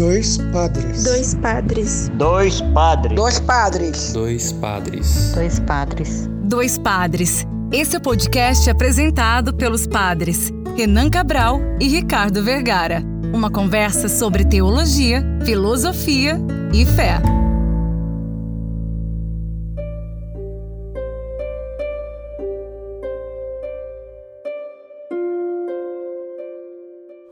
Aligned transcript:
Dois 0.00 0.38
padres. 0.50 1.04
Dois 1.04 1.34
padres. 1.34 2.10
Dois 2.14 2.60
padres. 2.72 3.14
Dois 3.14 3.38
padres. 3.38 4.12
Dois 4.14 4.52
padres. 4.52 5.32
Dois 5.34 5.60
padres. 5.60 6.26
Dois 6.42 6.78
padres. 6.78 7.46
Esse 7.70 7.96
é 7.96 7.98
o 7.98 8.00
podcast 8.02 8.70
apresentado 8.70 9.52
pelos 9.52 9.86
padres 9.86 10.50
Renan 10.74 11.10
Cabral 11.10 11.60
e 11.78 11.86
Ricardo 11.86 12.42
Vergara. 12.42 13.02
Uma 13.30 13.50
conversa 13.50 14.08
sobre 14.08 14.42
teologia, 14.42 15.22
filosofia 15.44 16.40
e 16.72 16.86
fé. 16.86 17.20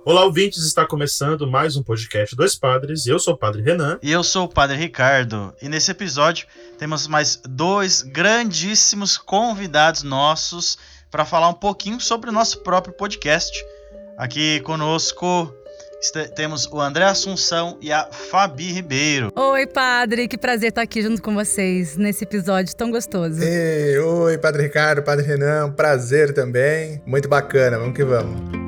Olá, 0.09 0.25
ouvintes, 0.25 0.65
está 0.65 0.87
começando 0.87 1.47
mais 1.47 1.77
um 1.77 1.83
podcast 1.83 2.35
Dois 2.35 2.55
Padres. 2.55 3.07
Eu 3.07 3.19
sou 3.19 3.35
o 3.35 3.37
Padre 3.37 3.61
Renan. 3.61 3.99
E 4.03 4.11
eu 4.11 4.25
sou 4.25 4.47
o 4.47 4.49
Padre 4.49 4.75
Ricardo. 4.75 5.53
E 5.61 5.69
nesse 5.69 5.91
episódio 5.91 6.47
temos 6.79 7.07
mais 7.07 7.39
dois 7.47 8.01
grandíssimos 8.01 9.19
convidados 9.19 10.03
nossos 10.03 10.79
para 11.11 11.27
falar 11.27 11.51
um 11.51 11.55
pouquinho 11.55 12.01
sobre 12.01 12.31
o 12.31 12.33
nosso 12.33 12.61
próprio 12.61 12.95
podcast. 12.95 13.63
Aqui 14.17 14.61
conosco 14.61 15.55
temos 16.35 16.67
o 16.73 16.81
André 16.81 17.05
Assunção 17.05 17.77
e 17.79 17.93
a 17.93 18.09
Fabi 18.11 18.73
Ribeiro. 18.73 19.31
Oi, 19.37 19.67
padre, 19.67 20.27
que 20.27 20.39
prazer 20.39 20.71
estar 20.71 20.81
aqui 20.81 21.03
junto 21.03 21.21
com 21.21 21.35
vocês 21.35 21.99
nesse 21.99 22.25
episódio 22.25 22.75
tão 22.75 22.91
gostoso. 22.91 23.43
Ei, 23.43 23.99
oi, 23.99 24.39
Padre 24.39 24.63
Ricardo, 24.63 25.03
Padre 25.03 25.27
Renan, 25.27 25.71
prazer 25.71 26.33
também. 26.33 27.03
Muito 27.05 27.29
bacana, 27.29 27.79
vamos 27.79 27.95
que 27.95 28.05
vamos. 28.05 28.68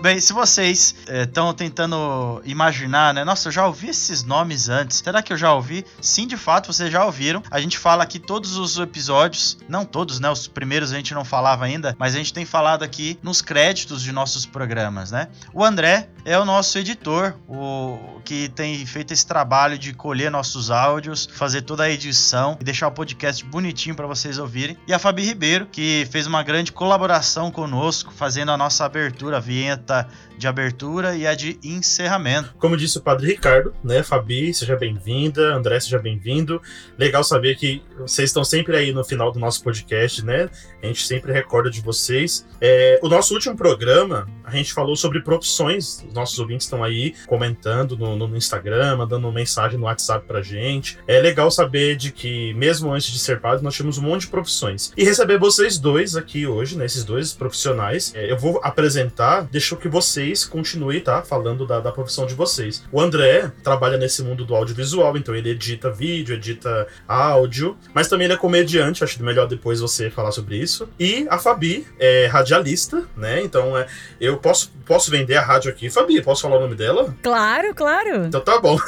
Bem, 0.00 0.20
se 0.20 0.32
vocês 0.32 0.94
estão 1.08 1.50
é, 1.50 1.52
tentando 1.52 2.40
imaginar, 2.44 3.12
né? 3.12 3.24
Nossa, 3.24 3.48
eu 3.48 3.52
já 3.52 3.66
ouvi 3.66 3.88
esses 3.88 4.22
nomes 4.22 4.68
antes. 4.68 4.98
Será 4.98 5.22
que 5.22 5.32
eu 5.32 5.36
já 5.36 5.52
ouvi? 5.52 5.84
Sim, 6.00 6.26
de 6.26 6.36
fato, 6.36 6.72
vocês 6.72 6.90
já 6.90 7.04
ouviram. 7.04 7.42
A 7.50 7.60
gente 7.60 7.78
fala 7.78 8.02
aqui 8.02 8.18
todos 8.18 8.56
os 8.56 8.78
episódios, 8.78 9.58
não 9.68 9.84
todos, 9.84 10.20
né? 10.20 10.30
Os 10.30 10.46
primeiros 10.46 10.92
a 10.92 10.96
gente 10.96 11.14
não 11.14 11.24
falava 11.24 11.64
ainda, 11.64 11.96
mas 11.98 12.14
a 12.14 12.18
gente 12.18 12.32
tem 12.32 12.44
falado 12.44 12.82
aqui 12.82 13.18
nos 13.22 13.42
créditos 13.42 14.02
de 14.02 14.12
nossos 14.12 14.46
programas, 14.46 15.10
né? 15.10 15.28
O 15.52 15.64
André 15.64 16.08
é 16.24 16.38
o 16.38 16.44
nosso 16.44 16.78
editor, 16.78 17.34
o 17.48 18.20
que 18.24 18.48
tem 18.50 18.84
feito 18.84 19.12
esse 19.12 19.26
trabalho 19.26 19.78
de 19.78 19.94
colher 19.94 20.30
nossos 20.30 20.70
áudios, 20.70 21.28
fazer 21.32 21.62
toda 21.62 21.84
a 21.84 21.90
edição 21.90 22.56
e 22.60 22.64
deixar 22.64 22.88
o 22.88 22.92
podcast 22.92 23.44
bonitinho 23.44 23.94
para 23.94 24.06
vocês 24.06 24.38
ouvirem. 24.38 24.76
E 24.86 24.92
a 24.92 24.98
Fabi 24.98 25.24
Ribeiro, 25.24 25.66
que 25.66 26.06
fez 26.10 26.26
uma 26.26 26.42
grande 26.42 26.70
colaboração 26.70 27.50
conosco, 27.50 28.12
fazendo 28.12 28.52
a 28.52 28.56
nossa 28.56 28.84
abertura, 28.84 29.38
a 29.38 29.40
vinheta 29.88 30.08
de 30.36 30.46
abertura 30.46 31.16
e 31.16 31.26
a 31.26 31.34
de 31.34 31.58
encerramento. 31.64 32.54
Como 32.58 32.76
disse 32.76 32.98
o 32.98 33.00
Padre 33.00 33.28
Ricardo, 33.28 33.74
né? 33.82 34.02
Fabi, 34.02 34.54
seja 34.54 34.76
bem-vinda, 34.76 35.54
André, 35.54 35.80
seja 35.80 35.98
bem-vindo. 35.98 36.62
Legal 36.96 37.24
saber 37.24 37.56
que 37.56 37.82
vocês 37.98 38.30
estão 38.30 38.44
sempre 38.44 38.76
aí 38.76 38.92
no 38.92 39.02
final 39.02 39.32
do 39.32 39.38
nosso 39.40 39.62
podcast, 39.64 40.24
né? 40.24 40.48
A 40.82 40.86
gente 40.86 41.04
sempre 41.04 41.32
recorda 41.32 41.70
de 41.70 41.80
vocês. 41.80 42.46
É, 42.60 43.00
o 43.02 43.08
nosso 43.08 43.34
último 43.34 43.56
programa, 43.56 44.28
a 44.48 44.56
gente 44.56 44.72
falou 44.72 44.96
sobre 44.96 45.20
profissões. 45.20 46.04
Os 46.06 46.12
nossos 46.12 46.38
ouvintes 46.38 46.66
estão 46.66 46.84
aí 46.84 47.14
comentando 47.26 47.96
no, 47.96 48.16
no 48.16 48.36
Instagram, 48.36 48.96
mandando 48.96 49.30
mensagem 49.32 49.78
no 49.78 49.86
WhatsApp 49.86 50.26
pra 50.26 50.42
gente. 50.42 50.98
É 51.06 51.18
legal 51.18 51.50
saber 51.50 51.96
de 51.96 52.12
que, 52.12 52.52
mesmo 52.54 52.92
antes 52.92 53.10
de 53.10 53.18
ser 53.18 53.40
padre, 53.40 53.64
nós 53.64 53.74
tínhamos 53.74 53.98
um 53.98 54.02
monte 54.02 54.22
de 54.22 54.28
profissões. 54.28 54.92
E 54.96 55.04
receber 55.04 55.38
vocês 55.38 55.78
dois 55.78 56.16
aqui 56.16 56.46
hoje, 56.46 56.76
né? 56.76 56.84
Esses 56.84 57.04
dois 57.04 57.32
profissionais. 57.32 58.12
É, 58.14 58.30
eu 58.30 58.36
vou 58.36 58.60
apresentar, 58.62 59.42
deixa 59.42 59.78
que 59.78 59.88
vocês 59.88 60.44
continuem, 60.44 61.00
tá? 61.00 61.22
Falando 61.22 61.66
da, 61.66 61.80
da 61.80 61.92
profissão 61.92 62.26
de 62.26 62.34
vocês. 62.34 62.84
O 62.92 63.00
André 63.00 63.50
trabalha 63.62 63.96
nesse 63.96 64.22
mundo 64.22 64.44
do 64.44 64.54
audiovisual, 64.54 65.16
então 65.16 65.34
ele 65.34 65.50
edita 65.50 65.90
vídeo, 65.90 66.34
edita 66.34 66.86
áudio, 67.06 67.76
mas 67.94 68.08
também 68.08 68.26
ele 68.26 68.34
é 68.34 68.36
comediante, 68.36 69.02
acho 69.04 69.22
melhor 69.22 69.46
depois 69.46 69.80
você 69.80 70.10
falar 70.10 70.32
sobre 70.32 70.56
isso. 70.56 70.88
E 70.98 71.26
a 71.30 71.38
Fabi 71.38 71.86
é 71.98 72.26
radialista, 72.26 73.06
né? 73.16 73.42
Então 73.42 73.76
é, 73.76 73.86
eu 74.20 74.37
posso, 74.38 74.72
posso 74.84 75.10
vender 75.10 75.36
a 75.36 75.42
rádio 75.42 75.70
aqui. 75.70 75.90
Fabi, 75.90 76.20
posso 76.22 76.42
falar 76.42 76.56
o 76.56 76.60
nome 76.60 76.74
dela? 76.74 77.14
Claro, 77.22 77.74
claro. 77.74 78.26
Então 78.26 78.40
tá 78.40 78.58
bom. 78.60 78.78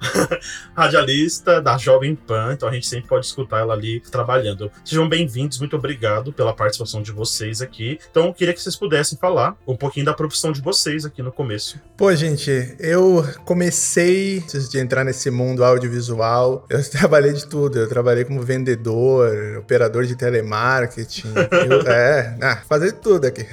radialista 0.74 1.60
da 1.60 1.76
Jovem 1.76 2.14
Pan, 2.14 2.52
então 2.52 2.68
a 2.68 2.72
gente 2.72 2.86
sempre 2.86 3.08
pode 3.08 3.26
escutar 3.26 3.60
ela 3.60 3.74
ali 3.74 4.00
trabalhando. 4.00 4.70
Sejam 4.84 5.08
bem-vindos, 5.08 5.58
muito 5.58 5.76
obrigado 5.76 6.32
pela 6.32 6.52
participação 6.52 7.02
de 7.02 7.12
vocês 7.12 7.60
aqui. 7.60 7.98
Então 8.10 8.26
eu 8.26 8.34
queria 8.34 8.54
que 8.54 8.60
vocês 8.60 8.76
pudessem 8.76 9.18
falar 9.18 9.56
um 9.66 9.76
pouquinho 9.76 10.06
da 10.06 10.14
profissão 10.14 10.52
de 10.52 10.60
vocês 10.60 11.04
aqui 11.04 11.22
no 11.22 11.32
começo. 11.32 11.80
Pô, 11.96 12.14
gente, 12.14 12.74
eu 12.78 13.24
comecei 13.44 14.38
antes 14.38 14.68
de 14.68 14.78
entrar 14.78 15.04
nesse 15.04 15.30
mundo 15.30 15.64
audiovisual, 15.64 16.66
eu 16.68 16.82
trabalhei 16.90 17.32
de 17.32 17.46
tudo. 17.46 17.78
Eu 17.78 17.88
trabalhei 17.88 18.24
como 18.24 18.42
vendedor, 18.42 19.58
operador 19.58 20.04
de 20.04 20.16
telemarketing. 20.16 21.28
eu, 21.68 21.80
é, 21.90 22.36
ah, 22.40 22.62
fazer 22.68 22.92
tudo 22.92 23.26
aqui. 23.26 23.46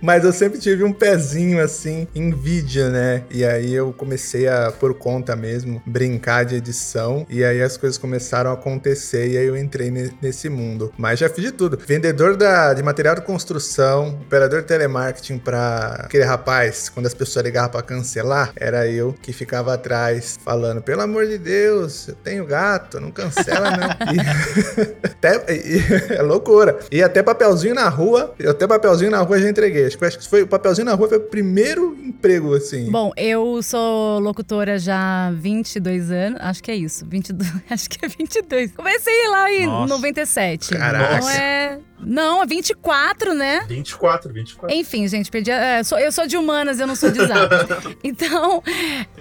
Mas 0.00 0.24
eu 0.24 0.32
sempre 0.32 0.58
tive 0.58 0.84
um 0.84 0.92
pezinho 0.92 1.62
assim 1.62 2.06
em 2.14 2.30
vídeo, 2.30 2.88
né? 2.90 3.24
E 3.30 3.44
aí 3.44 3.74
eu 3.74 3.92
comecei 3.92 4.46
a, 4.48 4.70
por 4.70 4.94
conta 4.94 5.34
mesmo, 5.38 5.82
brincar 5.86 6.44
de 6.44 6.56
edição. 6.56 7.26
E 7.28 7.44
aí 7.44 7.62
as 7.62 7.76
coisas 7.76 7.96
começaram 7.96 8.50
a 8.50 8.54
acontecer 8.54 9.28
e 9.28 9.38
aí 9.38 9.46
eu 9.46 9.56
entrei 9.56 9.90
nesse 10.20 10.48
mundo. 10.48 10.92
Mas 10.96 11.18
já 11.18 11.28
fiz 11.28 11.44
de 11.44 11.52
tudo. 11.52 11.78
Vendedor 11.78 12.36
da, 12.36 12.74
de 12.74 12.82
material 12.82 13.14
de 13.14 13.22
construção, 13.22 14.18
operador 14.22 14.60
de 14.62 14.66
telemarketing 14.66 15.38
para 15.38 16.02
aquele 16.04 16.24
rapaz, 16.24 16.88
quando 16.88 17.06
as 17.06 17.14
pessoas 17.14 17.44
ligavam 17.44 17.70
para 17.70 17.82
cancelar, 17.82 18.52
era 18.56 18.86
eu 18.86 19.14
que 19.22 19.32
ficava 19.32 19.74
atrás 19.74 20.38
falando: 20.44 20.82
pelo 20.82 21.02
amor 21.02 21.26
de 21.26 21.38
Deus, 21.38 22.08
eu 22.08 22.14
tenho 22.16 22.44
gato, 22.44 23.00
não 23.00 23.10
cancela 23.10 23.70
não. 23.70 23.88
e, 24.14 24.18
até, 25.06 25.54
e, 25.54 26.14
é 26.14 26.22
loucura. 26.22 26.78
E 26.90 27.02
até 27.02 27.22
papelzinho 27.22 27.74
na 27.74 27.88
rua, 27.88 28.34
até 28.48 28.66
papelzinho 28.66 29.10
na 29.10 29.20
rua 29.20 29.38
já 29.38 29.48
entreguei. 29.48 29.86
Acho 29.86 29.98
que, 29.98 30.04
acho 30.04 30.18
que 30.18 30.28
foi 30.28 30.42
o 30.42 30.46
papelzinho 30.46 30.86
na 30.86 30.94
rua 30.94 31.08
foi 31.08 31.18
o 31.18 31.22
primeiro 31.22 31.96
emprego 32.04 32.54
assim. 32.54 32.90
Bom, 32.90 33.12
eu 33.16 33.62
sou 33.62 34.18
locutora 34.18 34.78
já 34.78 35.27
há 35.28 35.30
22 35.30 36.10
anos, 36.10 36.40
acho 36.40 36.62
que 36.62 36.70
é 36.70 36.76
isso, 36.76 37.06
22, 37.06 37.52
acho 37.70 37.88
que 37.88 38.04
é 38.04 38.08
22. 38.08 38.72
Comecei 38.72 39.28
lá 39.28 39.52
em 39.52 39.66
Nossa. 39.66 39.94
97. 39.94 40.70
Caraca. 40.70 41.16
Então 41.16 41.30
é 41.30 41.78
não, 42.00 42.42
é 42.42 42.46
24, 42.46 43.34
né? 43.34 43.64
24, 43.68 44.32
24. 44.32 44.76
Enfim, 44.76 45.06
gente, 45.08 45.30
perdi. 45.30 45.50
É, 45.50 45.82
sou, 45.82 45.98
eu 45.98 46.12
sou 46.12 46.26
de 46.26 46.36
humanas, 46.36 46.78
eu 46.78 46.86
não 46.86 46.94
sou 46.94 47.10
de 47.10 47.20
exatas. 47.20 47.66
então, 48.04 48.62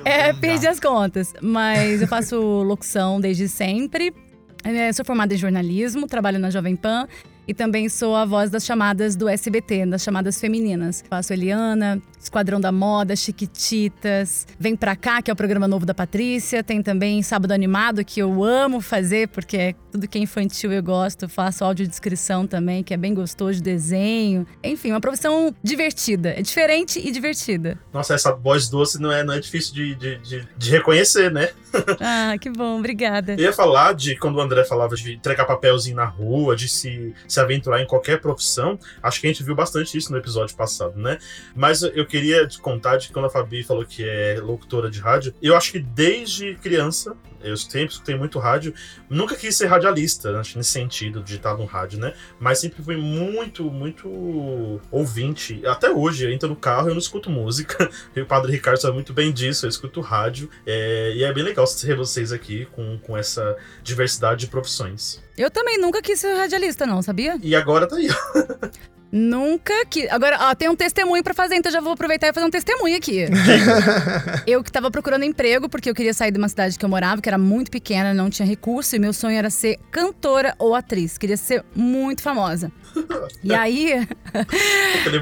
é, 0.05 0.31
perdi 0.33 0.67
as 0.67 0.79
contas. 0.79 1.33
Mas 1.41 2.01
eu 2.01 2.07
faço 2.07 2.39
locução 2.39 3.19
desde 3.19 3.47
sempre. 3.47 4.13
É, 4.63 4.91
sou 4.93 5.03
formada 5.03 5.33
em 5.33 5.37
jornalismo, 5.37 6.07
trabalho 6.07 6.39
na 6.39 6.49
Jovem 6.49 6.75
Pan 6.75 7.07
e 7.47 7.53
também 7.53 7.87
sou 7.87 8.15
a 8.15 8.25
voz 8.25 8.49
das 8.49 8.65
chamadas 8.65 9.15
do 9.15 9.29
SBT, 9.29 9.85
das 9.85 10.03
chamadas 10.03 10.39
femininas. 10.39 11.03
Faço 11.09 11.31
Eliana, 11.31 12.01
Esquadrão 12.27 12.59
da 12.59 12.73
Moda, 12.73 13.15
Chiquititas, 13.15 14.45
Vem 14.59 14.75
Pra 14.75 14.95
Cá, 14.97 15.21
que 15.21 15.31
é 15.31 15.33
o 15.33 15.35
programa 15.35 15.65
novo 15.67 15.85
da 15.85 15.93
Patrícia. 15.93 16.61
Tem 16.61 16.83
também 16.83 17.23
Sábado 17.23 17.53
Animado, 17.53 18.03
que 18.03 18.19
eu 18.19 18.43
amo 18.43 18.81
fazer, 18.81 19.29
porque 19.29 19.57
é 19.57 19.75
tudo 19.91 20.07
que 20.07 20.17
é 20.17 20.21
infantil 20.21 20.71
eu 20.71 20.83
gosto. 20.83 21.29
Faço 21.29 21.63
audiodescrição 21.63 22.45
também, 22.45 22.83
que 22.83 22.93
é 22.93 22.97
bem 22.97 23.13
gostoso, 23.13 23.63
desenho. 23.63 24.45
Enfim, 24.61 24.91
uma 24.91 24.99
profissão 24.99 25.55
divertida. 25.63 26.29
É 26.29 26.41
diferente 26.41 26.99
e 26.99 27.11
divertida. 27.11 27.79
Nossa, 27.93 28.13
essa 28.13 28.33
voz 28.33 28.67
doce 28.67 29.01
não 29.01 29.11
é, 29.11 29.23
não 29.23 29.33
é 29.33 29.39
difícil 29.39 29.73
de, 29.73 29.95
de, 29.95 30.17
de, 30.17 30.47
de 30.57 30.71
reconhecer, 30.71 31.31
né? 31.31 31.49
ah, 32.01 32.35
que 32.39 32.49
bom, 32.49 32.79
obrigada. 32.79 33.33
Eu 33.33 33.39
ia 33.39 33.53
falar 33.53 33.93
de 33.93 34.17
quando 34.17 34.35
o 34.35 34.41
André 34.41 34.65
falava 34.65 34.95
de 34.95 35.13
entregar 35.13 35.45
papelzinho 35.45 35.95
na 35.95 36.05
rua, 36.05 36.55
de 36.55 36.67
se, 36.67 37.13
se 37.27 37.39
aventurar 37.39 37.81
em 37.81 37.87
qualquer 37.87 38.19
profissão. 38.19 38.77
Acho 39.01 39.21
que 39.21 39.27
a 39.27 39.29
gente 39.29 39.43
viu 39.43 39.55
bastante 39.55 39.97
isso 39.97 40.11
no 40.11 40.17
episódio 40.17 40.55
passado, 40.55 40.99
né? 40.99 41.17
Mas 41.55 41.81
eu 41.81 42.05
queria 42.05 42.16
te 42.47 42.59
contar 42.59 42.97
de 42.97 43.09
quando 43.09 43.25
a 43.25 43.29
Fabi 43.29 43.63
falou 43.63 43.85
que 43.85 44.07
é 44.07 44.39
locutora 44.41 44.89
de 44.89 44.99
rádio. 44.99 45.33
Eu 45.41 45.55
acho 45.55 45.71
que 45.71 45.79
desde 45.79 46.55
criança, 46.55 47.15
eu 47.41 47.55
sempre 47.55 47.93
escutei 47.93 48.15
muito 48.15 48.39
rádio. 48.39 48.73
Nunca 49.09 49.35
quis 49.35 49.55
ser 49.55 49.67
radialista, 49.67 50.39
acho 50.39 50.57
nesse 50.57 50.71
sentido, 50.71 51.21
de 51.21 51.35
estar 51.35 51.55
no 51.57 51.65
rádio, 51.65 51.99
né? 51.99 52.13
Mas 52.39 52.59
sempre 52.59 52.83
fui 52.83 52.97
muito, 52.97 53.63
muito 53.65 54.79
ouvinte. 54.91 55.61
Até 55.65 55.89
hoje, 55.89 56.25
eu 56.25 56.31
entro 56.31 56.49
no 56.49 56.55
carro, 56.55 56.89
eu 56.89 56.93
não 56.93 56.99
escuto 56.99 57.29
música. 57.29 57.89
E 58.15 58.21
o 58.21 58.25
Padre 58.25 58.51
Ricardo 58.51 58.79
sabe 58.79 58.95
muito 58.95 59.13
bem 59.13 59.31
disso, 59.31 59.65
eu 59.65 59.69
escuto 59.69 60.01
rádio. 60.01 60.49
É... 60.65 61.13
e 61.15 61.23
é 61.23 61.31
bem 61.31 61.43
legal 61.43 61.65
ter 61.67 61.95
vocês 61.95 62.31
aqui 62.31 62.65
com, 62.71 62.97
com 62.99 63.15
essa 63.15 63.55
diversidade 63.83 64.41
de 64.41 64.47
profissões. 64.47 65.21
Eu 65.37 65.51
também 65.51 65.77
nunca 65.77 66.01
quis 66.01 66.19
ser 66.19 66.33
radialista, 66.35 66.85
não, 66.85 67.01
sabia? 67.01 67.37
E 67.43 67.55
agora 67.55 67.87
tá 67.87 67.95
aí. 67.95 68.07
Nunca 69.17 69.73
que. 69.85 70.07
Agora, 70.09 70.37
ó, 70.39 70.55
tem 70.55 70.69
um 70.69 70.75
testemunho 70.75 71.23
pra 71.23 71.33
fazer, 71.33 71.55
então 71.55 71.71
já 71.71 71.81
vou 71.81 71.93
aproveitar 71.93 72.27
e 72.27 72.33
fazer 72.33 72.45
um 72.45 72.51
testemunho 72.51 72.95
aqui. 72.95 73.25
eu 74.45 74.63
que 74.63 74.71
tava 74.71 74.91
procurando 74.91 75.23
emprego, 75.23 75.67
porque 75.67 75.89
eu 75.89 75.95
queria 75.95 76.13
sair 76.13 76.31
de 76.31 76.37
uma 76.37 76.47
cidade 76.47 76.77
que 76.77 76.85
eu 76.85 76.89
morava, 76.89 77.19
que 77.19 77.27
era 77.27 77.37
muito 77.37 77.71
pequena, 77.71 78.13
não 78.13 78.29
tinha 78.29 78.47
recurso, 78.47 78.95
e 78.95 78.99
meu 78.99 79.11
sonho 79.11 79.35
era 79.35 79.49
ser 79.49 79.79
cantora 79.89 80.53
ou 80.59 80.75
atriz. 80.75 81.17
Queria 81.17 81.35
ser 81.35 81.65
muito 81.75 82.21
famosa. 82.21 82.71
E 83.43 83.53
aí. 83.53 83.91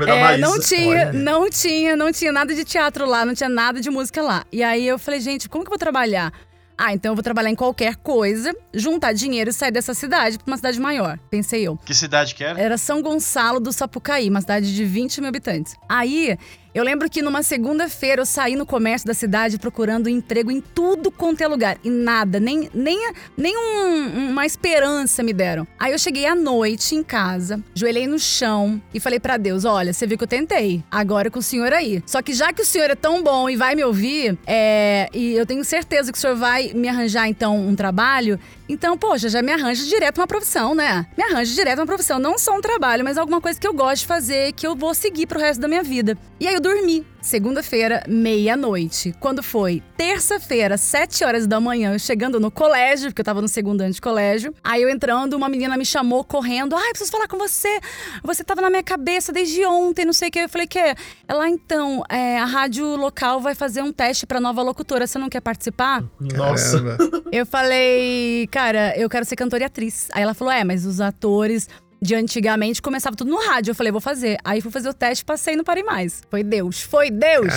é, 0.08 0.38
não 0.38 0.60
tinha, 0.60 1.14
não 1.14 1.50
tinha, 1.50 1.96
não 1.96 2.12
tinha 2.12 2.32
nada 2.34 2.54
de 2.54 2.66
teatro 2.66 3.06
lá, 3.06 3.26
não 3.26 3.34
tinha 3.34 3.50
nada 3.50 3.80
de 3.80 3.90
música 3.90 4.22
lá. 4.22 4.46
E 4.52 4.62
aí 4.62 4.86
eu 4.86 5.00
falei, 5.00 5.22
gente, 5.22 5.48
como 5.48 5.64
que 5.64 5.70
eu 5.70 5.72
vou 5.72 5.80
trabalhar? 5.80 6.34
Ah, 6.78 6.94
então 6.94 7.12
eu 7.12 7.16
vou 7.16 7.24
trabalhar 7.24 7.50
em 7.50 7.56
qualquer 7.56 7.96
coisa, 7.96 8.54
juntar 8.74 9.14
dinheiro 9.14 9.50
e 9.50 9.54
sair 9.54 9.72
dessa 9.72 9.94
cidade 9.94 10.38
pra 10.38 10.48
uma 10.48 10.58
cidade 10.58 10.80
maior, 10.80 11.18
pensei 11.30 11.64
eu. 11.64 11.78
Que 11.78 11.94
cidade 11.94 12.36
que 12.36 12.44
era? 12.44 12.60
Era 12.60 12.78
São 12.78 13.02
Gonçalo 13.02 13.60
do 13.60 13.72
Sapucaí, 13.72 14.30
uma 14.30 14.42
cidade 14.42 14.74
de 14.76 14.84
20 14.84 15.22
mil 15.22 15.30
habitantes. 15.30 15.76
Aí 15.88 16.38
eu 16.76 16.84
lembro 16.84 17.10
que 17.10 17.22
numa 17.22 17.42
segunda-feira 17.42 18.22
eu 18.22 18.26
saí 18.26 18.58
no 18.58 18.66
comércio 18.66 19.08
da 19.08 19.14
cidade 19.14 19.58
procurando 19.58 20.10
emprego 20.10 20.52
em 20.52 20.60
tudo 20.60 21.10
quanto 21.10 21.40
é 21.40 21.48
lugar. 21.48 21.78
E 21.82 21.90
nada, 21.90 22.38
nem, 22.38 22.70
nem, 22.74 23.14
nem 23.38 23.58
um, 23.58 24.32
uma 24.32 24.46
esperança 24.46 25.24
me 25.24 25.32
deram. 25.32 25.66
Aí 25.80 25.94
eu 25.94 25.98
cheguei 25.98 26.26
à 26.26 26.36
noite 26.36 26.94
em 26.94 27.02
casa, 27.02 27.64
joelhei 27.74 28.08
no 28.08 28.20
chão 28.20 28.82
e 28.94 29.00
falei 29.00 29.22
para 29.22 29.38
Deus: 29.38 29.64
olha, 29.64 29.94
você 29.94 30.06
viu 30.06 30.18
que 30.18 30.26
eu 30.26 30.28
tentei, 30.28 30.84
agora 30.92 31.30
é 31.30 31.32
com 31.32 31.40
o 31.40 31.42
senhor 31.42 31.72
aí. 31.72 32.04
Só 32.06 32.22
que 32.22 32.34
já 32.34 32.52
que 32.52 32.62
o 32.62 32.66
senhor 32.66 32.90
é 32.90 32.96
tão 32.96 33.24
bom 33.24 33.50
e 33.50 33.56
vai 33.56 33.74
me 33.74 33.84
ouvir, 33.86 34.38
é, 34.46 35.10
e 35.14 35.32
eu 35.32 35.46
tenho 35.46 35.64
certeza 35.64 36.12
que 36.12 36.18
o 36.18 36.22
senhor 36.22 36.36
vai 36.36 36.74
me 36.74 36.90
arranjar 36.90 37.30
então 37.30 37.58
um 37.58 37.74
trabalho, 37.74 38.38
então, 38.68 38.98
poxa, 38.98 39.30
já 39.30 39.42
me 39.42 39.52
arranja 39.52 39.86
direto 39.86 40.18
uma 40.18 40.28
profissão, 40.28 40.74
né? 40.74 41.06
Me 41.16 41.24
arranja 41.24 41.54
direto 41.54 41.80
uma 41.80 41.86
profissão, 41.86 42.18
não 42.18 42.38
só 42.38 42.56
um 42.58 42.62
trabalho, 42.62 43.04
mas 43.04 43.18
alguma 43.18 43.40
coisa 43.40 43.60
que 43.60 43.68
eu 43.68 43.74
gosto 43.74 44.02
de 44.02 44.08
fazer, 44.08 44.54
que 44.54 44.66
eu 44.66 44.76
vou 44.76 44.94
seguir 44.94 45.28
pro 45.28 45.40
resto 45.40 45.62
da 45.62 45.68
minha 45.68 45.84
vida. 45.84 46.18
E 46.40 46.48
aí 46.48 46.56
eu 46.56 46.62
dormi. 46.62 47.06
Segunda-feira, 47.26 48.04
meia-noite. 48.08 49.12
Quando 49.20 49.42
foi 49.42 49.82
terça-feira, 49.98 50.78
sete 50.78 51.26
horas 51.26 51.48
da 51.48 51.60
manhã, 51.60 51.98
chegando 51.98 52.40
no 52.40 52.52
colégio, 52.52 53.08
porque 53.10 53.22
eu 53.22 53.26
tava 53.26 53.42
no 53.42 53.48
segundo 53.48 53.82
ano 53.82 53.92
de 53.92 54.00
colégio. 54.00 54.54
Aí 54.64 54.84
eu 54.84 54.90
entrando, 54.90 55.34
uma 55.34 55.50
menina 55.50 55.76
me 55.76 55.84
chamou 55.84 56.24
correndo. 56.24 56.76
Ai, 56.76 56.90
preciso 56.90 57.12
falar 57.12 57.28
com 57.28 57.36
você. 57.40 57.80
Você 58.24 58.44
tava 58.44 58.62
na 58.62 58.70
minha 58.70 58.84
cabeça 58.84 59.34
desde 59.34 59.66
ontem, 59.66 60.06
não 60.06 60.14
sei 60.14 60.30
o 60.30 60.32
que. 60.32 60.38
Eu 60.38 60.50
falei, 60.50 60.68
que? 60.68 60.96
Ela, 61.28 61.50
então, 61.50 62.04
é, 62.10 62.38
a 62.38 62.46
rádio 62.46 62.96
local 62.96 63.42
vai 63.42 63.56
fazer 63.56 63.82
um 63.82 63.92
teste 63.92 64.28
pra 64.28 64.40
nova 64.40 64.62
locutora. 64.62 65.08
Você 65.08 65.18
não 65.18 65.28
quer 65.28 65.42
participar? 65.42 66.04
Nossa. 66.20 66.96
Eu 67.32 67.48
falei, 67.48 68.48
cara, 68.52 68.96
eu 69.00 69.10
quero 69.10 69.26
ser 69.26 69.36
cantora 69.36 69.64
e 69.64 69.66
atriz. 69.66 70.10
Aí 70.14 70.22
ela 70.22 70.36
falou, 70.36 70.54
é, 70.54 70.64
mas 70.64 70.86
os 70.86 71.02
atores 71.02 71.68
de 72.02 72.16
antigamente 72.16 72.82
começava 72.82 73.16
tudo 73.16 73.30
no 73.30 73.38
rádio. 73.38 73.72
Eu 73.72 73.76
falei, 73.76 73.92
vou 73.92 74.02
fazer. 74.02 74.38
Aí 74.44 74.62
fui 74.62 74.72
fazer 74.72 74.90
o 74.90 74.94
teste, 74.94 75.26
passei 75.26 75.54
e 75.54 75.58
não 75.58 75.64
parei 75.64 75.84
mais. 75.84 76.22
Foi 76.30 76.44
Deus. 76.44 76.82
Foi 76.82 77.10
Deus! 77.10 77.48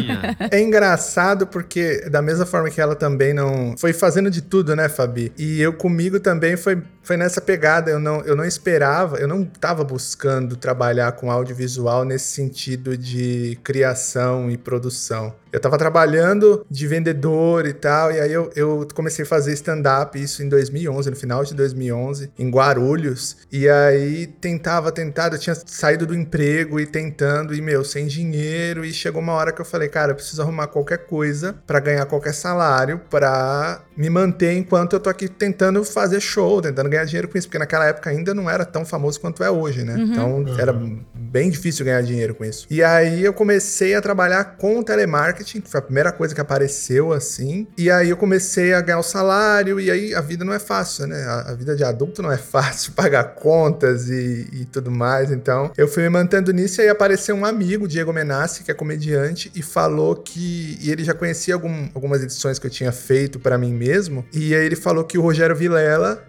é 0.50 0.60
engraçado 0.60 1.46
porque, 1.46 2.08
da 2.10 2.20
mesma 2.20 2.46
forma 2.46 2.70
que 2.70 2.80
ela 2.80 2.94
também 2.94 3.32
não. 3.32 3.74
Foi 3.78 3.92
fazendo 3.92 4.30
de 4.30 4.42
tudo, 4.42 4.74
né, 4.76 4.88
Fabi? 4.88 5.32
E 5.38 5.60
eu 5.60 5.72
comigo 5.72 6.20
também 6.20 6.56
foi, 6.56 6.82
foi 7.04 7.16
nessa 7.16 7.40
pegada. 7.40 7.90
Eu 7.90 8.00
não, 8.00 8.20
eu 8.22 8.34
não 8.34 8.44
esperava, 8.44 9.18
eu 9.18 9.28
não 9.28 9.42
estava 9.42 9.84
buscando 9.84 10.56
trabalhar 10.56 11.12
com 11.12 11.30
audiovisual 11.30 12.04
nesse 12.04 12.32
sentido 12.32 12.96
de 12.96 13.58
criação 13.62 14.50
e 14.50 14.56
produção. 14.56 15.34
Eu 15.54 15.60
tava 15.60 15.78
trabalhando 15.78 16.66
de 16.68 16.84
vendedor 16.88 17.64
e 17.64 17.72
tal, 17.72 18.10
e 18.10 18.20
aí 18.20 18.32
eu, 18.32 18.50
eu 18.56 18.88
comecei 18.92 19.24
a 19.24 19.28
fazer 19.28 19.52
stand-up, 19.52 20.20
isso 20.20 20.42
em 20.42 20.48
2011, 20.48 21.08
no 21.10 21.14
final 21.14 21.44
de 21.44 21.54
2011, 21.54 22.32
em 22.36 22.50
Guarulhos. 22.50 23.36
E 23.52 23.68
aí 23.68 24.26
tentava, 24.26 24.90
tentava, 24.90 25.36
eu 25.36 25.38
tinha 25.38 25.54
saído 25.54 26.06
do 26.06 26.14
emprego 26.14 26.80
e 26.80 26.86
tentando, 26.86 27.54
e 27.54 27.62
meu, 27.62 27.84
sem 27.84 28.08
dinheiro. 28.08 28.84
E 28.84 28.92
chegou 28.92 29.22
uma 29.22 29.32
hora 29.32 29.52
que 29.52 29.60
eu 29.60 29.64
falei, 29.64 29.88
cara, 29.88 30.10
eu 30.10 30.16
preciso 30.16 30.42
arrumar 30.42 30.66
qualquer 30.66 31.06
coisa 31.06 31.54
para 31.64 31.78
ganhar 31.78 32.04
qualquer 32.06 32.34
salário, 32.34 33.00
para 33.08 33.80
me 33.96 34.10
manter 34.10 34.54
enquanto 34.54 34.94
eu 34.94 35.00
tô 35.00 35.08
aqui 35.08 35.28
tentando 35.28 35.84
fazer 35.84 36.18
show, 36.18 36.60
tentando 36.60 36.88
ganhar 36.94 37.04
dinheiro 37.04 37.28
com 37.28 37.38
isso, 37.38 37.48
porque 37.48 37.58
naquela 37.58 37.86
época 37.86 38.10
ainda 38.10 38.34
não 38.34 38.48
era 38.48 38.64
tão 38.64 38.84
famoso 38.84 39.20
quanto 39.20 39.42
é 39.44 39.50
hoje, 39.50 39.84
né? 39.84 39.94
Uhum. 39.94 40.02
Então 40.04 40.34
uhum. 40.36 40.58
era 40.58 40.74
bem 41.14 41.50
difícil 41.50 41.84
ganhar 41.84 42.02
dinheiro 42.02 42.34
com 42.34 42.44
isso. 42.44 42.66
E 42.70 42.82
aí 42.82 43.24
eu 43.24 43.32
comecei 43.32 43.94
a 43.94 44.00
trabalhar 44.00 44.56
com 44.56 44.82
telemarketing 44.82 45.34
marketing, 45.34 45.62
foi 45.66 45.78
a 45.78 45.82
primeira 45.82 46.12
coisa 46.12 46.34
que 46.34 46.40
apareceu 46.40 47.12
assim. 47.12 47.66
E 47.76 47.90
aí 47.90 48.10
eu 48.10 48.16
comecei 48.16 48.74
a 48.74 48.80
ganhar 48.80 48.98
o 48.98 49.02
salário, 49.02 49.80
e 49.80 49.90
aí 49.90 50.14
a 50.14 50.20
vida 50.20 50.44
não 50.44 50.52
é 50.52 50.58
fácil, 50.58 51.06
né? 51.06 51.22
A, 51.24 51.50
a 51.50 51.54
vida 51.54 51.76
de 51.76 51.84
adulto 51.84 52.22
não 52.22 52.30
é 52.30 52.36
fácil, 52.38 52.92
pagar 52.92 53.34
contas 53.34 54.08
e, 54.08 54.48
e, 54.52 54.64
tudo 54.64 54.90
mais. 54.90 55.30
Então 55.30 55.70
eu 55.76 55.88
fui 55.88 56.02
me 56.02 56.08
mantendo 56.08 56.52
nisso, 56.52 56.80
e 56.80 56.84
aí 56.84 56.88
apareceu 56.88 57.34
um 57.34 57.44
amigo, 57.44 57.88
Diego 57.88 58.12
Menassi, 58.12 58.64
que 58.64 58.70
é 58.70 58.74
comediante, 58.74 59.50
e 59.54 59.62
falou 59.62 60.16
que. 60.16 60.78
E 60.80 60.90
ele 60.90 61.04
já 61.04 61.14
conhecia 61.14 61.54
algum, 61.54 61.88
algumas 61.94 62.22
edições 62.22 62.58
que 62.58 62.66
eu 62.66 62.70
tinha 62.70 62.92
feito 62.92 63.38
para 63.38 63.58
mim 63.58 63.72
mesmo, 63.72 64.24
e 64.32 64.54
aí 64.54 64.64
ele 64.64 64.76
falou 64.76 65.04
que 65.04 65.18
o 65.18 65.22
Rogério 65.22 65.54
Vilela 65.54 66.22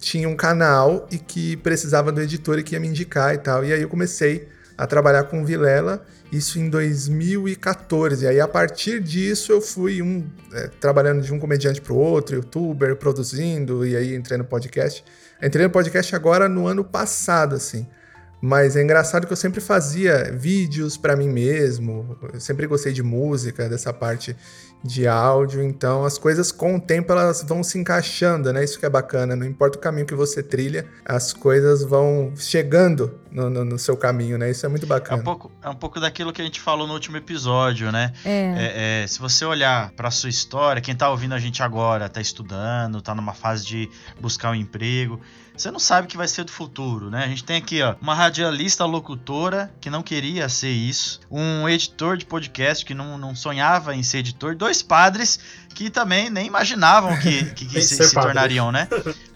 tinha 0.00 0.28
um 0.28 0.34
canal 0.34 1.06
e 1.10 1.18
que 1.18 1.56
precisava 1.58 2.10
do 2.10 2.20
editor 2.20 2.58
e 2.58 2.62
que 2.62 2.74
ia 2.74 2.80
me 2.80 2.88
indicar 2.88 3.34
e 3.34 3.38
tal. 3.38 3.64
E 3.64 3.72
aí 3.72 3.82
eu 3.82 3.88
comecei 3.88 4.48
a 4.76 4.86
trabalhar 4.86 5.24
com 5.24 5.44
Vilela 5.44 6.04
isso 6.32 6.58
em 6.58 6.70
2014. 6.70 8.24
E 8.24 8.28
aí, 8.28 8.40
a 8.40 8.48
partir 8.48 9.00
disso, 9.00 9.52
eu 9.52 9.60
fui 9.60 10.00
um 10.00 10.26
é, 10.52 10.68
trabalhando 10.80 11.22
de 11.22 11.32
um 11.32 11.38
comediante 11.38 11.80
para 11.80 11.92
o 11.92 11.96
outro, 11.96 12.36
youtuber, 12.36 12.96
produzindo, 12.96 13.86
e 13.86 13.96
aí 13.96 14.14
entrei 14.14 14.38
no 14.38 14.44
podcast. 14.44 15.04
Entrei 15.42 15.66
no 15.66 15.70
podcast 15.70 16.14
agora 16.14 16.48
no 16.48 16.66
ano 16.66 16.84
passado, 16.84 17.54
assim. 17.54 17.86
Mas 18.40 18.74
é 18.74 18.82
engraçado 18.82 19.26
que 19.26 19.32
eu 19.32 19.36
sempre 19.36 19.60
fazia 19.60 20.32
vídeos 20.32 20.96
para 20.96 21.14
mim 21.14 21.28
mesmo, 21.28 22.16
eu 22.32 22.40
sempre 22.40 22.66
gostei 22.66 22.92
de 22.92 23.02
música, 23.02 23.68
dessa 23.68 23.92
parte 23.92 24.34
de 24.82 25.06
áudio, 25.06 25.62
então 25.62 26.06
as 26.06 26.16
coisas 26.16 26.50
com 26.50 26.76
o 26.76 26.80
tempo 26.80 27.12
elas 27.12 27.42
vão 27.42 27.62
se 27.62 27.78
encaixando, 27.78 28.50
né? 28.50 28.64
Isso 28.64 28.78
que 28.78 28.86
é 28.86 28.88
bacana, 28.88 29.36
não 29.36 29.46
importa 29.46 29.76
o 29.76 29.80
caminho 29.80 30.06
que 30.06 30.14
você 30.14 30.42
trilha, 30.42 30.86
as 31.04 31.34
coisas 31.34 31.82
vão 31.82 32.32
chegando 32.34 33.19
no, 33.30 33.48
no, 33.50 33.64
no 33.64 33.78
seu 33.78 33.96
caminho, 33.96 34.36
né? 34.36 34.50
Isso 34.50 34.64
é 34.66 34.68
muito 34.68 34.86
bacana. 34.86 35.18
É 35.18 35.20
um, 35.20 35.24
pouco, 35.24 35.52
é 35.62 35.68
um 35.68 35.74
pouco 35.74 36.00
daquilo 36.00 36.32
que 36.32 36.40
a 36.42 36.44
gente 36.44 36.60
falou 36.60 36.86
no 36.86 36.92
último 36.92 37.16
episódio, 37.16 37.92
né? 37.92 38.12
É. 38.24 39.02
é, 39.02 39.02
é 39.02 39.06
se 39.06 39.18
você 39.18 39.44
olhar 39.44 39.90
para 39.92 40.10
sua 40.10 40.30
história, 40.30 40.82
quem 40.82 40.94
tá 40.94 41.08
ouvindo 41.08 41.34
a 41.34 41.38
gente 41.38 41.62
agora, 41.62 42.08
tá 42.08 42.20
estudando, 42.20 43.00
tá 43.00 43.14
numa 43.14 43.34
fase 43.34 43.64
de 43.64 43.90
buscar 44.20 44.50
um 44.50 44.54
emprego, 44.54 45.20
você 45.60 45.70
não 45.70 45.78
sabe 45.78 46.06
o 46.06 46.08
que 46.08 46.16
vai 46.16 46.26
ser 46.26 46.44
do 46.44 46.50
futuro, 46.50 47.10
né? 47.10 47.24
A 47.24 47.28
gente 47.28 47.44
tem 47.44 47.58
aqui, 47.58 47.82
ó, 47.82 47.94
uma 48.00 48.14
radialista 48.14 48.86
locutora 48.86 49.70
que 49.78 49.90
não 49.90 50.02
queria 50.02 50.48
ser 50.48 50.70
isso, 50.70 51.20
um 51.30 51.68
editor 51.68 52.16
de 52.16 52.24
podcast 52.24 52.82
que 52.84 52.94
não, 52.94 53.18
não 53.18 53.34
sonhava 53.34 53.94
em 53.94 54.02
ser 54.02 54.18
editor, 54.18 54.56
dois 54.56 54.82
padres 54.82 55.38
que 55.74 55.90
também 55.90 56.30
nem 56.30 56.46
imaginavam 56.46 57.14
que, 57.18 57.44
que, 57.52 57.66
que 57.68 57.82
se, 57.82 58.02
se 58.02 58.14
tornariam, 58.14 58.72
né? 58.72 58.88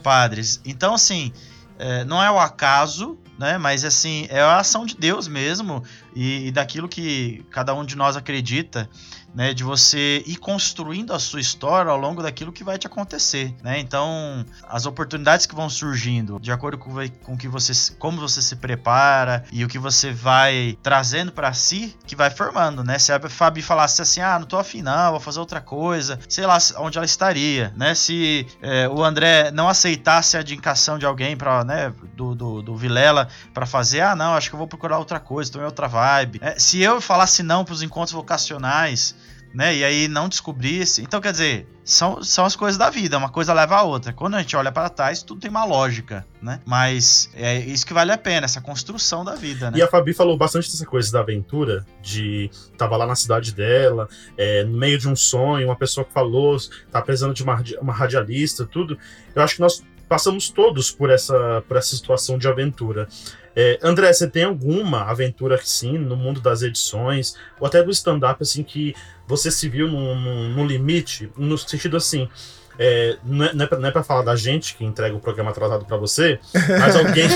Padres. 0.02 0.62
Então, 0.64 0.94
assim, 0.94 1.30
é, 1.78 2.04
não 2.04 2.22
é 2.22 2.30
o 2.30 2.38
acaso, 2.38 3.18
né? 3.38 3.58
Mas 3.58 3.84
assim, 3.84 4.26
é 4.30 4.40
a 4.40 4.58
ação 4.58 4.86
de 4.86 4.96
Deus 4.96 5.28
mesmo 5.28 5.82
e, 6.14 6.48
e 6.48 6.50
daquilo 6.50 6.88
que 6.88 7.44
cada 7.50 7.74
um 7.74 7.84
de 7.84 7.96
nós 7.96 8.16
acredita 8.16 8.88
né, 9.34 9.52
de 9.52 9.64
você 9.64 10.22
ir 10.26 10.36
construindo 10.36 11.12
a 11.12 11.18
sua 11.18 11.40
história 11.40 11.90
ao 11.90 11.98
longo 11.98 12.22
daquilo 12.22 12.52
que 12.52 12.62
vai 12.62 12.78
te 12.78 12.86
acontecer, 12.86 13.52
né? 13.62 13.80
Então, 13.80 14.46
as 14.68 14.86
oportunidades 14.86 15.44
que 15.44 15.54
vão 15.54 15.68
surgindo, 15.68 16.38
de 16.38 16.52
acordo 16.52 16.78
com, 16.78 16.92
com 17.24 17.36
que 17.36 17.48
você, 17.48 17.92
como 17.98 18.20
você 18.20 18.40
se 18.40 18.54
prepara 18.54 19.44
e 19.50 19.64
o 19.64 19.68
que 19.68 19.78
você 19.78 20.12
vai 20.12 20.78
trazendo 20.82 21.32
para 21.32 21.52
si, 21.52 21.96
que 22.06 22.14
vai 22.14 22.30
formando, 22.30 22.84
né? 22.84 22.98
Se 22.98 23.12
a 23.12 23.20
Fabi 23.28 23.60
falasse 23.60 24.00
assim, 24.00 24.20
ah, 24.20 24.38
não 24.38 24.46
tô 24.46 24.56
afim 24.56 24.82
não, 24.82 25.10
vou 25.10 25.20
fazer 25.20 25.40
outra 25.40 25.60
coisa, 25.60 26.20
sei 26.28 26.46
lá 26.46 26.58
onde 26.78 26.96
ela 26.96 27.04
estaria, 27.04 27.72
né? 27.76 27.94
Se 27.94 28.46
é, 28.62 28.88
o 28.88 29.02
André 29.02 29.50
não 29.50 29.68
aceitasse 29.68 30.36
a 30.36 30.42
indicação 30.42 30.96
de 30.96 31.06
alguém 31.06 31.36
para, 31.36 31.64
né, 31.64 31.92
do, 32.14 32.34
do, 32.34 32.62
do 32.62 32.76
Vilela 32.76 33.28
para 33.52 33.66
fazer, 33.66 34.00
ah, 34.02 34.14
não, 34.14 34.34
acho 34.34 34.48
que 34.48 34.54
eu 34.54 34.58
vou 34.58 34.68
procurar 34.68 34.98
outra 34.98 35.18
coisa, 35.18 35.50
tô 35.50 35.60
em 35.60 35.64
outra 35.64 35.88
vibe. 36.04 36.38
É, 36.42 36.58
se 36.58 36.80
eu 36.80 37.00
falasse 37.00 37.42
não 37.42 37.64
para 37.64 37.72
os 37.74 37.82
encontros 37.82 38.12
vocacionais, 38.12 39.14
né? 39.54 39.74
E 39.74 39.84
aí 39.84 40.08
não 40.08 40.28
descobrisse. 40.28 41.00
Então, 41.00 41.20
quer 41.20 41.30
dizer, 41.30 41.66
são, 41.84 42.22
são 42.24 42.44
as 42.44 42.56
coisas 42.56 42.76
da 42.76 42.90
vida, 42.90 43.16
uma 43.16 43.28
coisa 43.28 43.52
leva 43.54 43.76
a 43.76 43.82
outra. 43.84 44.12
Quando 44.12 44.34
a 44.34 44.40
gente 44.40 44.56
olha 44.56 44.72
para 44.72 44.88
trás, 44.88 45.22
tudo 45.22 45.40
tem 45.40 45.50
uma 45.50 45.64
lógica, 45.64 46.26
né? 46.42 46.60
Mas 46.66 47.30
é 47.34 47.58
isso 47.58 47.86
que 47.86 47.94
vale 47.94 48.10
a 48.10 48.18
pena, 48.18 48.46
essa 48.46 48.60
construção 48.60 49.24
da 49.24 49.36
vida, 49.36 49.70
né? 49.70 49.78
E 49.78 49.82
a 49.82 49.86
Fabi 49.86 50.12
falou 50.12 50.36
bastante 50.36 50.68
dessa 50.68 50.84
coisa 50.84 51.12
da 51.12 51.20
aventura, 51.20 51.86
de 52.02 52.50
tava 52.76 52.96
lá 52.96 53.06
na 53.06 53.14
cidade 53.14 53.54
dela, 53.54 54.08
é, 54.36 54.64
no 54.64 54.76
meio 54.76 54.98
de 54.98 55.08
um 55.08 55.14
sonho, 55.14 55.68
uma 55.68 55.76
pessoa 55.76 56.04
que 56.04 56.12
falou, 56.12 56.56
tá 56.90 57.00
precisando 57.00 57.32
de 57.32 57.44
uma, 57.44 57.62
uma 57.80 57.92
radialista, 57.92 58.66
tudo. 58.66 58.98
Eu 59.34 59.42
acho 59.42 59.54
que 59.54 59.60
nós 59.60 59.84
passamos 60.08 60.50
todos 60.50 60.90
por 60.90 61.10
essa, 61.10 61.62
por 61.68 61.76
essa 61.76 61.94
situação 61.94 62.38
de 62.38 62.48
aventura. 62.48 63.08
É, 63.56 63.78
André, 63.82 64.12
você 64.12 64.28
tem 64.28 64.44
alguma 64.44 65.02
aventura 65.02 65.54
assim 65.54 65.96
no 65.96 66.16
mundo 66.16 66.40
das 66.40 66.62
edições 66.62 67.36
ou 67.60 67.66
até 67.66 67.82
do 67.82 67.90
stand-up 67.90 68.42
assim 68.42 68.64
que 68.64 68.94
você 69.26 69.50
se 69.50 69.68
viu 69.68 69.88
no, 69.88 70.14
no, 70.14 70.48
no, 70.50 70.66
limite, 70.66 71.30
no 71.36 71.56
sentido 71.56 71.96
assim, 71.96 72.28
é, 72.78 73.16
não, 73.24 73.44
é, 73.44 73.54
não, 73.54 73.64
é 73.64 73.68
pra, 73.68 73.78
não 73.78 73.88
é 73.88 73.90
pra 73.90 74.02
falar 74.02 74.22
da 74.22 74.36
gente 74.36 74.74
que 74.76 74.84
entrega 74.84 75.14
o 75.14 75.20
programa 75.20 75.50
atrasado 75.50 75.84
pra 75.84 75.96
você, 75.96 76.38
mas 76.78 76.96
alguém, 76.96 77.28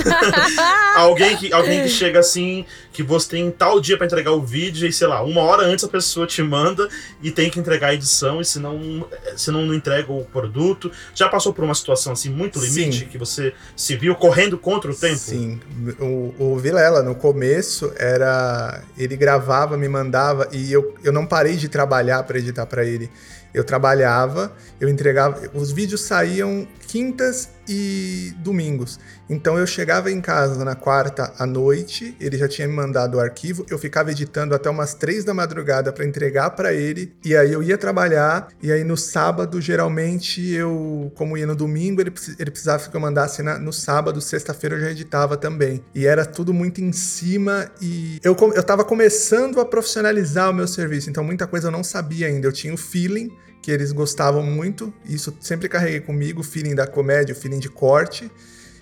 alguém, 0.96 1.36
que, 1.36 1.52
alguém 1.52 1.82
que 1.82 1.88
chega 1.88 2.18
assim, 2.18 2.64
que 2.92 3.02
você 3.02 3.28
tem 3.30 3.50
tal 3.50 3.80
dia 3.80 3.96
pra 3.96 4.06
entregar 4.06 4.32
o 4.32 4.42
vídeo 4.42 4.88
e, 4.88 4.92
sei 4.92 5.06
lá, 5.06 5.22
uma 5.22 5.42
hora 5.42 5.62
antes 5.62 5.84
a 5.84 5.88
pessoa 5.88 6.26
te 6.26 6.42
manda 6.42 6.88
e 7.22 7.30
tem 7.30 7.50
que 7.50 7.60
entregar 7.60 7.88
a 7.88 7.94
edição 7.94 8.40
e 8.40 8.44
se 8.44 8.58
não, 8.58 9.06
se 9.36 9.50
não, 9.50 9.64
não 9.64 9.74
entrega 9.74 10.12
o 10.12 10.24
produto. 10.24 10.90
Já 11.14 11.28
passou 11.28 11.52
por 11.52 11.64
uma 11.64 11.74
situação 11.74 12.12
assim 12.12 12.30
muito 12.30 12.58
limite 12.58 13.00
Sim. 13.00 13.06
que 13.06 13.18
você 13.18 13.54
se 13.76 13.96
viu 13.96 14.14
correndo 14.14 14.58
contra 14.58 14.90
o 14.90 14.94
tempo? 14.94 15.18
Sim. 15.18 15.60
O, 16.00 16.34
o 16.38 16.58
Vilela, 16.58 17.02
no 17.02 17.14
começo, 17.14 17.92
era. 17.96 18.82
Ele 18.96 19.16
gravava, 19.16 19.76
me 19.76 19.88
mandava 19.88 20.48
e 20.52 20.72
eu, 20.72 20.94
eu 21.04 21.12
não 21.12 21.26
parei 21.26 21.56
de 21.56 21.68
trabalhar 21.68 22.22
para 22.24 22.38
editar 22.38 22.66
para 22.66 22.84
ele. 22.84 23.10
Eu 23.52 23.64
trabalhava, 23.64 24.52
eu 24.80 24.88
entregava. 24.88 25.50
Os 25.54 25.72
vídeos 25.72 26.02
saíam 26.02 26.66
quintas 26.86 27.50
e 27.68 28.32
domingos. 28.38 28.98
Então 29.28 29.58
eu 29.58 29.66
chegava 29.66 30.10
em 30.10 30.20
casa 30.20 30.64
na 30.64 30.74
quarta 30.74 31.32
à 31.38 31.44
noite, 31.44 32.16
ele 32.18 32.38
já 32.38 32.48
tinha 32.48 32.66
me 32.66 32.74
mandado 32.74 33.16
o 33.16 33.20
arquivo, 33.20 33.66
eu 33.68 33.78
ficava 33.78 34.10
editando 34.10 34.54
até 34.54 34.70
umas 34.70 34.94
três 34.94 35.24
da 35.24 35.34
madrugada 35.34 35.92
para 35.92 36.04
entregar 36.04 36.50
para 36.50 36.72
ele, 36.72 37.12
e 37.24 37.36
aí 37.36 37.52
eu 37.52 37.62
ia 37.62 37.76
trabalhar, 37.76 38.48
e 38.62 38.72
aí 38.72 38.82
no 38.82 38.96
sábado, 38.96 39.60
geralmente 39.60 40.50
eu, 40.50 41.12
como 41.14 41.36
ia 41.36 41.46
no 41.46 41.54
domingo, 41.54 42.00
ele, 42.00 42.12
ele 42.38 42.50
precisava 42.50 42.88
que 42.88 42.96
eu 42.96 43.00
mandasse 43.00 43.42
na, 43.42 43.58
no 43.58 43.72
sábado, 43.72 44.20
sexta-feira 44.20 44.76
eu 44.76 44.80
já 44.80 44.90
editava 44.90 45.36
também. 45.36 45.84
E 45.94 46.06
era 46.06 46.24
tudo 46.24 46.54
muito 46.54 46.80
em 46.80 46.92
cima, 46.92 47.70
e 47.82 48.18
eu, 48.22 48.36
eu 48.54 48.62
tava 48.62 48.84
começando 48.84 49.60
a 49.60 49.64
profissionalizar 49.64 50.50
o 50.50 50.54
meu 50.54 50.66
serviço, 50.66 51.10
então 51.10 51.22
muita 51.22 51.46
coisa 51.46 51.68
eu 51.68 51.72
não 51.72 51.84
sabia 51.84 52.26
ainda, 52.28 52.46
eu 52.46 52.52
tinha 52.52 52.72
o 52.72 52.78
feeling 52.78 53.30
que 53.62 53.70
eles 53.70 53.92
gostavam 53.92 54.42
muito. 54.42 54.92
Isso 55.04 55.36
sempre 55.40 55.68
carreguei 55.68 56.00
comigo, 56.00 56.40
o 56.40 56.44
feeling 56.44 56.74
da 56.74 56.86
comédia, 56.86 57.34
o 57.34 57.36
feeling 57.36 57.58
de 57.58 57.68
corte. 57.68 58.30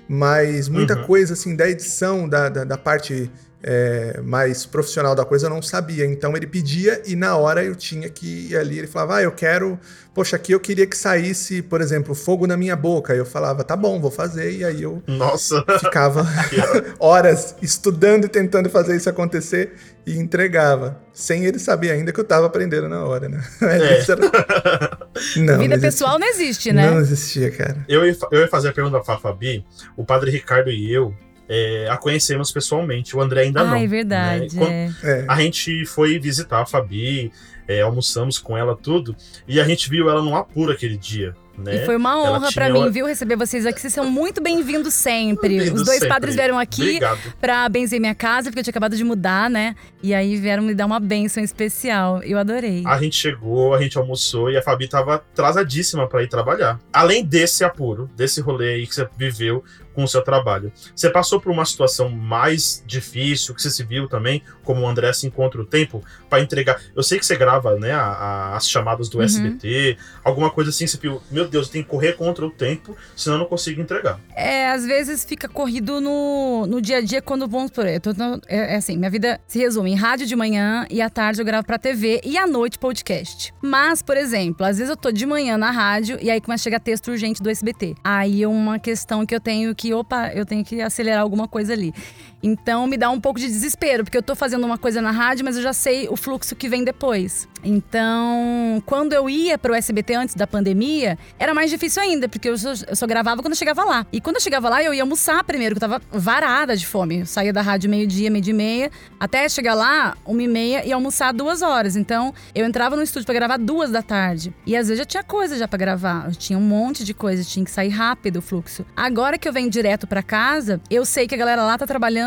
Mas 0.08 0.68
muita 0.68 0.96
uhum. 0.96 1.04
coisa, 1.04 1.34
assim, 1.34 1.56
da 1.56 1.68
edição, 1.68 2.28
da, 2.28 2.48
da, 2.48 2.64
da 2.64 2.78
parte 2.78 3.30
é, 3.68 4.20
mais 4.22 4.64
profissional 4.64 5.12
da 5.16 5.24
coisa, 5.24 5.46
eu 5.46 5.50
não 5.50 5.60
sabia. 5.60 6.06
Então 6.06 6.36
ele 6.36 6.46
pedia 6.46 7.02
e 7.04 7.16
na 7.16 7.36
hora 7.36 7.64
eu 7.64 7.74
tinha 7.74 8.08
que 8.08 8.50
ir 8.50 8.56
ali. 8.56 8.78
Ele 8.78 8.86
falava, 8.86 9.16
ah, 9.16 9.22
eu 9.22 9.32
quero. 9.32 9.76
Poxa, 10.14 10.36
aqui 10.36 10.52
eu 10.52 10.60
queria 10.60 10.86
que 10.86 10.96
saísse, 10.96 11.60
por 11.60 11.80
exemplo, 11.80 12.14
fogo 12.14 12.46
na 12.46 12.56
minha 12.56 12.76
boca. 12.76 13.12
Eu 13.12 13.26
falava, 13.26 13.64
tá 13.64 13.74
bom, 13.74 14.00
vou 14.00 14.10
fazer. 14.10 14.52
E 14.52 14.64
aí 14.64 14.82
eu 14.82 15.02
Nossa. 15.06 15.64
ficava 15.80 16.24
horas 17.00 17.56
estudando 17.60 18.26
e 18.26 18.28
tentando 18.28 18.70
fazer 18.70 18.96
isso 18.96 19.10
acontecer 19.10 19.72
e 20.06 20.16
entregava. 20.16 21.02
Sem 21.12 21.44
ele 21.44 21.58
saber 21.58 21.90
ainda 21.90 22.12
que 22.12 22.20
eu 22.20 22.24
tava 22.24 22.46
aprendendo 22.46 22.88
na 22.88 23.04
hora, 23.04 23.28
né? 23.28 23.42
É. 23.66 24.00
Era... 24.08 24.98
Não, 25.36 25.58
Vida 25.58 25.76
não 25.76 25.80
pessoal 25.80 26.18
não 26.18 26.28
existe, 26.28 26.72
né? 26.72 26.88
Não 26.88 27.00
existia, 27.00 27.50
cara. 27.50 27.84
Eu 27.88 28.06
ia, 28.06 28.16
eu 28.30 28.40
ia 28.42 28.48
fazer 28.48 28.68
a 28.68 28.72
pergunta 28.72 29.00
pra 29.00 29.18
Fabi. 29.18 29.64
O 29.96 30.04
padre 30.04 30.30
Ricardo 30.30 30.70
e 30.70 30.92
eu, 30.92 31.12
é, 31.48 31.88
a 31.90 31.96
conhecemos 31.96 32.50
pessoalmente. 32.50 33.16
O 33.16 33.20
André 33.20 33.42
ainda 33.42 33.60
ah, 33.60 33.64
não. 33.64 33.74
Ah, 33.74 33.82
é 33.82 33.86
verdade. 33.86 34.56
Né? 34.56 34.94
É. 35.02 35.24
A 35.28 35.40
gente 35.40 35.84
foi 35.86 36.18
visitar 36.18 36.62
a 36.62 36.66
Fabi, 36.66 37.32
é, 37.68 37.80
almoçamos 37.82 38.38
com 38.38 38.56
ela 38.56 38.76
tudo, 38.76 39.16
e 39.46 39.60
a 39.60 39.64
gente 39.64 39.88
viu 39.88 40.08
ela 40.08 40.22
num 40.22 40.36
apuro 40.36 40.72
aquele 40.72 40.96
dia. 40.96 41.34
Né? 41.58 41.76
E 41.76 41.86
foi 41.86 41.96
uma 41.96 42.20
honra 42.20 42.52
para 42.52 42.68
mim, 42.68 42.90
viu, 42.90 43.06
receber 43.06 43.34
vocês 43.34 43.64
aqui. 43.64 43.80
Vocês 43.80 43.92
são 43.92 44.04
muito 44.04 44.42
bem-vindos 44.42 44.92
sempre. 44.92 45.58
Bem 45.58 45.72
Os 45.72 45.84
dois 45.84 46.00
sempre. 46.00 46.08
padres 46.08 46.34
vieram 46.34 46.58
aqui 46.58 46.98
para 47.40 47.66
benzer 47.68 47.98
minha 47.98 48.14
casa, 48.14 48.50
porque 48.50 48.60
eu 48.60 48.64
tinha 48.64 48.72
acabado 48.72 48.94
de 48.94 49.02
mudar, 49.02 49.48
né? 49.48 49.74
E 50.02 50.12
aí 50.12 50.36
vieram 50.36 50.62
me 50.62 50.74
dar 50.74 50.84
uma 50.84 51.00
benção 51.00 51.42
especial. 51.42 52.22
Eu 52.22 52.38
adorei. 52.38 52.82
A 52.86 52.98
gente 52.98 53.16
chegou, 53.16 53.74
a 53.74 53.80
gente 53.80 53.96
almoçou 53.96 54.50
e 54.50 54.56
a 54.56 54.62
Fabi 54.62 54.86
tava 54.86 55.14
atrasadíssima 55.14 56.06
para 56.06 56.22
ir 56.22 56.28
trabalhar. 56.28 56.78
Além 56.92 57.24
desse 57.24 57.64
apuro, 57.64 58.10
desse 58.14 58.40
rolê 58.40 58.74
aí 58.74 58.86
que 58.86 58.94
você 58.94 59.08
viveu, 59.16 59.64
com 59.96 60.04
o 60.04 60.08
seu 60.08 60.22
trabalho. 60.22 60.70
Você 60.94 61.08
passou 61.08 61.40
por 61.40 61.50
uma 61.50 61.64
situação 61.64 62.10
mais 62.10 62.84
difícil, 62.86 63.54
que 63.54 63.62
você 63.62 63.70
se 63.70 63.82
viu 63.82 64.06
também, 64.06 64.42
como 64.62 64.82
o 64.82 64.86
André 64.86 65.10
se 65.14 65.26
encontra 65.26 65.60
o 65.60 65.64
tempo, 65.64 66.04
para 66.28 66.42
entregar. 66.42 66.78
Eu 66.94 67.02
sei 67.02 67.18
que 67.18 67.24
você 67.24 67.34
grava, 67.34 67.76
né, 67.76 67.92
a, 67.92 68.02
a, 68.02 68.56
as 68.56 68.68
chamadas 68.68 69.08
do 69.08 69.18
uhum. 69.18 69.24
SBT, 69.24 69.96
alguma 70.22 70.50
coisa 70.50 70.68
assim, 70.68 70.86
você 70.86 70.98
viu, 70.98 71.22
meu 71.30 71.48
Deus, 71.48 71.70
tem 71.70 71.82
que 71.82 71.88
correr 71.88 72.12
contra 72.12 72.44
o 72.44 72.50
tempo, 72.50 72.94
senão 73.16 73.36
eu 73.36 73.40
não 73.40 73.46
consigo 73.46 73.80
entregar. 73.80 74.20
É, 74.34 74.70
às 74.70 74.84
vezes 74.84 75.24
fica 75.24 75.48
corrido 75.48 75.98
no, 75.98 76.66
no 76.66 76.82
dia 76.82 76.98
a 76.98 77.00
dia 77.00 77.22
quando 77.22 77.48
vamos 77.48 77.70
por 77.70 77.86
aí. 77.86 77.98
É, 78.46 78.74
é 78.74 78.76
assim, 78.76 78.98
minha 78.98 79.10
vida 79.10 79.40
se 79.48 79.58
resume 79.58 79.92
em 79.92 79.96
rádio 79.96 80.26
de 80.26 80.36
manhã 80.36 80.86
e 80.90 81.00
à 81.00 81.08
tarde 81.08 81.40
eu 81.40 81.44
gravo 81.46 81.66
pra 81.66 81.78
TV 81.78 82.20
e 82.22 82.36
à 82.36 82.46
noite 82.46 82.78
podcast. 82.78 83.54
Mas, 83.62 84.02
por 84.02 84.18
exemplo, 84.18 84.66
às 84.66 84.76
vezes 84.76 84.90
eu 84.90 84.96
tô 84.96 85.10
de 85.10 85.24
manhã 85.24 85.56
na 85.56 85.70
rádio 85.70 86.18
e 86.20 86.30
aí 86.30 86.38
começa 86.38 86.62
a 86.62 86.64
chegar 86.64 86.80
texto 86.80 87.08
urgente 87.08 87.42
do 87.42 87.48
SBT. 87.48 87.94
Aí 88.04 88.42
é 88.42 88.48
uma 88.48 88.78
questão 88.78 89.24
que 89.24 89.34
eu 89.34 89.40
tenho 89.40 89.74
que 89.74 89.85
opa, 89.94 90.32
eu 90.34 90.44
tenho 90.44 90.64
que 90.64 90.80
acelerar 90.80 91.20
alguma 91.22 91.48
coisa 91.48 91.72
ali. 91.72 91.94
Então 92.42 92.86
me 92.86 92.96
dá 92.96 93.10
um 93.10 93.20
pouco 93.20 93.40
de 93.40 93.46
desespero, 93.46 94.04
porque 94.04 94.16
eu 94.16 94.22
tô 94.22 94.34
fazendo 94.34 94.64
uma 94.64 94.78
coisa 94.78 95.00
na 95.00 95.10
rádio, 95.10 95.44
mas 95.44 95.56
eu 95.56 95.62
já 95.62 95.72
sei 95.72 96.08
o 96.08 96.16
fluxo 96.16 96.54
que 96.54 96.68
vem 96.68 96.84
depois. 96.84 97.48
Então, 97.64 98.80
quando 98.86 99.12
eu 99.12 99.28
ia 99.28 99.58
pro 99.58 99.74
SBT 99.74 100.14
antes 100.14 100.34
da 100.36 100.46
pandemia, 100.46 101.18
era 101.38 101.52
mais 101.52 101.70
difícil 101.70 102.00
ainda, 102.00 102.28
porque 102.28 102.48
eu 102.48 102.56
só, 102.56 102.72
eu 102.86 102.94
só 102.94 103.06
gravava 103.06 103.42
quando 103.42 103.52
eu 103.52 103.58
chegava 103.58 103.84
lá. 103.84 104.06
E 104.12 104.20
quando 104.20 104.36
eu 104.36 104.42
chegava 104.42 104.68
lá, 104.68 104.84
eu 104.84 104.94
ia 104.94 105.02
almoçar 105.02 105.42
primeiro, 105.42 105.74
que 105.74 105.82
eu 105.82 105.88
tava 105.88 106.00
varada 106.12 106.76
de 106.76 106.86
fome. 106.86 107.20
Eu 107.20 107.26
saía 107.26 107.52
da 107.52 107.62
rádio 107.62 107.90
meio-dia, 107.90 108.30
meio-dia 108.30 108.52
e 108.52 108.56
meia, 108.56 108.90
até 109.18 109.48
chegar 109.48 109.74
lá, 109.74 110.16
uma 110.24 110.42
e 110.42 110.46
meia, 110.46 110.86
e 110.86 110.92
almoçar 110.92 111.32
duas 111.32 111.62
horas. 111.62 111.96
Então, 111.96 112.32
eu 112.54 112.64
entrava 112.64 112.94
no 112.94 113.02
estúdio 113.02 113.26
para 113.26 113.34
gravar 113.34 113.56
duas 113.56 113.90
da 113.90 114.02
tarde. 114.02 114.54
E 114.64 114.76
às 114.76 114.86
vezes 114.86 114.98
já 114.98 115.04
tinha 115.04 115.24
coisa 115.24 115.56
já 115.56 115.66
para 115.66 115.78
gravar. 115.78 116.26
Eu 116.28 116.36
tinha 116.36 116.58
um 116.58 116.62
monte 116.62 117.02
de 117.02 117.12
coisa, 117.14 117.42
tinha 117.42 117.64
que 117.64 117.70
sair 117.70 117.88
rápido 117.88 118.36
o 118.36 118.42
fluxo. 118.42 118.86
Agora 118.96 119.38
que 119.38 119.48
eu 119.48 119.52
venho 119.52 119.68
direto 119.68 120.06
para 120.06 120.22
casa, 120.22 120.80
eu 120.88 121.04
sei 121.04 121.26
que 121.26 121.34
a 121.34 121.38
galera 121.38 121.64
lá 121.64 121.76
tá 121.76 121.86
trabalhando 121.86 122.25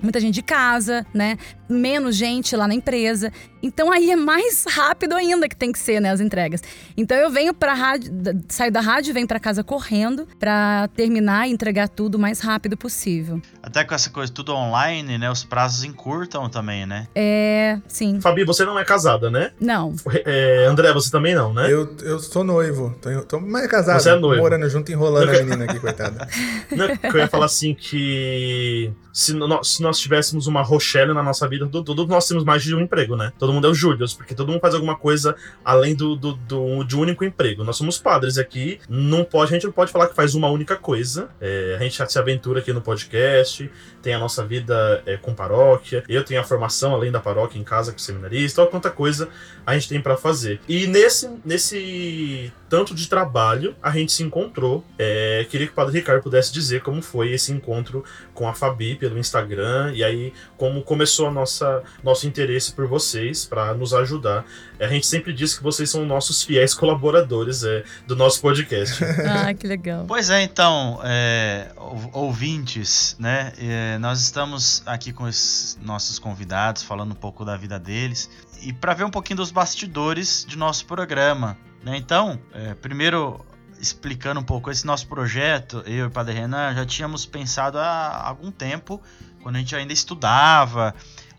muita 0.00 0.20
gente 0.20 0.34
de 0.34 0.42
casa, 0.42 1.04
né? 1.12 1.36
Menos 1.68 2.14
gente 2.16 2.54
lá 2.54 2.68
na 2.68 2.74
empresa. 2.74 3.32
Então 3.62 3.92
aí 3.92 4.10
é 4.10 4.16
mais 4.16 4.64
rápido 4.68 5.14
ainda 5.14 5.48
que 5.48 5.56
tem 5.56 5.70
que 5.70 5.78
ser, 5.78 6.00
né, 6.00 6.10
as 6.10 6.20
entregas. 6.20 6.62
Então 6.96 7.16
eu 7.16 7.30
venho 7.30 7.54
para 7.54 7.74
rádio, 7.74 8.12
saio 8.48 8.72
da 8.72 8.80
rádio 8.80 9.10
e 9.10 9.12
venho 9.12 9.26
para 9.26 9.38
casa 9.38 9.62
correndo 9.62 10.26
para 10.38 10.88
terminar 10.96 11.48
e 11.48 11.52
entregar 11.52 11.88
tudo 11.88 12.16
o 12.16 12.18
mais 12.18 12.40
rápido 12.40 12.76
possível. 12.76 13.40
Até 13.62 13.84
com 13.84 13.94
essa 13.94 14.10
coisa 14.10 14.32
tudo 14.32 14.54
online, 14.54 15.18
né, 15.18 15.30
os 15.30 15.44
prazos 15.44 15.84
encurtam 15.84 16.48
também, 16.48 16.86
né? 16.86 17.06
É, 17.14 17.78
sim. 17.86 18.20
Fabi, 18.20 18.44
você 18.44 18.64
não 18.64 18.78
é 18.78 18.84
casada, 18.84 19.30
né? 19.30 19.52
Não. 19.60 19.94
É, 20.24 20.66
André, 20.66 20.92
você 20.92 21.10
também 21.10 21.34
não, 21.34 21.52
né? 21.52 21.72
Eu, 21.72 21.96
eu 22.02 22.18
sou 22.18 22.42
noivo, 22.42 22.94
tô, 23.00 23.22
tô 23.22 23.40
mais 23.40 23.66
casado. 23.66 24.00
Você 24.00 24.10
é 24.10 24.16
noivo. 24.16 24.42
Morando 24.42 24.68
junto, 24.68 24.90
enrolando 24.90 25.28
a 25.28 25.32
menina 25.42 25.64
aqui, 25.64 25.78
coitada. 25.78 26.26
Não, 26.72 26.86
eu 26.86 27.18
ia 27.18 27.28
falar 27.28 27.46
assim 27.46 27.74
que 27.74 28.92
se 29.12 29.34
nós, 29.34 29.68
se 29.68 29.82
nós 29.82 29.98
tivéssemos 29.98 30.46
uma 30.46 30.62
Rochelle 30.62 31.12
na 31.12 31.22
nossa 31.22 31.46
vida, 31.46 31.66
todos 31.66 32.08
nós 32.08 32.26
temos 32.26 32.44
mais 32.44 32.62
de 32.62 32.74
um 32.74 32.80
emprego, 32.80 33.14
né? 33.14 33.32
Todo 33.38 33.51
mundo 33.52 33.66
é 33.66 33.70
o 33.70 33.74
Júlio, 33.74 34.06
porque 34.16 34.34
todo 34.34 34.50
mundo 34.50 34.60
faz 34.60 34.74
alguma 34.74 34.96
coisa 34.96 35.36
além 35.64 35.94
do, 35.94 36.16
do, 36.16 36.34
do, 36.34 36.84
de 36.84 36.96
um 36.96 37.00
único 37.00 37.24
emprego. 37.24 37.64
Nós 37.64 37.76
somos 37.76 37.98
padres 37.98 38.38
aqui, 38.38 38.80
não 38.88 39.24
pode, 39.24 39.50
a 39.50 39.54
gente 39.54 39.66
não 39.66 39.72
pode 39.72 39.92
falar 39.92 40.08
que 40.08 40.14
faz 40.14 40.34
uma 40.34 40.48
única 40.48 40.76
coisa. 40.76 41.28
É, 41.40 41.76
a 41.78 41.82
gente 41.82 42.02
se 42.10 42.18
aventura 42.18 42.60
aqui 42.60 42.72
no 42.72 42.80
podcast, 42.80 43.70
tem 44.02 44.14
a 44.14 44.18
nossa 44.18 44.44
vida 44.44 45.02
é, 45.06 45.16
com 45.16 45.34
paróquia, 45.34 46.04
eu 46.08 46.24
tenho 46.24 46.40
a 46.40 46.44
formação 46.44 46.94
além 46.94 47.10
da 47.10 47.20
paróquia 47.20 47.58
em 47.58 47.64
casa 47.64 47.92
com 47.92 47.98
seminarista, 47.98 48.60
olha 48.60 48.70
quanta 48.70 48.90
coisa 48.90 49.28
a 49.64 49.74
gente 49.74 49.88
tem 49.88 50.00
para 50.00 50.16
fazer. 50.16 50.60
E 50.68 50.86
nesse, 50.86 51.30
nesse 51.44 52.52
tanto 52.68 52.94
de 52.94 53.08
trabalho, 53.08 53.76
a 53.82 53.90
gente 53.90 54.12
se 54.12 54.22
encontrou. 54.22 54.84
É, 54.98 55.46
queria 55.48 55.66
que 55.66 55.72
o 55.72 55.76
Padre 55.76 55.98
Ricardo 55.98 56.22
pudesse 56.22 56.52
dizer 56.52 56.82
como 56.82 57.02
foi 57.02 57.32
esse 57.32 57.52
encontro 57.52 58.04
com 58.34 58.48
a 58.48 58.54
Fabi 58.54 58.94
pelo 58.94 59.18
Instagram 59.18 59.92
e 59.94 60.02
aí 60.02 60.32
como 60.56 60.82
começou 60.82 61.28
a 61.28 61.30
nossa 61.30 61.82
nosso 62.02 62.26
interesse 62.26 62.72
por 62.72 62.86
vocês 62.86 63.41
para 63.44 63.74
nos 63.74 63.94
ajudar. 63.94 64.44
A 64.80 64.86
gente 64.88 65.06
sempre 65.06 65.32
diz 65.32 65.56
que 65.56 65.62
vocês 65.62 65.90
são 65.90 66.04
nossos 66.04 66.42
fiéis 66.42 66.74
colaboradores 66.74 67.62
é, 67.64 67.84
do 68.06 68.16
nosso 68.16 68.40
podcast. 68.40 69.02
ah, 69.28 69.52
que 69.54 69.66
legal. 69.66 70.04
Pois 70.06 70.30
é, 70.30 70.42
então, 70.42 71.00
é, 71.04 71.70
ouvintes, 72.12 73.16
né? 73.18 73.52
É, 73.58 73.98
nós 73.98 74.20
estamos 74.20 74.82
aqui 74.86 75.12
com 75.12 75.24
os 75.24 75.78
nossos 75.82 76.18
convidados 76.18 76.82
falando 76.82 77.12
um 77.12 77.16
pouco 77.16 77.44
da 77.44 77.56
vida 77.56 77.78
deles 77.78 78.30
e 78.62 78.72
para 78.72 78.94
ver 78.94 79.04
um 79.04 79.10
pouquinho 79.10 79.38
dos 79.38 79.50
bastidores 79.50 80.44
de 80.48 80.56
nosso 80.56 80.86
programa. 80.86 81.56
Né? 81.82 81.96
Então, 81.96 82.38
é, 82.54 82.74
primeiro 82.74 83.44
explicando 83.82 84.38
um 84.38 84.44
pouco 84.44 84.70
esse 84.70 84.86
nosso 84.86 85.08
projeto, 85.08 85.82
eu 85.84 85.92
e 85.92 86.02
o 86.04 86.10
Padre 86.10 86.34
Renan 86.34 86.72
já 86.72 86.86
tínhamos 86.86 87.26
pensado 87.26 87.78
há 87.78 88.28
algum 88.28 88.52
tempo, 88.52 89.02
quando 89.42 89.56
a 89.56 89.58
gente 89.58 89.74
ainda 89.74 89.92
estudava, 89.92 90.94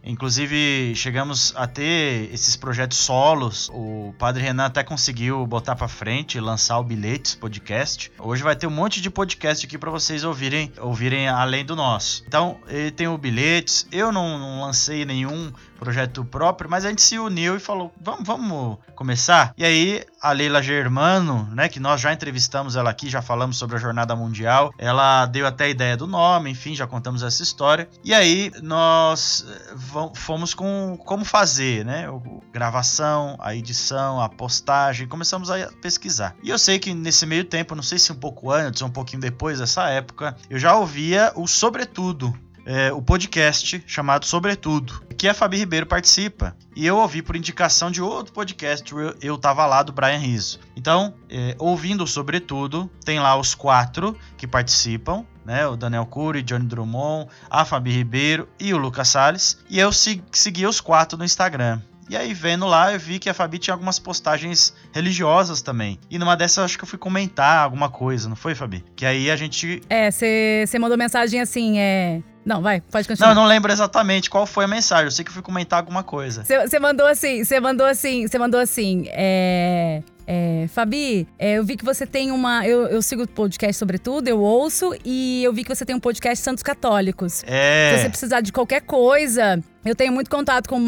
Inclusive, 0.06 0.94
chegamos 0.96 1.54
a 1.56 1.66
ter 1.66 2.30
esses 2.34 2.58
projetos 2.58 2.98
solos. 2.98 3.70
O 3.74 4.14
Padre 4.20 4.44
Renan 4.44 4.66
até 4.66 4.84
conseguiu 4.84 5.48
botar 5.48 5.78
para 5.78 5.88
frente, 5.88 6.40
lançar 6.42 6.78
o 6.80 6.84
Bilhetes 6.84 7.36
Podcast. 7.36 8.12
Hoje 8.20 8.44
vai 8.44 8.54
ter 8.54 8.68
um 8.68 8.72
monte 8.72 9.00
de 9.00 9.10
podcast 9.10 9.66
aqui 9.66 9.78
para 9.78 9.90
vocês 9.90 10.26
ouvirem, 10.26 10.72
ouvirem 10.82 11.30
além 11.30 11.64
do 11.64 11.74
nosso. 11.74 12.24
Então, 12.28 12.60
ele 12.68 12.92
tem 12.92 13.08
o 13.08 13.18
Bilhetes. 13.18 13.88
Eu 13.94 14.12
não, 14.12 14.38
não 14.38 14.62
lancei 14.62 15.06
nenhum 15.06 15.54
projeto 15.80 16.24
próprio, 16.24 16.70
mas 16.70 16.86
a 16.86 16.90
gente 16.90 17.02
se 17.02 17.18
uniu 17.18 17.56
e 17.56 17.60
falou: 17.60 17.94
vamos, 18.00 18.26
vamos 18.26 18.78
começar? 18.96 19.54
E 19.58 19.66
aí, 19.66 20.04
a 20.22 20.32
Leila 20.32 20.62
Germano, 20.62 21.50
né, 21.54 21.68
que 21.68 21.80
nós 21.80 22.00
já 22.00 22.14
entrevistamos 22.14 22.76
ela 22.76 22.90
aqui, 22.90 23.10
já 23.10 23.22
falamos 23.22 23.58
sobre 23.58 23.76
a 23.76 23.80
Jornada 23.80 24.16
Mundial, 24.16 24.74
ela 24.78 25.26
deu 25.26 25.46
até 25.46 25.66
a 25.66 25.70
ideia 25.70 25.98
do 25.98 26.08
nome, 26.08 26.52
enfim, 26.52 26.76
já 26.76 26.88
contamos 26.88 27.24
essa 27.24 27.44
história. 27.44 27.90
E 28.04 28.14
aí, 28.14 28.52
nós 28.62 29.46
eh, 29.48 29.76
fomos 30.16 30.54
com 30.54 30.98
como 31.06 31.26
fazer, 31.26 31.86
né? 31.86 32.06
Gravação, 32.52 33.36
a 33.40 33.56
edição, 33.56 34.22
a 34.22 34.30
postagem, 34.30 35.08
começamos 35.08 35.50
a 35.50 35.70
pesquisar. 35.82 36.36
E 36.44 36.50
eu 36.50 36.58
sei 36.58 36.80
que 36.80 36.94
nesse 36.94 37.26
meio 37.26 37.44
tempo, 37.44 37.76
não 37.76 37.84
sei 37.84 38.00
se 38.00 38.12
um 38.12 38.16
pouco 38.16 38.52
antes 38.52 38.82
ou 38.82 38.88
um 38.88 38.92
pouquinho 38.92 39.22
depois 39.22 39.60
dessa 39.60 39.90
época, 39.90 40.36
eu 40.50 40.58
já 40.58 40.76
ouvia 40.76 41.32
o 41.36 41.48
Sobretudo, 41.48 42.34
é, 42.66 42.92
o 42.92 43.02
podcast 43.02 43.84
chamado 43.86 44.26
Sobretudo, 44.26 45.02
que 45.18 45.28
a 45.28 45.34
Fabi 45.34 45.58
Ribeiro 45.58 45.86
participa. 45.86 46.56
E 46.76 46.86
eu 46.86 46.98
ouvi 46.98 47.22
por 47.22 47.36
indicação 47.36 47.92
de 47.92 48.02
outro 48.02 48.34
podcast, 48.34 48.92
eu, 49.22 49.38
tava 49.38 49.66
lá, 49.66 49.84
do 49.84 49.92
Brian 49.92 50.18
Rizzo. 50.18 50.60
Então, 50.76 51.14
é, 51.30 51.56
ouvindo 51.60 52.06
Sobretudo, 52.08 52.90
tem 53.06 53.20
lá 53.20 53.36
os 53.36 53.56
quatro 53.56 54.18
que 54.38 54.48
participam, 54.48 55.26
né? 55.46 55.68
O 55.68 55.76
Daniel 55.76 56.06
Cury, 56.06 56.42
Johnny 56.42 56.66
Drummond, 56.66 57.30
a 57.50 57.66
Fabi 57.66 57.92
Ribeiro 57.92 58.48
e 58.60 58.74
o 58.74 58.78
Lucas 58.78 59.10
Salles. 59.10 59.60
E 59.70 59.80
eu 59.80 59.92
segui 59.92 60.66
os 60.66 60.80
quatro 60.80 61.18
no 61.18 61.26
Instagram. 61.26 61.82
E 62.14 62.16
aí, 62.16 62.32
vendo 62.32 62.68
lá, 62.68 62.94
eu 62.94 63.00
vi 63.00 63.18
que 63.18 63.28
a 63.28 63.34
Fabi 63.34 63.58
tinha 63.58 63.74
algumas 63.74 63.98
postagens 63.98 64.72
religiosas 64.92 65.64
também. 65.64 66.00
E 66.12 66.20
numa 66.20 66.38
dessas, 66.38 66.60
acho 66.60 66.78
que 66.78 66.84
eu 66.84 66.88
fui 66.88 67.00
comentar 67.00 67.64
alguma 67.64 67.90
coisa, 67.90 68.30
não 68.30 68.36
foi, 68.36 68.54
Fabi? 68.54 68.86
Que 68.96 69.04
aí 69.04 69.32
a 69.32 69.36
gente. 69.36 69.82
É, 69.90 70.12
você 70.12 70.78
mandou 70.78 70.96
mensagem 70.96 71.42
assim, 71.42 71.80
é. 71.80 72.22
Não, 72.46 72.62
vai, 72.62 72.82
pode 72.82 73.08
continuar. 73.08 73.30
Não, 73.30 73.36
eu 73.36 73.42
não 73.42 73.50
lembro 73.50 73.72
exatamente 73.72 74.30
qual 74.30 74.46
foi 74.46 74.66
a 74.66 74.68
mensagem. 74.68 75.06
Eu 75.06 75.12
sei 75.12 75.26
que 75.26 75.32
eu 75.32 75.34
fui 75.34 75.42
comentar 75.42 75.80
alguma 75.80 76.04
coisa. 76.04 76.44
Você 76.46 76.78
mandou 76.78 77.08
assim, 77.08 77.44
você 77.44 77.60
mandou 77.60 77.88
assim, 77.88 78.28
você 78.28 78.38
mandou 78.38 78.60
assim, 78.60 79.06
é. 79.08 80.04
É, 80.26 80.68
Fabi, 80.70 81.28
é, 81.38 81.58
eu 81.58 81.64
vi 81.64 81.76
que 81.76 81.84
você 81.84 82.06
tem 82.06 82.32
uma. 82.32 82.66
Eu, 82.68 82.88
eu 82.88 83.02
sigo 83.02 83.24
o 83.24 83.28
podcast 83.28 83.78
sobretudo, 83.78 84.28
eu 84.28 84.40
ouço, 84.40 84.96
e 85.04 85.44
eu 85.44 85.54
vi 85.54 85.64
que 85.64 85.74
você 85.74 85.86
tem 85.86 85.96
um 85.96 86.00
podcast 86.00 86.44
Santos 86.44 86.64
Católicos. 86.64 87.44
É. 87.46 87.94
Se 87.94 88.02
você 88.02 88.10
precisar 88.10 88.42
de 88.42 88.52
qualquer 88.52 88.82
coisa, 88.82 89.62
eu 89.86 89.96
tenho 89.96 90.14
muito 90.14 90.30
contato 90.30 90.70
com 90.70 90.84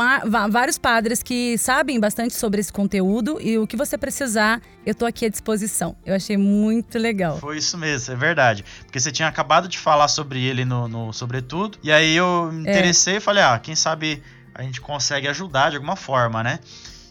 vários 0.49 0.77
padres 0.77 1.21
que 1.21 1.57
sabem 1.57 1.99
bastante 1.99 2.33
sobre 2.33 2.61
esse 2.61 2.71
conteúdo 2.71 3.37
e 3.41 3.57
o 3.57 3.67
que 3.67 3.75
você 3.75 3.97
precisar, 3.97 4.61
eu 4.85 4.95
tô 4.95 5.05
aqui 5.05 5.25
à 5.25 5.29
disposição. 5.29 5.95
Eu 6.05 6.15
achei 6.15 6.37
muito 6.37 6.97
legal. 6.97 7.37
Foi 7.37 7.57
isso 7.57 7.77
mesmo, 7.77 8.13
é 8.13 8.17
verdade. 8.17 8.63
Porque 8.85 8.99
você 8.99 9.11
tinha 9.11 9.27
acabado 9.27 9.67
de 9.67 9.77
falar 9.77 10.07
sobre 10.07 10.43
ele 10.43 10.63
no, 10.63 10.87
no 10.87 11.11
Sobretudo, 11.11 11.77
e 11.83 11.91
aí 11.91 12.15
eu 12.15 12.49
me 12.53 12.67
é. 12.67 12.71
interessei 12.71 13.15
é. 13.15 13.17
e 13.17 13.19
falei, 13.19 13.43
ah, 13.43 13.59
quem 13.59 13.75
sabe 13.75 14.23
a 14.53 14.63
gente 14.63 14.79
consegue 14.79 15.27
ajudar 15.27 15.71
de 15.71 15.75
alguma 15.75 15.97
forma, 15.97 16.41
né? 16.41 16.59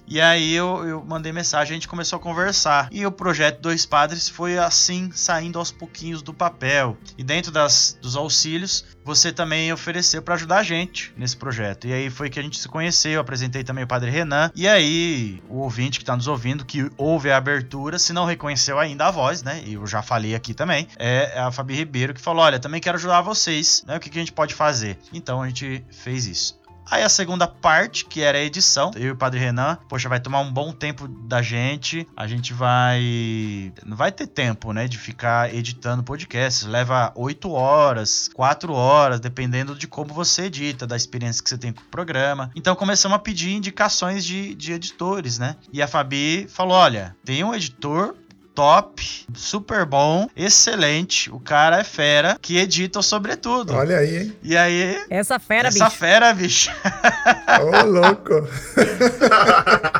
E 0.06 0.20
aí 0.20 0.52
eu, 0.54 0.86
eu 0.86 1.04
mandei 1.04 1.32
mensagem, 1.32 1.72
a 1.72 1.74
gente 1.74 1.88
começou 1.88 2.18
a 2.18 2.20
conversar. 2.20 2.88
E 2.90 3.04
o 3.06 3.12
projeto 3.12 3.60
Dois 3.60 3.86
Padres 3.86 4.28
foi 4.28 4.58
assim, 4.58 5.10
saindo 5.12 5.58
aos 5.58 5.70
pouquinhos 5.70 6.22
do 6.22 6.34
papel. 6.34 6.96
E 7.16 7.24
dentro 7.24 7.50
das, 7.50 7.98
dos 8.00 8.16
auxílios, 8.16 8.84
você 9.04 9.32
também 9.32 9.72
ofereceu 9.72 10.22
para 10.22 10.34
ajudar 10.34 10.58
a 10.58 10.62
gente 10.62 11.12
nesse 11.16 11.36
projeto. 11.36 11.86
E 11.86 11.92
aí 11.92 12.10
foi 12.10 12.30
que 12.30 12.38
a 12.38 12.42
gente 12.42 12.58
se 12.58 12.68
conheceu, 12.68 13.12
eu 13.12 13.20
apresentei 13.20 13.64
também 13.64 13.84
o 13.84 13.88
Padre 13.88 14.10
Renan. 14.10 14.50
E 14.54 14.68
aí, 14.68 15.42
o 15.48 15.58
ouvinte 15.58 15.98
que 15.98 16.02
está 16.02 16.16
nos 16.16 16.26
ouvindo, 16.26 16.64
que 16.64 16.90
ouve 16.96 17.30
a 17.30 17.36
abertura, 17.36 17.98
se 17.98 18.12
não 18.12 18.24
reconheceu 18.24 18.78
ainda 18.78 19.06
a 19.06 19.10
voz, 19.10 19.42
né? 19.42 19.62
E 19.64 19.74
eu 19.74 19.86
já 19.86 20.02
falei 20.02 20.34
aqui 20.34 20.54
também, 20.54 20.86
é 20.98 21.38
a 21.38 21.50
Fabi 21.50 21.74
Ribeiro 21.74 22.14
que 22.14 22.20
falou: 22.20 22.42
olha, 22.42 22.58
também 22.58 22.80
quero 22.80 22.96
ajudar 22.96 23.20
vocês, 23.22 23.84
né? 23.86 23.96
O 23.96 24.00
que, 24.00 24.10
que 24.10 24.18
a 24.18 24.22
gente 24.22 24.32
pode 24.32 24.54
fazer? 24.54 24.98
Então 25.12 25.42
a 25.42 25.48
gente 25.48 25.84
fez 25.90 26.26
isso. 26.26 26.63
Aí 26.94 27.02
a 27.02 27.08
segunda 27.08 27.48
parte, 27.48 28.04
que 28.04 28.20
era 28.20 28.38
a 28.38 28.40
edição, 28.40 28.92
eu 28.94 29.08
e 29.08 29.10
o 29.10 29.16
Padre 29.16 29.40
Renan, 29.40 29.76
poxa, 29.88 30.08
vai 30.08 30.20
tomar 30.20 30.38
um 30.38 30.52
bom 30.52 30.70
tempo 30.70 31.08
da 31.08 31.42
gente. 31.42 32.06
A 32.16 32.24
gente 32.28 32.54
vai. 32.54 33.72
Não 33.84 33.96
vai 33.96 34.12
ter 34.12 34.28
tempo, 34.28 34.72
né, 34.72 34.86
de 34.86 34.96
ficar 34.96 35.52
editando 35.52 36.04
podcasts. 36.04 36.62
Leva 36.62 37.12
oito 37.16 37.50
horas, 37.50 38.30
quatro 38.32 38.72
horas, 38.74 39.18
dependendo 39.18 39.74
de 39.74 39.88
como 39.88 40.14
você 40.14 40.42
edita, 40.42 40.86
da 40.86 40.94
experiência 40.94 41.42
que 41.42 41.50
você 41.50 41.58
tem 41.58 41.72
com 41.72 41.80
o 41.80 41.86
programa. 41.86 42.52
Então 42.54 42.76
começamos 42.76 43.16
a 43.16 43.18
pedir 43.18 43.50
indicações 43.50 44.24
de, 44.24 44.54
de 44.54 44.72
editores, 44.72 45.36
né? 45.36 45.56
E 45.72 45.82
a 45.82 45.88
Fabi 45.88 46.46
falou: 46.48 46.76
olha, 46.76 47.16
tem 47.24 47.42
um 47.42 47.52
editor 47.52 48.14
top, 48.54 49.26
super 49.34 49.84
bom, 49.84 50.28
excelente. 50.36 51.30
O 51.30 51.40
cara 51.40 51.80
é 51.80 51.84
fera, 51.84 52.38
que 52.40 52.56
edita 52.56 53.00
o 53.00 53.02
sobretudo. 53.02 53.74
Olha 53.74 53.98
aí, 53.98 54.18
hein? 54.18 54.36
E 54.42 54.56
aí. 54.56 55.04
Essa 55.10 55.38
fera, 55.38 55.68
essa 55.68 55.86
bicho. 55.86 55.96
fera, 55.96 56.32
bicho. 56.32 56.70
Ô, 56.70 57.82
oh, 57.82 57.86
louco. 57.86 58.48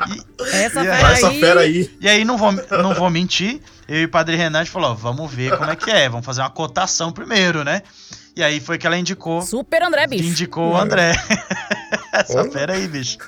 e, 0.09 0.47
essa, 0.57 0.83
e 0.83 0.85
fera 0.85 1.13
essa 1.13 1.31
fera 1.33 1.61
aí. 1.61 1.91
E 2.01 2.09
aí, 2.09 2.25
não 2.25 2.39
vou, 2.39 2.53
não 2.53 2.95
vou 2.95 3.11
mentir. 3.11 3.61
Eu 3.89 4.03
e 4.03 4.05
o 4.05 4.09
Padre 4.09 4.37
Renan 4.37 4.65
falou: 4.65 4.95
vamos 4.95 5.33
ver 5.33 5.57
como 5.59 5.71
é 5.71 5.77
que 5.77 5.91
é. 5.91 6.09
Vamos 6.09 6.25
fazer 6.25 6.41
uma 6.41 6.51
cotação 6.51 7.13
primeiro, 7.13 7.65
né? 7.65 7.83
E 8.37 8.43
aí 8.43 8.61
foi 8.61 8.79
que 8.79 8.87
ela 8.87 8.99
indicou. 8.99 9.43
Super 9.43 9.83
André, 9.83 10.07
bicho. 10.07 10.25
Indicou 10.25 10.73
o 10.73 10.77
André. 10.77 11.13
Essa 12.13 12.45
fera 12.51 12.75
aí, 12.75 12.87
bicho. 12.87 13.19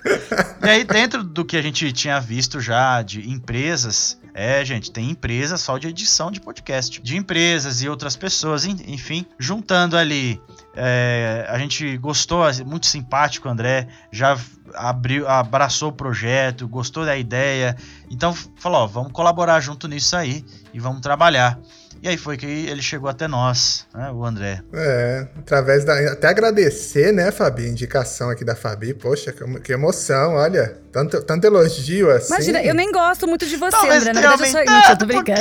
E 0.62 0.69
aí, 0.69 0.85
dentro 0.85 1.23
do 1.23 1.45
que 1.45 1.57
a 1.57 1.62
gente 1.62 1.93
tinha 1.93 2.21
visto 2.21 2.61
já 2.61 3.03
de 3.03 3.29
empresas, 3.29 4.19
é, 4.38 4.62
gente, 4.66 4.92
tem 4.92 5.09
empresas 5.09 5.62
só 5.62 5.79
de 5.79 5.88
edição 5.88 6.31
de 6.31 6.42
podcast. 6.42 7.01
De 7.01 7.16
empresas 7.16 7.81
e 7.81 7.88
outras 7.88 8.16
pessoas, 8.16 8.66
enfim, 8.66 9.25
juntando 9.38 9.96
ali. 9.96 10.38
É, 10.75 11.46
a 11.49 11.59
gente 11.59 11.96
gostou, 11.96 12.42
muito 12.66 12.85
simpático, 12.85 13.49
André. 13.49 13.88
Já 14.12 14.38
abriu, 14.75 15.27
abraçou 15.27 15.88
o 15.88 15.92
projeto, 15.92 16.68
gostou 16.68 17.07
da 17.07 17.16
ideia. 17.16 17.75
Então 18.11 18.35
falou: 18.35 18.83
ó, 18.83 18.87
vamos 18.87 19.12
colaborar 19.12 19.59
junto 19.61 19.88
nisso 19.88 20.14
aí 20.14 20.44
e 20.70 20.79
vamos 20.79 21.01
trabalhar. 21.01 21.59
E 22.03 22.09
aí 22.09 22.17
foi 22.17 22.37
que 22.37 22.47
ele 22.47 22.83
chegou 22.83 23.09
até 23.09 23.27
nós, 23.27 23.87
né, 23.95 24.11
o 24.13 24.25
André. 24.25 24.63
É, 24.73 25.27
através 25.39 25.85
da. 25.85 26.13
Até 26.13 26.29
agradecer, 26.29 27.13
né, 27.13 27.31
Fabi, 27.31 27.65
a 27.65 27.69
indicação 27.69 28.31
aqui 28.31 28.45
da 28.45 28.55
Fabi. 28.55 28.95
Poxa, 28.95 29.33
que, 29.33 29.61
que 29.61 29.73
emoção, 29.73 30.35
olha. 30.35 30.77
Tanto, 30.93 31.23
tanto 31.23 31.47
elogio 31.47 32.11
assim. 32.11 32.33
Imagina, 32.33 32.63
eu 32.63 32.75
nem 32.75 32.91
gosto 32.93 33.27
muito 33.27 33.47
de 33.47 33.57
você, 33.57 33.77
Talvez 33.77 34.07
André. 34.07 34.13
Na 34.13 34.37
verdade, 34.37 34.43
eu 34.43 34.49
sou. 34.49 34.61
Mentira, 34.61 34.93
eu 34.93 34.99
tô 34.99 35.07
brincando. 35.07 35.41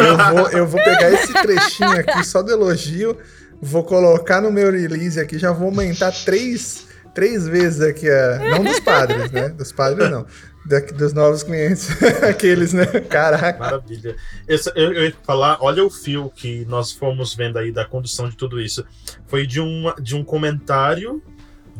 eu, 0.00 0.16
vou, 0.16 0.50
eu 0.50 0.66
vou 0.66 0.82
pegar 0.82 1.10
esse 1.12 1.32
trechinho 1.32 2.00
aqui 2.00 2.24
só 2.24 2.42
do 2.42 2.52
elogio, 2.52 3.16
vou 3.60 3.84
colocar 3.84 4.40
no 4.40 4.50
meu 4.50 4.70
release 4.70 5.18
aqui, 5.20 5.38
já 5.38 5.52
vou 5.52 5.68
aumentar 5.68 6.12
três 6.12 6.84
três 7.14 7.46
vezes 7.46 7.80
aqui, 7.80 8.10
a, 8.10 8.38
não 8.50 8.64
dos 8.64 8.80
padres, 8.80 9.30
né? 9.30 9.48
Dos 9.50 9.70
padres 9.70 10.10
não 10.10 10.26
dos 10.96 11.12
novos 11.12 11.42
clientes. 11.42 11.88
Aqueles, 12.28 12.72
né? 12.72 12.86
Caraca. 12.86 13.58
Maravilha. 13.58 14.16
Eu, 14.48 14.58
eu, 14.74 14.92
eu, 14.92 15.04
ia 15.04 15.14
falar, 15.22 15.58
olha 15.60 15.84
o 15.84 15.90
fio 15.90 16.30
que 16.34 16.64
nós 16.64 16.92
fomos 16.92 17.34
vendo 17.34 17.58
aí 17.58 17.70
da 17.70 17.84
condução 17.84 18.28
de 18.28 18.36
tudo 18.36 18.60
isso. 18.60 18.84
Foi 19.26 19.46
de 19.46 19.60
um, 19.60 19.92
de 20.00 20.14
um 20.14 20.24
comentário 20.24 21.22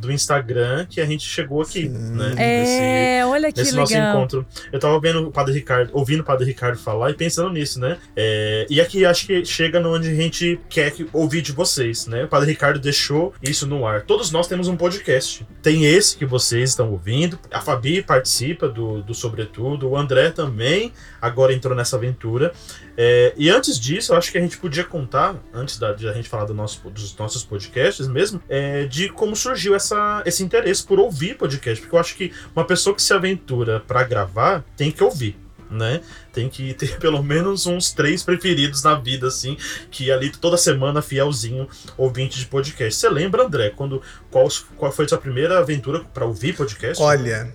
do 0.05 0.13
Instagram 0.13 0.87
que 0.89 1.01
a 1.01 1.07
gente 1.07 1.27
chegou 1.27 1.63
aqui, 1.63 1.83
Sim. 1.83 1.89
né? 1.89 2.35
É, 2.37 2.61
nesse, 2.61 3.25
olha 3.31 3.53
que 3.53 3.59
nesse 3.59 3.73
legal. 3.73 3.83
nosso 3.83 3.97
encontro. 3.97 4.47
Eu 4.73 4.79
tava 4.79 4.99
vendo 5.01 5.29
o 5.29 5.31
Padre 5.31 5.55
Ricardo, 5.55 5.91
ouvindo 5.93 6.21
o 6.21 6.25
Padre 6.25 6.47
Ricardo 6.47 6.79
falar 6.79 7.11
e 7.11 7.15
pensando 7.15 7.51
nisso, 7.51 7.81
né? 7.81 7.99
É, 8.17 8.67
e 8.69 8.81
aqui 8.81 9.05
acho 9.05 9.27
que 9.27 9.45
chega 9.45 9.81
no 9.81 9.95
onde 9.95 10.09
a 10.09 10.15
gente 10.15 10.61
quer 10.69 10.95
ouvir 11.13 11.43
de 11.43 11.53
vocês, 11.53 12.07
né? 12.07 12.25
O 12.25 12.29
Padre 12.29 12.51
Ricardo 12.51 12.79
deixou 12.79 13.33
isso 13.43 13.67
no 13.67 13.87
ar. 13.87 14.03
Todos 14.03 14.31
nós 14.31 14.47
temos 14.47 14.69
um 14.69 14.77
podcast. 14.77 15.47
Tem 15.63 15.85
esse 15.87 16.17
que 16.17 16.27
vocês 16.27 16.71
estão 16.71 16.91
ouvindo. 16.91 17.39
A 17.51 17.61
Fabi 17.61 18.03
participa 18.03 18.69
do, 18.69 19.03
do 19.03 19.15
Sobretudo. 19.15 19.89
O 19.89 19.97
André 19.97 20.31
também 20.31 20.93
agora 21.21 21.53
entrou 21.53 21.75
nessa 21.75 21.97
aventura. 21.97 22.53
É, 22.97 23.33
e 23.37 23.51
antes 23.51 23.79
disso, 23.79 24.13
eu 24.13 24.17
acho 24.17 24.31
que 24.31 24.39
a 24.39 24.41
gente 24.41 24.57
podia 24.59 24.85
contar, 24.85 25.37
antes 25.53 25.79
da, 25.79 25.93
de 25.93 26.09
a 26.09 26.13
gente 26.13 26.29
falar 26.29 26.45
do 26.45 26.55
nosso, 26.55 26.89
dos 26.91 27.17
nossos 27.17 27.45
podcasts 27.45 28.07
mesmo, 28.07 28.41
é, 28.49 28.85
de 28.85 29.09
como 29.09 29.35
surgiu 29.35 29.75
essa, 29.75 30.23
esse 30.25 30.43
interesse 30.43 30.85
por 30.85 30.99
ouvir 30.99 31.37
podcast. 31.37 31.81
Porque 31.81 31.95
eu 31.95 32.01
acho 32.01 32.17
que 32.17 32.33
uma 32.55 32.65
pessoa 32.65 32.95
que 32.95 33.03
se 33.03 33.13
aventura 33.13 33.81
para 33.81 34.03
gravar 34.05 34.65
tem 34.77 34.91
que 34.91 35.03
ouvir. 35.03 35.37
Né? 35.71 36.03
Tem 36.33 36.49
que 36.49 36.73
ter 36.75 36.99
pelo 37.01 37.21
menos 37.23 37.67
uns 37.67 37.91
três 37.93 38.23
preferidos 38.23 38.83
na 38.85 38.95
vida, 38.95 39.27
assim, 39.27 39.57
que 39.91 40.13
ali 40.13 40.31
toda 40.31 40.57
semana, 40.57 41.03
fielzinho, 41.03 41.69
ouvinte 41.97 42.39
de 42.39 42.47
podcast. 42.47 43.01
Você 43.01 43.09
lembra, 43.09 43.45
André, 43.45 43.71
quando 43.71 44.01
qual, 44.31 44.47
qual 44.77 44.93
foi 44.93 45.07
a 45.07 45.09
sua 45.09 45.19
primeira 45.19 45.59
aventura 45.59 46.05
para 46.05 46.25
ouvir 46.25 46.55
podcast? 46.55 47.03
Olha, 47.03 47.53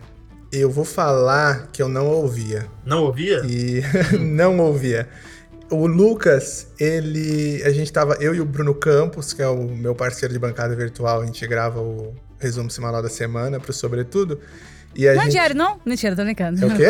eu 0.52 0.70
vou 0.70 0.84
falar 0.84 1.68
que 1.72 1.82
eu 1.82 1.88
não 1.88 2.08
ouvia. 2.08 2.68
Não 2.84 3.04
ouvia? 3.04 3.42
E 3.46 3.82
não 4.20 4.60
ouvia. 4.60 5.08
O 5.70 5.88
Lucas, 5.88 6.68
ele. 6.80 7.62
A 7.64 7.72
gente 7.72 7.92
tava. 7.92 8.16
Eu 8.20 8.34
e 8.34 8.42
o 8.42 8.46
Bruno 8.46 8.74
Campos, 8.74 9.34
que 9.34 9.42
é 9.42 9.48
o 9.48 9.64
meu 9.64 9.96
parceiro 9.96 10.34
de 10.34 10.40
bancada 10.40 10.76
virtual, 10.76 11.22
a 11.22 11.26
gente 11.26 11.46
grava 11.48 11.80
o 11.80 12.14
resumo 12.40 12.70
semanal 12.70 13.02
da 13.02 13.10
semana 13.10 13.60
pro 13.60 13.74
Sobretudo. 13.74 14.40
E 14.96 15.08
a 15.08 15.14
Não 15.14 15.22
é 15.22 15.24
gente... 15.26 15.34
diário, 15.34 15.56
não? 15.56 15.80
Mentira, 15.86 16.16
tô 16.16 16.24
brincando. 16.24 16.64
É 16.64 16.68
o 16.68 16.76
quê? 16.76 16.86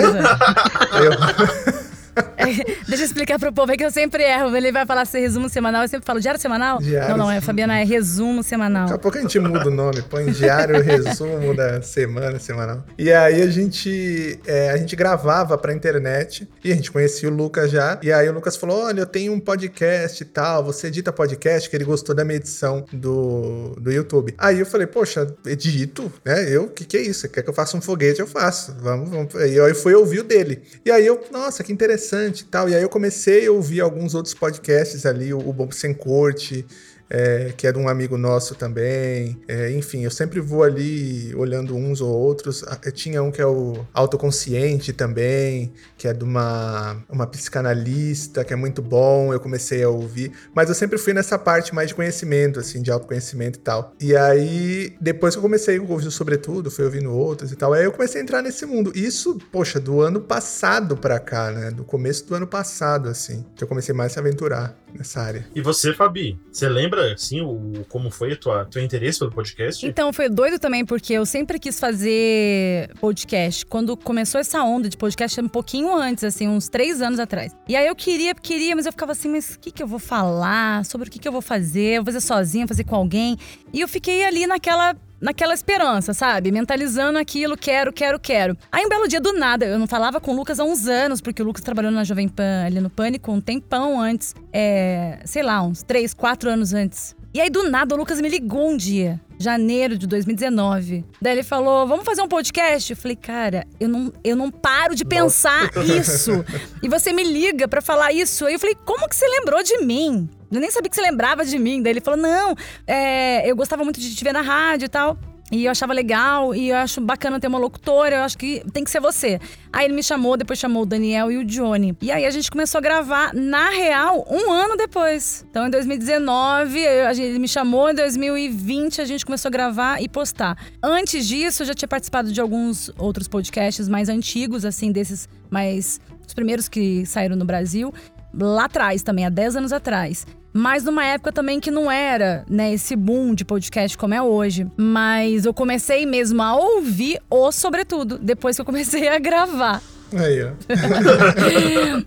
eu... 1.03 1.89
É, 2.39 2.53
deixa 2.87 3.03
eu 3.03 3.05
explicar 3.05 3.37
pro 3.37 3.51
povo, 3.51 3.71
é 3.73 3.75
que 3.75 3.83
eu 3.83 3.91
sempre 3.91 4.23
erro. 4.23 4.55
Ele 4.55 4.71
vai 4.71 4.85
falar 4.85 5.03
ser 5.03 5.19
resumo 5.19 5.49
semanal, 5.49 5.81
eu 5.81 5.89
sempre 5.89 6.05
falo 6.05 6.21
diário 6.21 6.39
semanal? 6.39 6.79
Diário. 6.79 7.09
Não, 7.09 7.25
não, 7.25 7.31
é 7.31 7.41
Fabiana, 7.41 7.79
é 7.79 7.83
resumo 7.83 8.41
semanal. 8.41 8.85
Daqui 8.85 8.95
a 8.95 8.97
pouco 8.97 9.17
a 9.17 9.21
gente 9.21 9.37
muda 9.39 9.67
o 9.67 9.71
nome, 9.71 10.01
põe 10.03 10.31
diário, 10.31 10.79
resumo 10.81 11.53
da 11.53 11.81
semana, 11.81 12.39
semanal. 12.39 12.85
E 12.97 13.11
aí 13.11 13.41
a 13.41 13.47
gente, 13.47 14.39
é, 14.47 14.71
a 14.71 14.77
gente 14.77 14.95
gravava 14.95 15.57
pra 15.57 15.73
internet 15.73 16.47
e 16.63 16.71
a 16.71 16.75
gente 16.75 16.91
conhecia 16.91 17.29
o 17.29 17.33
Lucas 17.33 17.71
já. 17.71 17.99
E 18.01 18.11
aí 18.11 18.29
o 18.29 18.33
Lucas 18.33 18.55
falou: 18.55 18.85
Olha, 18.85 19.01
eu 19.01 19.05
tenho 19.05 19.33
um 19.33 19.39
podcast 19.39 20.23
e 20.23 20.25
tal, 20.25 20.63
você 20.63 20.87
edita 20.87 21.11
podcast, 21.11 21.69
que 21.69 21.75
ele 21.75 21.85
gostou 21.85 22.15
da 22.15 22.23
minha 22.23 22.37
edição 22.37 22.85
do, 22.93 23.75
do 23.81 23.91
YouTube. 23.91 24.33
Aí 24.37 24.59
eu 24.59 24.65
falei: 24.65 24.87
Poxa, 24.87 25.27
edito, 25.45 26.11
né? 26.23 26.49
Eu, 26.49 26.63
o 26.63 26.69
que, 26.69 26.85
que 26.85 26.95
é 26.95 27.01
isso? 27.01 27.27
Quer 27.27 27.43
que 27.43 27.49
eu 27.49 27.53
faça 27.53 27.75
um 27.75 27.81
foguete? 27.81 28.21
Eu 28.21 28.27
faço. 28.27 28.75
Vamos, 28.79 29.09
vamos. 29.09 29.33
E 29.33 29.59
aí 29.59 29.73
fui 29.73 29.93
ouvir 29.93 30.21
o 30.21 30.23
dele. 30.23 30.61
E 30.85 30.91
aí 30.91 31.05
eu, 31.05 31.21
nossa, 31.31 31.63
que 31.63 31.73
interessante 31.73 32.08
e 32.41 32.45
tal. 32.45 32.69
E 32.69 32.75
aí 32.75 32.81
eu 32.81 32.89
comecei 32.89 33.47
a 33.47 33.51
ouvir 33.51 33.81
alguns 33.81 34.15
outros 34.15 34.33
podcasts 34.33 35.05
ali, 35.05 35.33
o, 35.33 35.39
Bobo 35.53 35.73
Sem 35.73 35.93
Corte, 35.93 36.65
é, 37.09 37.53
que 37.55 37.69
de 37.71 37.77
um 37.77 37.87
amigo 37.87 38.17
nosso 38.17 38.55
também. 38.55 39.39
É, 39.47 39.71
enfim, 39.71 40.03
eu 40.03 40.11
sempre 40.11 40.39
vou 40.39 40.63
ali 40.63 41.33
olhando 41.35 41.75
uns 41.75 42.01
ou 42.01 42.09
outros. 42.09 42.63
Eu 42.83 42.91
tinha 42.91 43.23
um 43.23 43.31
que 43.31 43.41
é 43.41 43.45
o 43.45 43.85
Autoconsciente 43.93 44.93
também, 44.93 45.73
que 45.97 46.07
é 46.07 46.13
de 46.13 46.23
uma, 46.23 46.97
uma 47.09 47.25
psicanalista, 47.25 48.43
que 48.43 48.53
é 48.53 48.55
muito 48.55 48.81
bom. 48.81 49.33
Eu 49.33 49.39
comecei 49.39 49.83
a 49.83 49.89
ouvir. 49.89 50.31
Mas 50.53 50.69
eu 50.69 50.75
sempre 50.75 50.97
fui 50.97 51.13
nessa 51.13 51.37
parte 51.37 51.73
mais 51.73 51.89
de 51.89 51.95
conhecimento, 51.95 52.59
assim, 52.59 52.81
de 52.81 52.91
autoconhecimento 52.91 53.59
e 53.59 53.61
tal. 53.61 53.93
E 53.99 54.15
aí, 54.15 54.95
depois 55.01 55.33
que 55.33 55.39
eu 55.39 55.43
comecei 55.43 55.77
a 55.77 55.81
ouvir 55.81 56.11
sobretudo, 56.11 56.71
fui 56.71 56.85
ouvindo 56.85 57.11
outros 57.11 57.51
e 57.51 57.55
tal, 57.55 57.73
aí 57.73 57.83
eu 57.83 57.91
comecei 57.91 58.21
a 58.21 58.23
entrar 58.23 58.41
nesse 58.41 58.65
mundo. 58.65 58.91
Isso, 58.95 59.37
poxa, 59.51 59.79
do 59.79 60.01
ano 60.01 60.21
passado 60.21 60.97
pra 60.97 61.19
cá, 61.19 61.51
né? 61.51 61.71
Do 61.71 61.83
começo 61.83 62.25
do 62.27 62.35
ano 62.35 62.47
passado, 62.47 63.09
assim, 63.09 63.45
que 63.55 63.63
eu 63.63 63.67
comecei 63.67 63.93
mais 63.93 64.11
a 64.11 64.13
se 64.13 64.19
aventurar 64.19 64.77
nessa 64.93 65.21
área. 65.21 65.47
E 65.55 65.61
você, 65.61 65.93
Fabi, 65.93 66.37
você 66.51 66.67
lembra, 66.67 67.13
assim, 67.13 67.41
o, 67.41 67.85
como 67.89 68.09
foi 68.09 68.33
o 68.33 68.37
tua, 68.37 68.65
teu 68.65 68.81
interesse 68.81 69.19
pelo 69.19 69.31
podcast? 69.31 69.85
Então, 69.85 70.11
foi 70.11 70.29
doido 70.29 70.59
também, 70.59 70.85
porque 70.85 71.13
eu 71.13 71.25
sempre 71.25 71.59
quis 71.59 71.79
fazer 71.79 72.91
podcast. 72.99 73.65
Quando 73.65 73.95
começou 73.95 74.39
essa 74.39 74.63
onda 74.63 74.89
de 74.89 74.97
podcast, 74.97 75.39
um 75.41 75.47
pouquinho 75.47 75.95
antes, 75.95 76.23
assim, 76.23 76.47
uns 76.47 76.69
três 76.69 77.01
anos 77.01 77.19
atrás. 77.19 77.55
E 77.67 77.75
aí 77.75 77.87
eu 77.87 77.95
queria, 77.95 78.33
queria, 78.35 78.75
mas 78.75 78.85
eu 78.85 78.91
ficava 78.91 79.11
assim, 79.11 79.29
mas 79.29 79.55
o 79.55 79.59
que, 79.59 79.71
que 79.71 79.83
eu 79.83 79.87
vou 79.87 79.99
falar? 79.99 80.85
Sobre 80.85 81.07
o 81.07 81.11
que, 81.11 81.19
que 81.19 81.27
eu 81.27 81.31
vou 81.31 81.41
fazer? 81.41 81.97
Eu 81.97 82.03
vou 82.03 82.13
fazer 82.13 82.25
sozinha, 82.25 82.67
fazer 82.67 82.83
com 82.83 82.95
alguém? 82.95 83.37
E 83.73 83.81
eu 83.81 83.87
fiquei 83.87 84.23
ali 84.23 84.45
naquela 84.47 84.95
naquela 85.21 85.53
esperança, 85.53 86.13
sabe? 86.13 86.51
Mentalizando 86.51 87.17
aquilo, 87.17 87.57
quero, 87.57 87.91
quero, 87.91 88.19
quero. 88.19 88.57
Aí 88.71 88.85
um 88.85 88.89
belo 88.89 89.07
dia 89.07 89.19
do 89.19 89.33
nada, 89.33 89.65
eu 89.65 89.79
não 89.79 89.87
falava 89.87 90.19
com 90.19 90.31
o 90.31 90.35
Lucas 90.35 90.59
há 90.59 90.63
uns 90.63 90.87
anos, 90.87 91.21
porque 91.21 91.41
o 91.41 91.45
Lucas 91.45 91.63
trabalhou 91.63 91.91
na 91.91 92.03
Jovem 92.03 92.27
Pan 92.27 92.65
ali 92.65 92.79
no 92.79 92.89
Pânico 92.89 93.31
um 93.31 93.41
tempão 93.41 93.99
antes. 93.99 94.35
É, 94.51 95.19
sei 95.25 95.43
lá, 95.43 95.61
uns 95.61 95.83
três, 95.83 96.13
quatro 96.13 96.49
anos 96.49 96.73
antes. 96.73 97.15
E 97.33 97.39
aí 97.39 97.49
do 97.49 97.69
nada 97.69 97.93
o 97.93 97.97
Lucas 97.97 98.19
me 98.19 98.27
ligou 98.27 98.69
um 98.71 98.75
dia, 98.77 99.19
janeiro 99.37 99.97
de 99.97 100.07
2019. 100.07 101.05
Daí 101.21 101.33
ele 101.33 101.43
falou: 101.43 101.85
"Vamos 101.87 102.03
fazer 102.05 102.21
um 102.21 102.27
podcast?" 102.27 102.91
Eu 102.91 102.97
falei: 102.97 103.15
"Cara, 103.15 103.67
eu 103.79 103.87
não, 103.87 104.11
eu 104.23 104.35
não 104.35 104.49
paro 104.49 104.95
de 104.95 105.05
pensar 105.05 105.69
isso. 105.99 106.43
e 106.81 106.89
você 106.89 107.13
me 107.13 107.23
liga 107.23 107.67
pra 107.67 107.81
falar 107.81 108.11
isso". 108.11 108.45
Aí 108.45 108.53
eu 108.53 108.59
falei: 108.59 108.75
"Como 108.83 109.07
que 109.07 109.15
você 109.15 109.27
lembrou 109.27 109.61
de 109.63 109.77
mim?" 109.79 110.27
Eu 110.51 110.59
nem 110.59 110.71
sabia 110.71 110.89
que 110.89 110.95
você 110.95 111.01
lembrava 111.03 111.45
de 111.45 111.59
mim. 111.59 111.81
Daí 111.81 111.93
ele 111.93 112.01
falou: 112.01 112.19
Não, 112.19 112.55
é, 112.87 113.49
eu 113.49 113.55
gostava 113.55 113.83
muito 113.83 113.99
de 113.99 114.15
te 114.15 114.23
ver 114.23 114.33
na 114.33 114.41
rádio 114.41 114.85
e 114.85 114.89
tal. 114.89 115.15
E 115.51 115.65
eu 115.65 115.71
achava 115.71 115.93
legal, 115.93 116.53
e 116.53 116.69
eu 116.69 116.77
acho 116.77 117.01
bacana 117.01 117.39
ter 117.39 117.47
uma 117.47 117.57
locutora, 117.57 118.17
eu 118.17 118.21
acho 118.21 118.37
que 118.37 118.61
tem 118.71 118.83
que 118.83 118.91
ser 118.91 118.99
você. 118.99 119.39
Aí 119.73 119.85
ele 119.85 119.95
me 119.95 120.03
chamou, 120.03 120.37
depois 120.37 120.59
chamou 120.59 120.83
o 120.83 120.85
Daniel 120.85 121.31
e 121.31 121.37
o 121.37 121.43
Johnny. 121.43 121.97
E 122.01 122.11
aí 122.11 122.23
a 122.25 122.29
gente 122.29 122.51
começou 122.51 122.77
a 122.77 122.81
gravar, 122.81 123.33
na 123.33 123.69
real, 123.71 124.27
um 124.29 124.51
ano 124.51 124.77
depois. 124.77 125.43
Então 125.49 125.65
em 125.65 125.69
2019, 125.71 126.79
eu- 126.79 127.07
a 127.07 127.13
gente- 127.13 127.25
ele 127.29 127.39
me 127.39 127.47
chamou, 127.47 127.89
em 127.89 127.95
2020 127.95 129.01
a 129.01 129.05
gente 129.05 129.25
começou 129.25 129.49
a 129.49 129.51
gravar 129.51 130.01
e 130.01 130.07
postar. 130.07 130.55
Antes 130.83 131.27
disso, 131.27 131.63
eu 131.63 131.67
já 131.67 131.73
tinha 131.73 131.87
participado 131.87 132.31
de 132.31 132.39
alguns 132.39 132.91
outros 132.97 133.27
podcasts 133.27 133.87
mais 133.89 134.07
antigos, 134.07 134.65
assim, 134.65 134.91
desses 134.91 135.27
mais. 135.49 135.99
os 136.27 136.33
primeiros 136.35 136.69
que 136.69 137.07
saíram 137.07 137.35
no 137.35 137.43
Brasil. 137.43 137.91
Lá 138.33 138.65
atrás 138.65 139.01
também, 139.01 139.25
há 139.25 139.29
10 139.29 139.55
anos 139.57 139.73
atrás. 139.73 140.25
Mas 140.51 140.83
numa 140.83 141.05
época 141.05 141.31
também 141.31 141.59
que 141.59 141.69
não 141.69 141.91
era, 141.91 142.43
né, 142.49 142.73
esse 142.73 142.95
boom 142.95 143.33
de 143.33 143.45
podcast 143.45 143.97
como 143.97 144.13
é 144.13 144.21
hoje. 144.21 144.67
Mas 144.75 145.45
eu 145.45 145.53
comecei 145.53 146.05
mesmo 146.05 146.41
a 146.41 146.55
ouvir 146.55 147.19
o 147.29 147.51
sobretudo, 147.51 148.17
depois 148.17 148.55
que 148.55 148.61
eu 148.61 148.65
comecei 148.65 149.07
a 149.07 149.19
gravar. 149.19 149.81
Aí, 150.13 150.43
ó. 150.43 150.51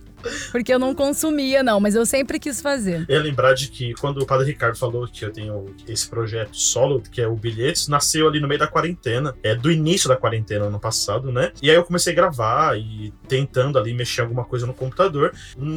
Porque 0.51 0.73
eu 0.73 0.79
não 0.79 0.95
consumia, 0.95 1.63
não, 1.63 1.81
mas 1.81 1.95
eu 1.95 2.05
sempre 2.07 2.39
quis 2.39 2.61
fazer. 2.61 3.05
Ia 3.09 3.21
lembrar 3.21 3.55
de 3.55 3.69
que 3.69 3.95
quando 3.95 4.19
o 4.19 4.27
Padre 4.27 4.47
Ricardo 4.47 4.77
falou 4.77 5.07
que 5.07 5.25
eu 5.25 5.31
tenho 5.31 5.75
esse 5.89 6.09
projeto 6.09 6.57
solo, 6.57 7.01
que 7.01 7.21
é 7.21 7.27
o 7.27 7.35
Bilhetes, 7.35 7.89
nasceu 7.89 8.29
ali 8.29 8.41
no 8.41 8.49
meio 8.49 8.61
da 8.61 8.67
quarentena, 8.67 9.35
é 9.43 9.55
do 9.55 9.71
início 9.71 10.09
da 10.09 10.17
quarentena 10.17 10.67
ano 10.67 10.79
passado, 10.79 11.31
né? 11.33 11.53
E 11.63 11.71
aí 11.71 11.77
eu 11.77 11.85
comecei 11.85 12.13
a 12.13 12.17
gravar 12.17 12.79
e 12.79 13.13
tentando 13.29 13.79
ali 13.79 13.95
mexer 13.95 14.21
alguma 14.23 14.45
coisa 14.45 14.67
no 14.67 14.75
computador, 14.75 15.33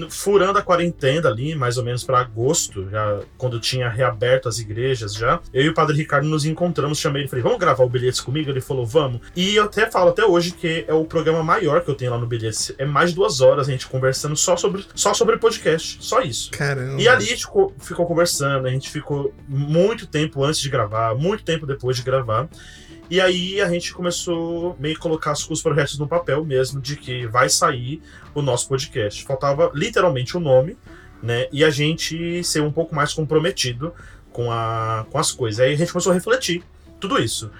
furando 0.09 0.59
a 0.59 0.61
quarentena 0.61 1.29
ali, 1.29 1.55
mais 1.55 1.77
ou 1.77 1.83
menos 1.83 2.03
para 2.03 2.19
agosto, 2.19 2.89
já 2.89 3.19
quando 3.37 3.59
tinha 3.59 3.89
reaberto 3.89 4.47
as 4.47 4.59
igrejas 4.59 5.13
já. 5.13 5.39
Eu 5.53 5.63
e 5.63 5.69
o 5.69 5.73
Padre 5.73 5.97
Ricardo 5.97 6.27
nos 6.27 6.45
encontramos, 6.45 6.99
chamei 6.99 7.21
ele 7.21 7.27
e 7.27 7.29
falei: 7.29 7.43
"Vamos 7.43 7.59
gravar 7.59 7.83
o 7.83 7.89
Bilhetes 7.89 8.19
comigo?" 8.19 8.49
Ele 8.49 8.61
falou: 8.61 8.85
"Vamos". 8.85 9.21
E 9.35 9.55
eu 9.55 9.63
até 9.63 9.89
falo 9.89 10.09
até 10.09 10.25
hoje 10.25 10.51
que 10.51 10.85
é 10.87 10.93
o 10.93 11.05
programa 11.05 11.43
maior 11.43 11.81
que 11.81 11.89
eu 11.89 11.95
tenho 11.95 12.11
lá 12.11 12.17
no 12.17 12.27
Bilhetes. 12.27 12.73
É 12.77 12.85
mais 12.85 13.09
de 13.09 13.15
duas 13.15 13.41
horas 13.41 13.67
a 13.67 13.71
gente 13.71 13.87
conversando 13.87 14.34
só 14.35 14.57
sobre 14.57 14.85
só 14.93 15.13
sobre 15.13 15.37
podcast, 15.37 15.97
só 15.99 16.21
isso. 16.21 16.51
Caramba. 16.51 17.01
E 17.01 17.07
ali 17.07 17.25
a 17.25 17.27
gente 17.27 17.45
ficou, 17.45 17.73
ficou 17.79 18.05
conversando, 18.05 18.67
a 18.67 18.69
gente 18.69 18.89
ficou 18.89 19.33
muito 19.47 20.07
tempo 20.07 20.43
antes 20.43 20.59
de 20.59 20.69
gravar, 20.69 21.15
muito 21.15 21.43
tempo 21.43 21.65
depois 21.65 21.97
de 21.97 22.03
gravar. 22.03 22.47
E 23.09 23.21
aí 23.21 23.61
a 23.61 23.69
gente 23.69 23.93
começou 23.93 24.75
meio 24.79 24.95
que 24.95 25.01
colocar 25.01 25.33
os 25.33 25.49
os 25.49 25.61
projetos 25.61 25.97
no 25.99 26.07
papel 26.07 26.43
mesmo, 26.43 26.81
de 26.81 26.95
que 26.95 27.27
vai 27.27 27.49
sair 27.49 28.01
o 28.33 28.41
nosso 28.41 28.67
podcast. 28.67 29.23
Faltava 29.23 29.71
literalmente 29.75 30.35
o 30.35 30.39
nome, 30.39 30.75
né? 31.21 31.47
E 31.51 31.63
a 31.63 31.69
gente 31.69 32.43
ser 32.43 32.61
um 32.61 32.71
pouco 32.71 32.95
mais 32.95 33.13
comprometido 33.13 33.93
com, 34.31 34.51
a, 34.51 35.05
com 35.11 35.19
as 35.19 35.31
coisas. 35.31 35.59
Aí 35.59 35.73
a 35.73 35.77
gente 35.77 35.91
começou 35.91 36.11
a 36.11 36.15
refletir 36.15 36.63
tudo 36.99 37.21
isso. 37.21 37.51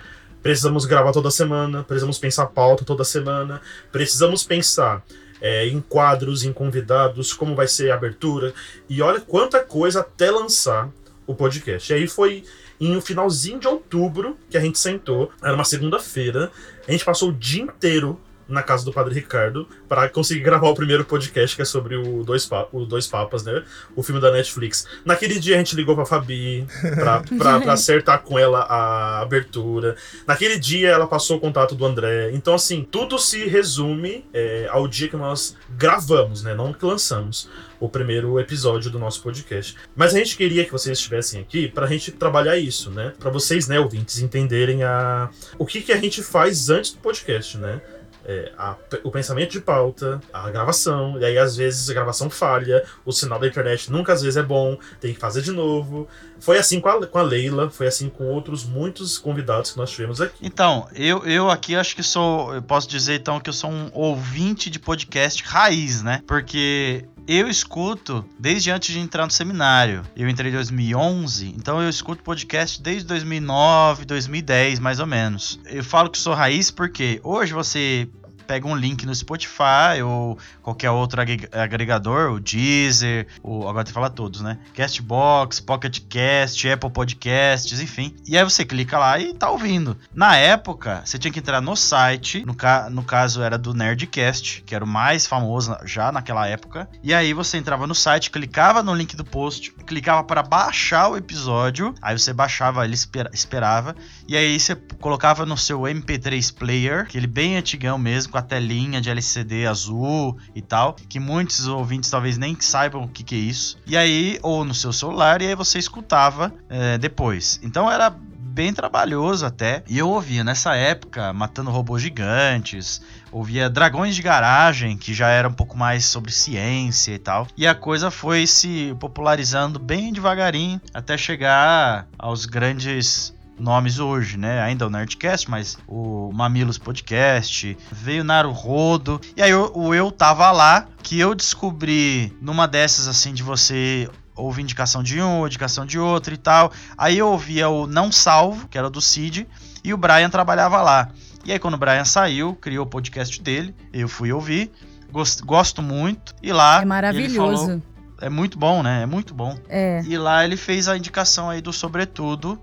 Precisamos 0.41 0.85
gravar 0.85 1.11
toda 1.11 1.31
semana, 1.31 1.83
precisamos 1.83 2.17
pensar 2.17 2.47
pauta 2.47 2.83
toda 2.83 3.03
semana, 3.03 3.61
precisamos 3.91 4.43
pensar 4.43 5.03
é, 5.45 5.67
em 5.67 5.79
quadros, 5.79 6.43
em 6.43 6.51
convidados, 6.51 7.31
como 7.31 7.55
vai 7.55 7.67
ser 7.67 7.91
a 7.91 7.93
abertura. 7.93 8.51
E 8.89 8.99
olha 8.99 9.21
quanta 9.21 9.63
coisa 9.63 9.99
até 9.99 10.31
lançar 10.31 10.89
o 11.27 11.36
podcast. 11.36 11.93
E 11.93 11.95
aí 11.95 12.08
foi 12.08 12.43
em 12.81 12.97
um 12.97 12.99
finalzinho 12.99 13.60
de 13.60 13.67
outubro 13.67 14.36
que 14.49 14.58
a 14.58 14.60
gente 14.60 14.79
sentou, 14.79 15.31
era 15.43 15.53
uma 15.53 15.63
segunda-feira, 15.63 16.51
a 16.88 16.91
gente 16.91 17.05
passou 17.05 17.29
o 17.29 17.34
dia 17.34 17.62
inteiro 17.62 18.19
na 18.47 18.62
casa 18.62 18.86
do 18.86 18.93
Padre 18.93 19.15
Ricardo 19.15 19.67
para 19.89 20.08
conseguir 20.10 20.41
gravar 20.41 20.69
o 20.69 20.75
primeiro 20.75 21.03
podcast 21.05 21.55
que 21.55 21.62
é 21.62 21.65
sobre 21.65 21.95
o 21.95 22.23
Dois, 22.23 22.45
Pa- 22.45 22.67
o 22.71 22.86
Dois 22.86 23.08
Papas, 23.08 23.43
né? 23.43 23.63
O 23.95 24.03
filme 24.03 24.21
da 24.21 24.31
Netflix. 24.31 24.88
Naquele 25.03 25.39
dia 25.39 25.55
a 25.55 25.58
gente 25.58 25.75
ligou 25.75 25.95
pra 25.95 26.05
Fabi 26.05 26.65
pra, 26.95 27.21
pra, 27.38 27.60
pra 27.60 27.73
acertar 27.73 28.21
com 28.21 28.38
ela 28.38 28.60
a 28.62 29.21
abertura. 29.21 29.95
Naquele 30.27 30.60
dia 30.60 30.89
ela 30.89 31.08
passou 31.08 31.38
o 31.38 31.39
contato 31.39 31.75
do 31.75 31.86
André. 31.86 32.31
Então, 32.34 32.53
assim, 32.53 32.88
tudo 32.89 33.17
se 33.17 33.45
resume 33.47 34.25
é, 34.34 34.67
ao 34.69 34.88
dia 34.88 35.08
que 35.08 35.15
nós 35.17 35.55
gravamos, 35.77 36.43
né? 36.43 36.53
Não 36.53 36.71
que 36.73 36.86
lançamos 36.86 37.49
o 37.79 37.89
primeiro 37.89 38.39
episódio 38.39 38.89
do 38.89 38.97
nosso 38.97 39.21
podcast. 39.21 39.75
Mas 39.95 40.13
a 40.15 40.17
gente 40.17 40.38
queria 40.38 40.63
que 40.63 40.71
vocês 40.71 40.97
estivessem 40.97 41.41
aqui 41.41 41.67
pra 41.67 41.86
gente 41.88 42.12
trabalhar 42.12 42.58
isso, 42.58 42.89
né? 42.89 43.13
Pra 43.19 43.29
vocês, 43.29 43.67
né, 43.67 43.79
ouvintes, 43.79 44.19
entenderem 44.19 44.84
a... 44.84 45.29
o 45.58 45.65
que, 45.65 45.81
que 45.81 45.91
a 45.91 45.97
gente 45.97 46.23
faz 46.23 46.69
antes 46.69 46.91
do 46.93 46.99
podcast, 46.99 47.58
né? 47.58 47.81
É, 48.27 48.51
a- 48.57 48.75
o 49.03 49.11
pensamento 49.11 49.51
de 49.51 49.61
pauta, 49.61 50.19
a 50.33 50.49
gravação, 50.49 51.19
e 51.19 51.25
aí 51.25 51.38
às 51.38 51.55
vezes 51.55 51.89
a 51.89 51.93
gravação 51.93 52.27
falha, 52.29 52.83
o 53.05 53.11
sinal 53.11 53.38
da 53.39 53.47
internet 53.47 53.91
nunca 53.91 54.13
às 54.13 54.21
vezes 54.23 54.35
é 54.38 54.41
bom, 54.41 54.77
tem 54.99 55.13
que 55.13 55.19
fazer 55.19 55.41
de 55.43 55.51
novo. 55.51 56.07
Foi 56.39 56.57
assim 56.57 56.79
com 56.81 56.89
a, 56.89 57.05
com 57.05 57.17
a 57.19 57.21
Leila, 57.21 57.69
foi 57.69 57.88
assim 57.88 58.09
com 58.09 58.25
outros 58.25 58.63
muitos 58.63 59.17
convidados 59.17 59.71
que 59.71 59.77
nós 59.77 59.91
tivemos 59.91 60.19
aqui. 60.19 60.35
Então, 60.41 60.88
eu, 60.95 61.23
eu 61.25 61.49
aqui 61.51 61.75
acho 61.75 61.95
que 61.95 62.01
sou. 62.03 62.53
Eu 62.55 62.61
posso 62.61 62.88
dizer 62.89 63.19
então 63.19 63.39
que 63.39 63.49
eu 63.49 63.53
sou 63.53 63.69
um 63.69 63.89
ouvinte 63.93 64.69
de 64.69 64.79
podcast 64.79 65.43
raiz, 65.43 66.01
né? 66.01 66.21
Porque 66.27 67.05
eu 67.27 67.47
escuto 67.47 68.25
desde 68.38 68.71
antes 68.71 68.93
de 68.93 68.99
entrar 68.99 69.25
no 69.25 69.31
seminário. 69.31 70.03
Eu 70.15 70.29
entrei 70.29 70.51
em 70.51 70.53
2011, 70.53 71.53
então 71.57 71.81
eu 71.81 71.89
escuto 71.89 72.23
podcast 72.23 72.81
desde 72.81 73.05
2009, 73.07 74.05
2010, 74.05 74.79
mais 74.79 74.99
ou 74.99 75.07
menos. 75.07 75.59
Eu 75.65 75.83
falo 75.83 76.09
que 76.09 76.17
sou 76.17 76.33
raiz 76.33 76.69
porque 76.69 77.19
hoje 77.23 77.53
você 77.53 78.07
pega 78.45 78.67
um 78.67 78.75
link 78.75 79.05
no 79.05 79.13
Spotify 79.13 80.01
ou 80.03 80.38
qualquer 80.62 80.91
outro 80.91 81.21
agregador, 81.21 82.31
o 82.31 82.39
Deezer, 82.39 83.27
o, 83.43 83.67
agora 83.67 83.84
tem 83.84 83.91
que 83.91 83.93
falar 83.93 84.10
todos, 84.10 84.41
né? 84.41 84.58
Castbox, 84.73 85.60
Pocket 85.60 85.99
Cast, 86.10 86.69
Apple 86.69 86.89
Podcasts, 86.89 87.79
enfim. 87.79 88.15
E 88.27 88.38
aí 88.38 88.43
você 88.43 88.65
clica 88.65 88.97
lá 88.97 89.19
e 89.19 89.34
tá 89.34 89.49
ouvindo. 89.49 89.97
Na 90.13 90.36
época, 90.36 91.01
você 91.03 91.17
tinha 91.17 91.31
que 91.31 91.39
entrar 91.39 91.62
no 91.62 91.75
site, 91.75 92.45
no, 92.45 92.53
ca 92.53 92.89
no 92.89 93.03
caso 93.03 93.41
era 93.41 93.58
do 93.58 93.73
Nerdcast, 93.73 94.63
que 94.65 94.75
era 94.75 94.84
o 94.84 94.88
mais 94.88 95.25
famoso 95.25 95.75
já 95.86 96.12
naquela 96.12 96.47
época. 96.47 96.89
E 97.03 97.13
aí 97.13 97.34
você 97.34 97.58
entrava 97.58 97.88
no 97.88 97.95
site, 97.95 98.31
clicava 98.31 98.81
no 98.81 98.93
link 98.93 99.15
do 99.15 99.25
post, 99.25 99.71
clicava 99.86 100.23
para 100.23 100.43
baixar 100.43 101.10
o 101.10 101.17
episódio, 101.17 101.93
aí 102.01 102.17
você 102.17 102.34
baixava, 102.34 102.86
ele 102.86 102.95
esperava, 103.34 103.95
e 104.27 104.35
aí 104.35 104.59
você 104.59 104.75
colocava 104.99 105.45
no 105.45 105.57
seu 105.57 105.81
MP3 105.81 106.53
player, 106.53 107.01
aquele 107.01 107.27
bem 107.27 107.57
antigão 107.57 107.97
mesmo, 107.97 108.31
com 108.31 108.38
a 108.38 108.41
telinha 108.41 108.99
de 108.99 109.09
LCD 109.09 109.67
azul 109.67 110.38
e 110.55 110.61
tal, 110.61 110.95
que 111.09 111.19
muitos 111.19 111.67
ouvintes 111.67 112.09
talvez 112.09 112.38
nem 112.38 112.57
saibam 112.59 113.03
o 113.03 113.07
que, 113.07 113.23
que 113.23 113.35
é 113.35 113.39
isso. 113.39 113.77
E 113.85 113.95
aí, 113.95 114.39
ou 114.41 114.65
no 114.65 114.73
seu 114.73 114.91
celular, 114.91 115.41
e 115.41 115.47
aí 115.47 115.55
você 115.55 115.77
escutava 115.77 116.53
é, 116.69 116.97
depois. 116.97 117.59
Então 117.63 117.91
era 117.91 118.09
bem 118.55 118.73
trabalhoso 118.73 119.45
até. 119.45 119.83
E 119.88 119.97
eu 119.97 120.09
ouvia 120.09 120.41
nessa 120.41 120.75
época 120.75 121.33
Matando 121.33 121.69
Robôs 121.69 122.01
Gigantes, 122.01 123.01
ouvia 123.29 123.69
Dragões 123.69 124.15
de 124.15 124.21
Garagem, 124.21 124.97
que 124.97 125.13
já 125.13 125.27
era 125.27 125.49
um 125.49 125.53
pouco 125.53 125.77
mais 125.77 126.05
sobre 126.05 126.31
ciência 126.31 127.13
e 127.13 127.19
tal. 127.19 127.47
E 127.57 127.67
a 127.67 127.75
coisa 127.75 128.09
foi 128.09 128.47
se 128.47 128.95
popularizando 128.97 129.77
bem 129.77 130.13
devagarinho 130.13 130.79
até 130.93 131.17
chegar 131.17 132.07
aos 132.17 132.45
grandes 132.45 133.35
nomes 133.60 134.00
hoje, 134.00 134.38
né? 134.38 134.62
Ainda 134.62 134.88
o 134.88 134.89
Nerdcast, 134.89 135.50
mas 135.50 135.78
o 135.88 136.32
Mamilos 136.34 136.78
Podcast, 136.78 137.78
veio 137.91 138.24
Naruhodo. 138.24 139.20
E 139.36 139.41
aí 139.41 139.54
o, 139.54 139.72
o 139.74 139.94
Eu 139.94 140.12
Tava 140.12 140.52
Lá, 140.52 140.88
que 141.02 141.20
eu 141.20 141.34
descobri 141.34 142.36
numa 142.41 142.68
dessas 142.68 143.08
assim 143.08 143.34
de 143.34 143.44
você 143.44 144.10
ouvir 144.36 144.63
indicação 144.63 145.02
de 145.02 145.22
um, 145.22 145.46
indicação 145.46 145.86
de 145.86 145.98
outro 145.98 146.34
e 146.34 146.38
tal. 146.38 146.72
Aí 146.98 147.18
eu 147.18 147.30
ouvia 147.30 147.70
o 147.70 147.88
Não 147.88 148.12
Salvo, 148.12 148.68
que 148.68 148.78
era 148.78 148.89
do 148.89 149.02
Cid, 149.02 149.48
e 149.84 149.94
o 149.94 149.98
Brian 149.98 150.30
trabalhava 150.30 150.82
lá. 150.82 151.10
E 151.46 151.52
aí 151.52 151.60
quando 151.60 151.76
o 151.76 151.78
Brian 151.78 152.06
saiu, 152.06 152.56
criou 152.56 152.86
o 152.86 152.89
podcast 152.89 153.41
dele, 153.41 153.74
eu 153.94 154.10
fui 154.10 154.32
ouvir, 154.32 154.72
gosto, 155.12 155.46
gosto 155.46 155.82
muito, 155.82 156.36
e 156.41 156.52
lá... 156.52 156.82
É 156.82 156.86
maravilhoso. 156.86 157.65
Falou, 157.65 157.82
é 158.22 158.30
muito 158.30 158.58
bom, 158.58 158.82
né? 158.82 159.04
É 159.04 159.06
muito 159.06 159.34
bom. 159.34 159.58
É. 159.70 160.02
E 160.06 160.18
lá 160.18 160.44
ele 160.44 160.58
fez 160.58 160.88
a 160.88 160.98
indicação 160.98 161.50
aí 161.50 161.62
do 161.62 161.72
Sobretudo, 161.72 162.60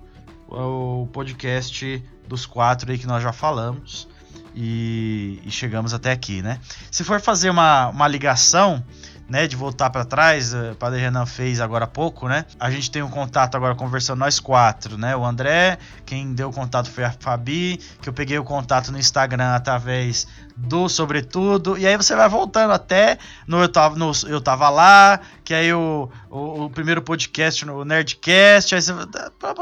o 0.52 1.08
podcast 1.12 2.02
dos 2.28 2.46
quatro 2.46 2.90
aí 2.90 2.98
que 2.98 3.06
nós 3.06 3.22
já 3.22 3.32
falamos. 3.32 4.08
E, 4.54 5.40
e 5.46 5.50
chegamos 5.50 5.94
até 5.94 6.12
aqui, 6.12 6.42
né? 6.42 6.60
Se 6.90 7.02
for 7.04 7.20
fazer 7.20 7.48
uma, 7.48 7.88
uma 7.88 8.06
ligação, 8.06 8.84
né, 9.28 9.46
de 9.46 9.56
voltar 9.56 9.90
para 9.90 10.04
trás, 10.04 10.52
o 10.52 10.74
Padre 10.76 11.00
Renan 11.00 11.26
fez 11.26 11.60
agora 11.60 11.84
há 11.84 11.88
pouco, 11.88 12.28
né? 12.28 12.44
A 12.58 12.70
gente 12.70 12.90
tem 12.90 13.02
um 13.02 13.08
contato 13.08 13.56
agora 13.56 13.74
conversando 13.74 14.18
nós 14.18 14.38
quatro, 14.38 14.98
né? 14.98 15.16
O 15.16 15.24
André, 15.24 15.78
quem 16.04 16.34
deu 16.34 16.50
o 16.50 16.52
contato 16.52 16.90
foi 16.90 17.04
a 17.04 17.12
Fabi, 17.12 17.80
que 18.00 18.08
eu 18.08 18.12
peguei 18.12 18.38
o 18.38 18.44
contato 18.44 18.92
no 18.92 18.98
Instagram 18.98 19.54
através 19.54 20.26
do 20.56 20.88
Sobretudo, 20.88 21.78
e 21.78 21.86
aí 21.86 21.96
você 21.96 22.14
vai 22.14 22.28
voltando 22.28 22.72
até 22.72 23.18
no 23.46 23.62
Eu 23.62 23.68
Tava, 23.68 23.96
no, 23.96 24.12
eu 24.28 24.40
tava 24.40 24.68
Lá, 24.68 25.20
que 25.44 25.54
aí 25.54 25.72
o, 25.72 26.10
o, 26.30 26.64
o 26.64 26.70
primeiro 26.70 27.02
podcast, 27.02 27.64
no 27.64 27.84
Nerdcast, 27.84 28.74
aí 28.74 28.82
você, 28.82 28.92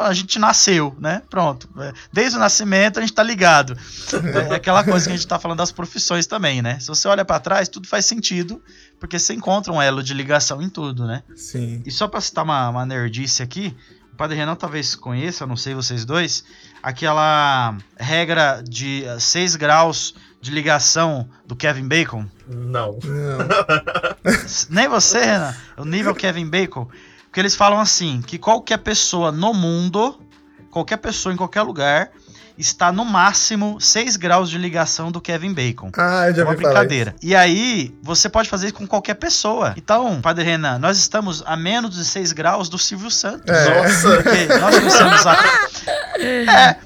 a 0.01 0.12
gente 0.12 0.38
nasceu, 0.38 0.94
né? 0.99 1.23
Pronto. 1.31 1.68
É, 1.79 1.92
desde 2.12 2.37
o 2.37 2.40
nascimento 2.40 2.99
a 2.99 3.03
gente 3.03 3.12
tá 3.12 3.23
ligado. 3.23 3.77
É 4.51 4.55
aquela 4.57 4.85
coisa 4.85 5.07
que 5.07 5.12
a 5.12 5.16
gente 5.16 5.27
tá 5.27 5.38
falando 5.38 5.59
das 5.59 5.73
profissões 5.73 6.27
também, 6.27 6.61
né? 6.61 6.79
Se 6.81 6.88
você 6.88 7.09
olha 7.09 7.25
para 7.25 7.40
trás, 7.40 7.68
tudo 7.68 7.88
faz 7.88 8.05
sentido, 8.05 8.62
porque 9.00 9.18
você 9.18 9.32
encontra 9.32 9.72
um 9.72 9.80
elo 9.80 10.02
de 10.02 10.12
ligação 10.12 10.60
em 10.60 10.68
tudo, 10.68 11.06
né? 11.06 11.22
Sim. 11.34 11.82
E 11.86 11.90
só 11.90 12.06
pra 12.06 12.20
citar 12.20 12.44
uma, 12.44 12.68
uma 12.68 12.84
nerdice 12.86 13.42
aqui, 13.42 13.74
o 14.12 14.16
Padre 14.16 14.36
Renan 14.36 14.54
talvez 14.54 14.94
conheça, 14.94 15.46
não 15.46 15.56
sei 15.56 15.74
vocês 15.74 16.04
dois, 16.04 16.44
aquela 16.82 17.76
regra 17.96 18.62
de 18.62 19.04
6 19.18 19.56
graus 19.56 20.14
de 20.40 20.50
ligação 20.50 21.28
do 21.46 21.56
Kevin 21.56 21.88
Bacon? 21.88 22.26
Não. 22.46 22.98
Não. 23.02 23.38
Nem 24.68 24.86
você, 24.86 25.24
Renan. 25.24 25.56
O 25.78 25.84
nível 25.86 26.14
Kevin 26.14 26.46
Bacon. 26.46 26.86
Porque 27.24 27.40
eles 27.40 27.54
falam 27.54 27.80
assim, 27.80 28.20
que 28.20 28.38
qualquer 28.38 28.78
pessoa 28.78 29.32
no 29.32 29.54
mundo, 29.54 30.20
qualquer 30.70 30.98
pessoa 30.98 31.32
em 31.32 31.36
qualquer 31.36 31.62
lugar, 31.62 32.10
está 32.61 32.92
no 32.92 33.05
máximo 33.05 33.81
6 33.81 34.16
graus 34.16 34.51
de 34.51 34.59
ligação 34.59 35.11
do 35.11 35.20
Kevin 35.20 35.55
Bacon. 35.55 35.90
Ah, 35.96 36.29
eu 36.29 36.35
já 36.35 36.42
é 36.42 36.44
uma 36.44 36.55
vi 36.55 36.62
brincadeira. 36.62 37.14
E 37.23 37.35
aí, 37.35 37.94
você 38.03 38.29
pode 38.29 38.49
fazer 38.49 38.66
isso 38.66 38.75
com 38.75 38.87
qualquer 38.87 39.14
pessoa. 39.14 39.75
Então, 39.77 40.20
Padre 40.20 40.44
Renan, 40.44 40.79
nós 40.79 40.99
estamos 40.99 41.42
a 41.46 41.57
menos 41.57 41.94
de 41.94 42.05
6 42.05 42.33
graus 42.33 42.68
do 42.68 42.79
Silvio 42.79 43.11
Santos. 43.11 43.49
É. 43.49 43.83
Nossa. 43.83 44.23
Porque 44.23 44.46
nós 44.59 44.79
conhecemos 44.79 45.27
a. 45.27 45.37
É. 46.23 46.77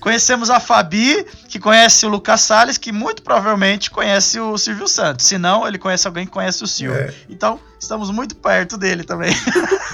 Conhecemos 0.00 0.48
a 0.48 0.58
Fabi, 0.58 1.26
que 1.46 1.58
conhece 1.58 2.06
o 2.06 2.08
Lucas 2.08 2.40
Salles, 2.40 2.78
que 2.78 2.90
muito 2.90 3.22
provavelmente 3.22 3.90
conhece 3.90 4.40
o 4.40 4.56
Silvio 4.56 4.88
Santos. 4.88 5.26
Se 5.26 5.36
não, 5.36 5.68
ele 5.68 5.78
conhece 5.78 6.06
alguém 6.06 6.24
que 6.24 6.32
conhece 6.32 6.64
o 6.64 6.66
Silvio. 6.66 7.02
É. 7.02 7.12
Então, 7.28 7.60
estamos 7.78 8.10
muito 8.10 8.34
perto 8.34 8.78
dele 8.78 9.04
também. 9.04 9.34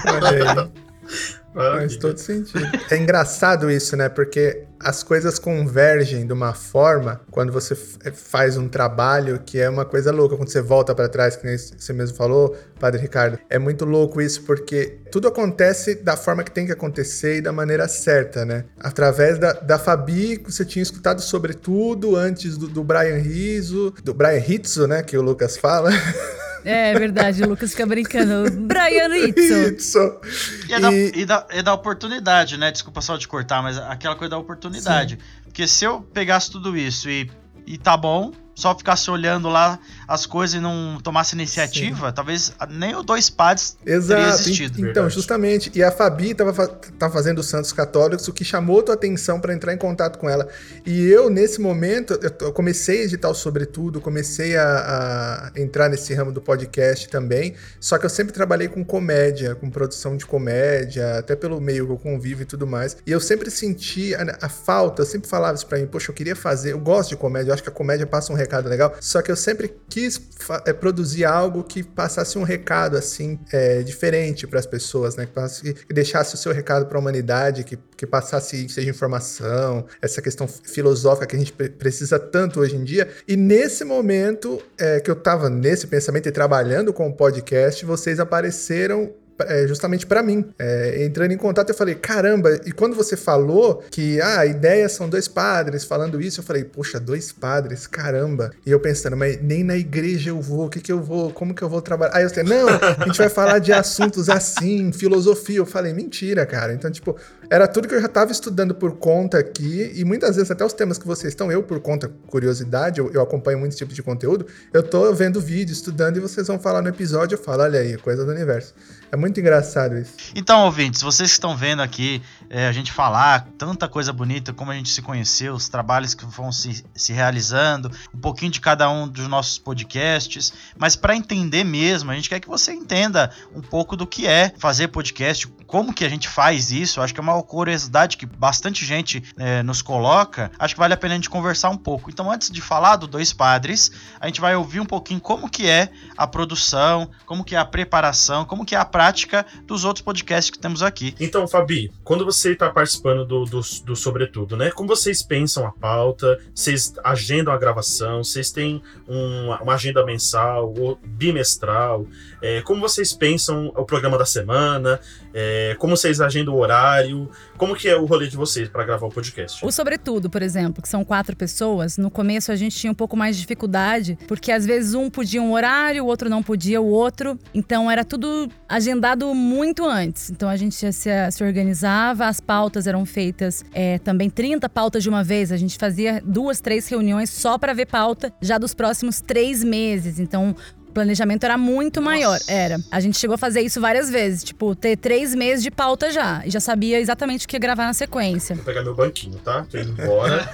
Olha 0.05 0.29
aí. 0.29 0.69
Faz 1.57 1.97
todo 1.97 2.17
sentido. 2.19 2.65
É 2.91 2.97
engraçado 2.97 3.71
isso, 3.71 3.97
né? 3.97 4.07
Porque 4.09 4.63
as 4.79 5.01
coisas 5.01 5.39
convergem 5.39 6.27
de 6.27 6.31
uma 6.31 6.53
forma 6.53 7.21
quando 7.31 7.51
você 7.51 7.75
eh, 8.03 8.11
faz 8.11 8.57
um 8.57 8.67
trabalho 8.67 9.39
que 9.43 9.59
é 9.59 9.67
uma 9.67 9.85
coisa 9.85 10.11
louca. 10.11 10.37
Quando 10.37 10.49
você 10.49 10.61
volta 10.61 10.93
para 10.93 11.09
trás, 11.09 11.35
que 11.35 11.45
nem 11.47 11.57
você 11.57 11.91
mesmo 11.93 12.15
falou, 12.15 12.55
Padre 12.79 13.01
Ricardo, 13.01 13.39
é 13.49 13.57
muito 13.57 13.85
louco 13.85 14.21
isso 14.21 14.43
porque 14.43 14.99
tudo 15.11 15.27
acontece 15.27 15.95
da 15.95 16.15
forma 16.15 16.43
que 16.43 16.51
tem 16.51 16.65
que 16.67 16.71
acontecer 16.71 17.37
e 17.37 17.41
da 17.41 17.51
maneira 17.51 17.87
certa, 17.87 18.45
né? 18.45 18.65
Através 18.79 19.39
da, 19.39 19.53
da 19.53 19.79
Fabi, 19.79 20.37
você 20.45 20.63
tinha 20.63 20.83
escutado 20.83 21.21
sobre 21.21 21.53
tudo 21.53 22.15
antes 22.15 22.55
do, 22.55 22.67
do 22.67 22.83
Brian 22.83 23.17
Rizzo, 23.17 23.93
do 24.03 24.13
Brian 24.13 24.39
Rizzo, 24.39 24.87
né? 24.87 25.01
Que 25.01 25.17
o 25.17 25.21
Lucas 25.21 25.57
fala. 25.57 25.89
É 26.67 26.99
verdade, 26.99 27.43
o 27.43 27.47
Lucas 27.47 27.71
fica 27.71 27.85
brincando. 27.85 28.51
Brian 28.51 29.15
Itzo. 29.15 29.75
Isso. 29.75 30.19
E 30.67 30.73
é, 30.73 30.79
da, 30.79 30.93
e... 30.93 31.25
da, 31.25 31.47
é 31.49 31.63
da 31.63 31.73
oportunidade, 31.73 32.57
né? 32.57 32.71
Desculpa 32.71 32.99
só 33.01 33.15
de 33.15 33.25
cortar, 33.25 33.63
mas 33.63 33.77
aquela 33.77 34.15
coisa 34.15 34.31
da 34.31 34.37
oportunidade. 34.37 35.15
Sim. 35.15 35.41
Porque 35.45 35.65
se 35.65 35.85
eu 35.85 36.01
pegasse 36.01 36.51
tudo 36.51 36.75
isso 36.75 37.09
e, 37.09 37.31
e 37.65 37.77
tá 37.77 37.95
bom, 37.95 38.33
só 38.53 38.75
ficasse 38.75 39.09
olhando 39.09 39.47
lá 39.47 39.79
as 40.07 40.25
coisas 40.25 40.55
e 40.55 40.59
não 40.59 40.99
tomasse 41.03 41.35
iniciativa, 41.35 42.07
Sim. 42.07 42.13
talvez 42.13 42.53
nem 42.69 42.95
o 42.95 43.03
dois 43.03 43.29
pads 43.29 43.77
Exato. 43.85 44.21
teria 44.21 44.33
existido. 44.33 44.79
Então, 44.79 44.93
Verdade. 44.93 45.13
justamente. 45.13 45.71
E 45.75 45.83
a 45.83 45.91
Fabi 45.91 46.33
tava, 46.33 46.67
tava 46.67 47.13
fazendo 47.13 47.39
os 47.39 47.47
Santos 47.47 47.73
Católicos, 47.73 48.27
o 48.27 48.33
que 48.33 48.43
chamou 48.43 48.81
tua 48.81 48.95
atenção 48.95 49.39
para 49.39 49.53
entrar 49.53 49.73
em 49.73 49.77
contato 49.77 50.17
com 50.17 50.29
ela. 50.29 50.47
E 50.85 51.07
eu, 51.07 51.29
nesse 51.29 51.59
momento, 51.59 52.19
eu 52.41 52.53
comecei 52.53 53.01
a 53.01 53.03
editar 53.03 53.29
o 53.29 53.35
Sobretudo, 53.35 53.99
comecei 53.99 54.55
a, 54.57 55.51
a 55.55 55.59
entrar 55.59 55.89
nesse 55.89 56.13
ramo 56.13 56.31
do 56.31 56.41
podcast 56.41 57.09
também. 57.09 57.55
Só 57.79 57.97
que 57.97 58.05
eu 58.05 58.09
sempre 58.09 58.33
trabalhei 58.33 58.67
com 58.67 58.83
comédia, 58.83 59.55
com 59.55 59.69
produção 59.69 60.15
de 60.15 60.25
comédia, 60.25 61.17
até 61.17 61.35
pelo 61.35 61.59
meio 61.59 61.85
que 61.85 61.91
eu 61.91 61.97
convivo 61.97 62.41
e 62.43 62.45
tudo 62.45 62.65
mais. 62.65 62.97
E 63.05 63.11
eu 63.11 63.19
sempre 63.19 63.51
senti 63.51 64.15
a, 64.15 64.37
a 64.41 64.49
falta, 64.49 65.01
eu 65.01 65.05
sempre 65.05 65.27
falava 65.29 65.55
isso 65.55 65.65
pra 65.67 65.77
mim, 65.77 65.87
poxa, 65.87 66.11
eu 66.11 66.15
queria 66.15 66.35
fazer, 66.35 66.71
eu 66.71 66.79
gosto 66.79 67.09
de 67.09 67.15
comédia, 67.17 67.49
eu 67.49 67.53
acho 67.53 67.63
que 67.63 67.69
a 67.69 67.71
comédia 67.71 68.05
passa 68.05 68.31
um 68.31 68.35
recado 68.35 68.69
legal, 68.69 68.95
só 68.99 69.21
que 69.21 69.31
eu 69.31 69.35
sempre 69.35 69.67
quis 69.97 70.21
é, 70.67 70.73
produzir 70.73 71.25
algo 71.25 71.63
que 71.63 71.81
passasse 71.81 72.37
um 72.37 72.43
recado 72.43 72.95
assim 72.95 73.39
é, 73.51 73.81
diferente 73.81 74.45
para 74.45 74.59
as 74.59 74.65
pessoas, 74.67 75.15
né? 75.15 75.25
Que, 75.25 75.31
passasse, 75.31 75.73
que 75.73 75.91
deixasse 75.91 76.35
o 76.35 76.37
seu 76.37 76.53
recado 76.53 76.85
para 76.85 76.99
a 76.99 77.01
humanidade, 77.01 77.63
que, 77.63 77.79
que 77.95 78.05
passasse 78.05 78.69
seja 78.69 78.87
informação, 78.87 79.87
essa 79.99 80.21
questão 80.21 80.47
filosófica 80.47 81.25
que 81.25 81.35
a 81.35 81.39
gente 81.39 81.51
precisa 81.51 82.19
tanto 82.19 82.59
hoje 82.59 82.75
em 82.75 82.83
dia. 82.83 83.09
E 83.27 83.35
nesse 83.35 83.83
momento 83.83 84.61
é, 84.77 84.99
que 84.99 85.09
eu 85.09 85.15
estava 85.15 85.49
nesse 85.49 85.87
pensamento 85.87 86.29
e 86.29 86.31
trabalhando 86.31 86.93
com 86.93 87.07
o 87.07 87.13
podcast, 87.13 87.83
vocês 87.83 88.19
apareceram 88.19 89.11
é, 89.39 89.67
justamente 89.67 90.05
para 90.05 90.23
mim. 90.23 90.45
É, 90.57 91.05
entrando 91.05 91.31
em 91.31 91.37
contato, 91.37 91.69
eu 91.69 91.75
falei, 91.75 91.95
caramba, 91.95 92.59
e 92.65 92.71
quando 92.71 92.95
você 92.95 93.15
falou 93.15 93.83
que 93.89 94.19
ah, 94.21 94.39
a 94.39 94.45
ideia 94.45 94.87
são 94.89 95.09
dois 95.09 95.27
padres 95.27 95.83
falando 95.83 96.21
isso, 96.21 96.39
eu 96.39 96.43
falei, 96.43 96.63
poxa, 96.63 96.99
dois 96.99 97.31
padres, 97.31 97.87
caramba. 97.87 98.51
E 98.65 98.71
eu 98.71 98.79
pensando, 98.79 99.15
mas 99.17 99.41
nem 99.41 99.63
na 99.63 99.75
igreja 99.75 100.29
eu 100.29 100.41
vou, 100.41 100.65
o 100.65 100.69
que 100.69 100.79
que 100.79 100.91
eu 100.91 101.01
vou, 101.01 101.31
como 101.31 101.53
que 101.53 101.61
eu 101.61 101.69
vou 101.69 101.81
trabalhar? 101.81 102.15
Aí 102.15 102.23
eu 102.23 102.29
falei, 102.29 102.45
não, 102.45 102.67
a 102.69 103.05
gente 103.05 103.17
vai 103.17 103.29
falar 103.29 103.59
de 103.59 103.71
assuntos 103.71 104.29
assim, 104.29 104.91
filosofia. 104.91 105.57
Eu 105.57 105.65
falei, 105.65 105.93
mentira, 105.93 106.45
cara. 106.45 106.73
Então, 106.73 106.91
tipo, 106.91 107.15
era 107.49 107.67
tudo 107.67 107.87
que 107.87 107.95
eu 107.95 107.99
já 108.01 108.07
estava 108.07 108.31
estudando 108.31 108.75
por 108.75 108.97
conta 108.97 109.37
aqui, 109.37 109.91
e 109.95 110.03
muitas 110.03 110.35
vezes 110.35 110.51
até 110.51 110.65
os 110.65 110.73
temas 110.73 110.97
que 110.97 111.07
vocês 111.07 111.31
estão, 111.31 111.51
eu 111.51 111.63
por 111.63 111.79
conta, 111.79 112.11
curiosidade, 112.27 112.99
eu, 112.99 113.09
eu 113.11 113.21
acompanho 113.21 113.59
muito 113.59 113.75
tipo 113.75 113.93
de 113.93 114.03
conteúdo, 114.03 114.45
eu 114.73 114.83
tô 114.83 115.13
vendo 115.13 115.39
vídeo, 115.39 115.71
estudando, 115.71 116.17
e 116.17 116.19
vocês 116.19 116.47
vão 116.47 116.59
falar 116.59 116.81
no 116.81 116.89
episódio, 116.89 117.35
eu 117.35 117.41
falo, 117.41 117.63
olha 117.63 117.79
aí, 117.79 117.97
coisa 117.97 118.25
do 118.25 118.31
universo. 118.31 118.73
É 119.11 119.15
muito 119.15 119.39
engraçado 119.39 119.97
isso. 119.97 120.13
Então, 120.35 120.65
ouvintes, 120.65 121.01
vocês 121.01 121.29
que 121.29 121.35
estão 121.35 121.55
vendo 121.55 121.81
aqui 121.81 122.21
é, 122.49 122.67
a 122.67 122.71
gente 122.71 122.91
falar 122.91 123.47
tanta 123.57 123.87
coisa 123.87 124.11
bonita, 124.13 124.53
como 124.53 124.71
a 124.71 124.75
gente 124.75 124.89
se 124.89 125.01
conheceu, 125.01 125.53
os 125.53 125.69
trabalhos 125.69 126.13
que 126.13 126.25
vão 126.25 126.51
se, 126.51 126.83
se 126.95 127.13
realizando, 127.13 127.91
um 128.13 128.19
pouquinho 128.19 128.51
de 128.51 128.61
cada 128.61 128.89
um 128.89 129.07
dos 129.07 129.27
nossos 129.27 129.57
podcasts, 129.57 130.53
mas 130.77 130.95
para 130.95 131.15
entender 131.15 131.63
mesmo, 131.63 132.11
a 132.11 132.15
gente 132.15 132.29
quer 132.29 132.39
que 132.39 132.47
você 132.47 132.71
entenda 132.71 133.31
um 133.55 133.61
pouco 133.61 133.95
do 133.95 134.05
que 134.05 134.27
é 134.27 134.53
fazer 134.57 134.87
podcast, 134.89 135.47
como 135.65 135.93
que 135.93 136.05
a 136.05 136.09
gente 136.09 136.27
faz 136.27 136.71
isso. 136.71 137.01
Acho 137.01 137.13
que 137.13 137.19
é 137.19 137.23
uma 137.23 137.41
curiosidade 137.43 138.17
que 138.17 138.25
bastante 138.25 138.85
gente 138.85 139.23
é, 139.37 139.61
nos 139.63 139.81
coloca. 139.81 140.49
Acho 140.57 140.73
que 140.73 140.79
vale 140.79 140.93
a 140.93 140.97
pena 140.97 141.13
a 141.13 141.17
gente 141.17 141.29
conversar 141.29 141.69
um 141.69 141.77
pouco. 141.77 142.09
Então, 142.09 142.31
antes 142.31 142.49
de 142.49 142.61
falar 142.61 142.95
do 142.95 143.05
Dois 143.05 143.33
Padres, 143.33 143.91
a 144.19 144.27
gente 144.27 144.39
vai 144.39 144.55
ouvir 144.55 144.79
um 144.79 144.85
pouquinho 144.85 145.19
como 145.19 145.49
que 145.49 145.67
é 145.67 145.89
a 146.17 146.25
produção, 146.25 147.09
como 147.25 147.43
que 147.43 147.55
é 147.55 147.59
a 147.59 147.65
preparação, 147.65 148.45
como 148.45 148.65
que 148.65 148.75
é 148.75 148.77
a 148.77 148.85
prática 148.85 149.45
dos 149.65 149.83
outros 149.83 150.03
podcasts 150.03 150.49
que 150.49 150.57
temos 150.57 150.81
aqui. 150.81 151.13
Então, 151.19 151.47
Fabi, 151.47 151.91
quando 152.03 152.23
você 152.23 152.36
está 152.45 152.69
participando 152.69 153.25
do, 153.25 153.45
do, 153.45 153.61
do 153.83 153.95
Sobretudo, 153.95 154.55
né? 154.55 154.71
Como 154.71 154.87
vocês 154.87 155.21
pensam 155.21 155.65
a 155.65 155.71
pauta? 155.71 156.39
Vocês 156.53 156.93
agendam 157.03 157.53
a 157.53 157.57
gravação? 157.57 158.23
Vocês 158.23 158.51
têm 158.51 158.81
um, 159.07 159.51
uma 159.51 159.73
agenda 159.73 160.05
mensal 160.05 160.73
ou 160.77 160.99
bimestral? 161.03 162.05
É, 162.41 162.61
como 162.61 162.81
vocês 162.81 163.13
pensam 163.13 163.71
o 163.75 163.85
programa 163.85 164.17
da 164.17 164.25
semana? 164.25 164.99
É, 165.33 165.75
como 165.79 165.95
vocês 165.95 166.21
agendam 166.21 166.53
o 166.53 166.59
horário? 166.59 167.29
Como 167.57 167.75
que 167.75 167.87
é 167.87 167.95
o 167.95 168.05
rolê 168.05 168.27
de 168.27 168.37
vocês 168.37 168.69
para 168.69 168.83
gravar 168.85 169.07
o 169.07 169.09
podcast? 169.09 169.65
O 169.65 169.71
Sobretudo, 169.71 170.29
por 170.29 170.41
exemplo, 170.41 170.81
que 170.81 170.87
são 170.87 171.03
quatro 171.03 171.35
pessoas, 171.35 171.97
no 171.97 172.11
começo 172.11 172.51
a 172.51 172.55
gente 172.55 172.75
tinha 172.75 172.91
um 172.91 172.95
pouco 172.95 173.17
mais 173.17 173.35
de 173.35 173.41
dificuldade, 173.41 174.17
porque 174.27 174.51
às 174.51 174.65
vezes 174.65 174.93
um 174.93 175.09
podia 175.09 175.41
um 175.41 175.53
horário, 175.53 176.03
o 176.03 176.07
outro 176.07 176.29
não 176.29 176.43
podia 176.43 176.79
o 176.79 176.85
outro. 176.85 177.39
Então 177.53 177.89
era 177.89 178.05
tudo 178.05 178.47
agendado 178.69 179.33
muito 179.33 179.85
antes. 179.85 180.29
Então 180.29 180.47
a 180.47 180.55
gente 180.55 180.75
se, 180.75 180.91
se 181.31 181.43
organizava, 181.43 182.27
as 182.27 182.39
pautas 182.39 182.87
eram 182.87 183.05
feitas 183.05 183.65
é, 183.73 183.97
também 183.99 184.29
30 184.29 184.69
pautas 184.69 185.01
de 185.01 185.09
uma 185.09 185.23
vez. 185.23 185.51
A 185.51 185.57
gente 185.57 185.77
fazia 185.77 186.21
duas, 186.23 186.61
três 186.61 186.87
reuniões 186.87 187.29
só 187.29 187.57
para 187.57 187.73
ver 187.73 187.87
pauta 187.87 188.31
já 188.41 188.57
dos 188.57 188.73
próximos 188.73 189.19
três 189.21 189.63
meses. 189.63 190.19
Então 190.19 190.55
planejamento 190.97 191.43
era 191.43 191.59
muito 191.59 192.01
Nossa. 192.01 192.11
maior. 192.11 192.39
Era. 192.47 192.79
A 192.89 192.99
gente 192.99 193.19
chegou 193.19 193.35
a 193.35 193.37
fazer 193.37 193.61
isso 193.61 193.79
várias 193.79 194.09
vezes. 194.09 194.43
Tipo, 194.43 194.73
ter 194.73 194.97
três 194.97 195.35
meses 195.35 195.63
de 195.63 195.69
pauta 195.69 196.11
já. 196.11 196.41
E 196.43 196.49
já 196.49 196.59
sabia 196.59 196.99
exatamente 196.99 197.45
o 197.45 197.47
que 197.47 197.55
ia 197.55 197.59
gravar 197.59 197.85
na 197.85 197.93
sequência. 197.93 198.55
Vou 198.55 198.65
pegar 198.65 198.81
meu 198.81 198.95
banquinho, 198.95 199.37
tá? 199.37 199.63
Tô 199.69 199.77
indo 199.77 199.91
embora. 199.91 200.49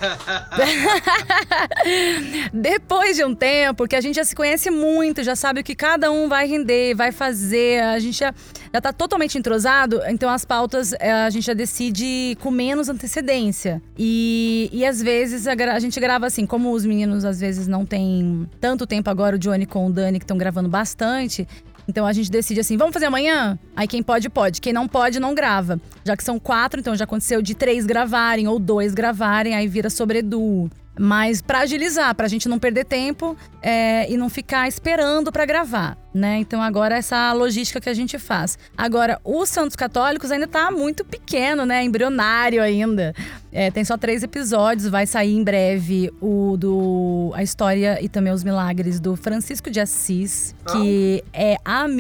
Depois 2.52 3.16
de 3.16 3.24
um 3.24 3.34
tempo 3.34 3.88
que 3.88 3.96
a 3.96 4.02
gente 4.02 4.16
já 4.16 4.26
se 4.26 4.36
conhece 4.36 4.70
muito, 4.70 5.24
já 5.24 5.36
sabe 5.36 5.62
o 5.62 5.64
que 5.64 5.76
cada 5.76 6.12
um 6.12 6.28
vai 6.28 6.46
render, 6.46 6.94
vai 6.94 7.14
fazer. 7.14 7.82
A 7.82 8.00
gente 8.00 8.18
já, 8.20 8.34
já 8.74 8.82
tá 8.82 8.92
totalmente 8.92 9.38
entrosado. 9.38 10.02
Então 10.08 10.30
as 10.30 10.44
pautas 10.44 10.94
eh, 11.00 11.12
a 11.12 11.30
gente 11.30 11.46
já 11.46 11.54
decide 11.54 12.36
com 12.42 12.50
menos 12.50 12.90
antecedência. 12.90 13.82
E, 13.98 14.70
e 14.74 14.84
às 14.86 15.02
vezes 15.02 15.46
a, 15.46 15.54
a 15.54 15.80
gente 15.80 16.00
grava 16.00 16.26
assim, 16.26 16.46
como 16.46 16.72
os 16.72 16.84
meninos 16.84 17.24
às 17.24 17.40
vezes 17.40 17.68
não 17.68 17.86
tem 17.86 18.50
tanto 18.60 18.88
tempo 18.88 19.10
agora, 19.10 19.36
o 19.36 19.40
Johnny 19.40 19.68
com 19.68 19.86
o 19.86 19.94
Dani, 19.94 20.18
que 20.18 20.24
estão 20.24 20.38
gravando 20.38 20.68
bastante. 20.68 21.48
Então 21.88 22.06
a 22.06 22.14
gente 22.14 22.32
decide 22.32 22.62
assim, 22.62 22.78
vamos 22.78 22.94
fazer 22.94 23.06
amanhã? 23.06 23.60
Aí 23.76 23.88
quem 23.88 24.02
pode, 24.02 24.30
pode. 24.30 24.60
Quem 24.60 24.74
não 24.74 24.88
pode, 24.88 25.20
não 25.20 25.36
grava. 25.36 25.80
Já 26.04 26.18
que 26.18 26.24
são 26.24 26.40
quatro, 26.40 26.80
então 26.80 26.96
já 26.96 27.04
aconteceu 27.04 27.42
de 27.42 27.54
três 27.54 27.86
gravarem 27.86 28.48
ou 28.48 28.58
dois 28.58 28.94
gravarem, 28.94 29.54
aí 29.54 29.68
vira 29.68 29.90
sobre 29.90 30.20
Edu. 30.20 30.70
Mas 30.98 31.42
para 31.42 31.60
agilizar, 31.60 32.14
para 32.14 32.26
a 32.26 32.30
gente 32.30 32.48
não 32.48 32.60
perder 32.60 32.86
tempo 32.86 33.36
é, 33.62 34.12
e 34.12 34.16
não 34.16 34.30
ficar 34.30 34.68
esperando 34.68 35.32
para 35.32 35.46
gravar, 35.46 35.98
né? 36.14 36.38
Então 36.38 36.62
agora 36.62 36.96
essa 36.96 37.34
logística 37.34 37.82
que 37.82 37.90
a 37.90 37.94
gente 37.94 38.20
faz. 38.20 38.58
Agora, 38.78 39.20
os 39.24 39.50
Santos 39.50 39.76
Católicos 39.76 40.32
ainda 40.32 40.48
tá 40.48 40.70
muito 40.70 41.04
pequeno, 41.04 41.66
né? 41.66 41.84
Embrionário 41.84 42.62
ainda. 42.62 43.14
É, 43.52 43.72
tem 43.72 43.84
só 43.84 43.98
três 43.98 44.22
episódios, 44.22 44.88
vai 44.88 45.08
sair 45.08 45.36
em 45.36 45.44
breve 45.44 46.12
o 46.22 46.56
do 46.58 47.32
a 47.34 47.42
história 47.42 48.00
e 48.02 48.08
também 48.08 48.32
os 48.32 48.44
milagres 48.44 49.00
do 49.00 49.16
Francisco 49.16 49.72
de 49.72 49.80
Assis, 49.80 50.56
que 50.72 51.24
é, 51.34 51.56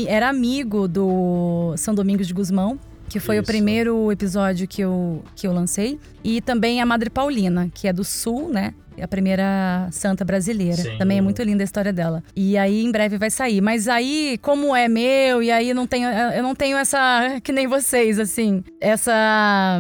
era 0.07 0.29
amigo 0.29 0.87
do 0.87 1.73
São 1.77 1.95
Domingos 1.95 2.27
de 2.27 2.33
Guzmão 2.33 2.79
que 3.13 3.19
foi 3.19 3.35
Isso. 3.35 3.43
o 3.43 3.45
primeiro 3.45 4.11
episódio 4.11 4.67
que 4.67 4.81
eu, 4.81 5.23
que 5.35 5.45
eu 5.45 5.53
lancei. 5.53 5.99
E 6.23 6.41
também 6.41 6.81
a 6.81 6.85
Madre 6.85 7.11
Paulina, 7.11 7.69
que 7.71 7.87
é 7.87 7.93
do 7.93 8.03
Sul, 8.03 8.49
né? 8.49 8.73
A 9.01 9.07
primeira 9.07 9.87
santa 9.91 10.23
brasileira. 10.23 10.77
Sim. 10.77 10.97
Também 10.97 11.17
é 11.17 11.21
muito 11.21 11.41
linda 11.43 11.63
a 11.63 11.65
história 11.65 11.93
dela. 11.93 12.23
E 12.35 12.57
aí 12.57 12.83
em 12.83 12.91
breve 12.91 13.17
vai 13.17 13.29
sair. 13.29 13.61
Mas 13.61 13.87
aí, 13.87 14.39
como 14.41 14.75
é 14.75 14.87
meu, 14.87 15.41
e 15.41 15.51
aí 15.51 15.73
não 15.73 15.87
tenho, 15.87 16.09
eu 16.09 16.43
não 16.43 16.55
tenho 16.55 16.77
essa 16.77 17.39
que 17.43 17.51
nem 17.51 17.67
vocês 17.67 18.19
assim, 18.19 18.63
essa 18.79 19.79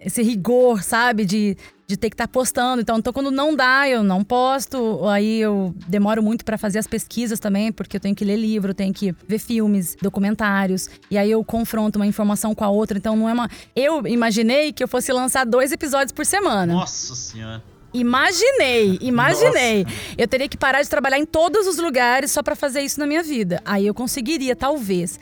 esse 0.00 0.20
rigor, 0.22 0.82
sabe, 0.82 1.24
de 1.24 1.56
de 1.92 1.96
ter 1.96 2.08
que 2.08 2.14
estar 2.14 2.26
tá 2.26 2.32
postando. 2.32 2.80
Então, 2.80 2.98
então, 2.98 3.12
quando 3.12 3.30
não 3.30 3.54
dá, 3.54 3.88
eu 3.88 4.02
não 4.02 4.24
posto. 4.24 5.06
Aí 5.08 5.40
eu 5.40 5.74
demoro 5.86 6.22
muito 6.22 6.44
para 6.44 6.56
fazer 6.56 6.78
as 6.78 6.86
pesquisas 6.86 7.38
também, 7.38 7.70
porque 7.70 7.96
eu 7.96 8.00
tenho 8.00 8.14
que 8.14 8.24
ler 8.24 8.36
livro, 8.36 8.72
tenho 8.72 8.92
que 8.92 9.14
ver 9.28 9.38
filmes, 9.38 9.96
documentários. 10.00 10.88
E 11.10 11.18
aí 11.18 11.30
eu 11.30 11.44
confronto 11.44 11.98
uma 11.98 12.06
informação 12.06 12.54
com 12.54 12.64
a 12.64 12.68
outra. 12.68 12.96
Então 12.96 13.14
não 13.14 13.28
é 13.28 13.32
uma. 13.32 13.48
Eu 13.76 14.06
imaginei 14.06 14.72
que 14.72 14.82
eu 14.82 14.88
fosse 14.88 15.12
lançar 15.12 15.44
dois 15.44 15.70
episódios 15.70 16.12
por 16.12 16.24
semana. 16.24 16.72
Nossa 16.72 17.14
Senhora. 17.14 17.62
Imaginei, 17.94 18.98
imaginei. 19.00 19.84
Nossa. 19.84 19.96
Eu 20.16 20.28
teria 20.28 20.48
que 20.48 20.56
parar 20.56 20.82
de 20.82 20.88
trabalhar 20.88 21.18
em 21.18 21.26
todos 21.26 21.66
os 21.66 21.78
lugares 21.78 22.30
só 22.30 22.42
para 22.42 22.56
fazer 22.56 22.80
isso 22.80 22.98
na 22.98 23.06
minha 23.06 23.22
vida. 23.22 23.60
Aí 23.64 23.86
eu 23.86 23.94
conseguiria, 23.94 24.56
talvez. 24.56 25.18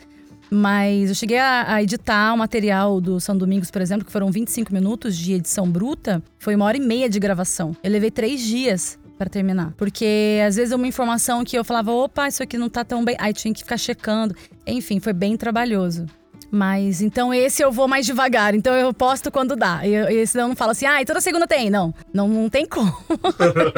Mas 0.49 1.09
eu 1.09 1.15
cheguei 1.15 1.37
a, 1.37 1.75
a, 1.75 1.81
editar 1.83 2.33
o 2.33 2.37
material 2.37 2.99
do 2.99 3.21
São 3.21 3.37
Domingos, 3.37 3.71
por 3.71 3.81
exemplo, 3.81 4.05
que 4.05 4.11
foram 4.11 4.29
25 4.29 4.73
minutos 4.73 5.17
de 5.17 5.33
edição 5.33 5.69
bruta. 5.69 6.21
Foi 6.37 6.55
uma 6.55 6.65
hora 6.65 6.75
e 6.75 6.81
meia 6.81 7.09
de 7.09 7.19
gravação. 7.19 7.75
Eu 7.81 7.89
levei 7.89 8.11
três 8.11 8.41
dias 8.41 8.99
para 9.17 9.29
terminar. 9.29 9.73
Porque 9.77 10.41
às 10.45 10.57
vezes 10.57 10.73
uma 10.73 10.87
informação 10.87 11.45
que 11.45 11.57
eu 11.57 11.63
falava, 11.63 11.91
opa, 11.91 12.27
isso 12.27 12.43
aqui 12.43 12.57
não 12.57 12.69
tá 12.69 12.83
tão 12.83 13.05
bem. 13.05 13.15
Aí 13.19 13.33
tinha 13.33 13.53
que 13.53 13.61
ficar 13.61 13.77
checando. 13.77 14.35
Enfim, 14.67 14.99
foi 14.99 15.13
bem 15.13 15.37
trabalhoso. 15.37 16.05
Mas 16.51 17.01
então 17.01 17.33
esse 17.33 17.63
eu 17.63 17.71
vou 17.71 17.87
mais 17.87 18.05
devagar. 18.05 18.53
Então 18.53 18.75
eu 18.75 18.93
posto 18.93 19.31
quando 19.31 19.55
dá. 19.55 19.87
E 19.87 19.95
esse 20.15 20.37
não 20.37 20.53
falo 20.53 20.71
assim, 20.71 20.85
ah, 20.85 21.03
toda 21.05 21.21
segunda 21.21 21.47
tem. 21.47 21.69
Não, 21.69 21.93
não, 22.13 22.27
não 22.27 22.49
tem 22.49 22.65
como. 22.65 22.93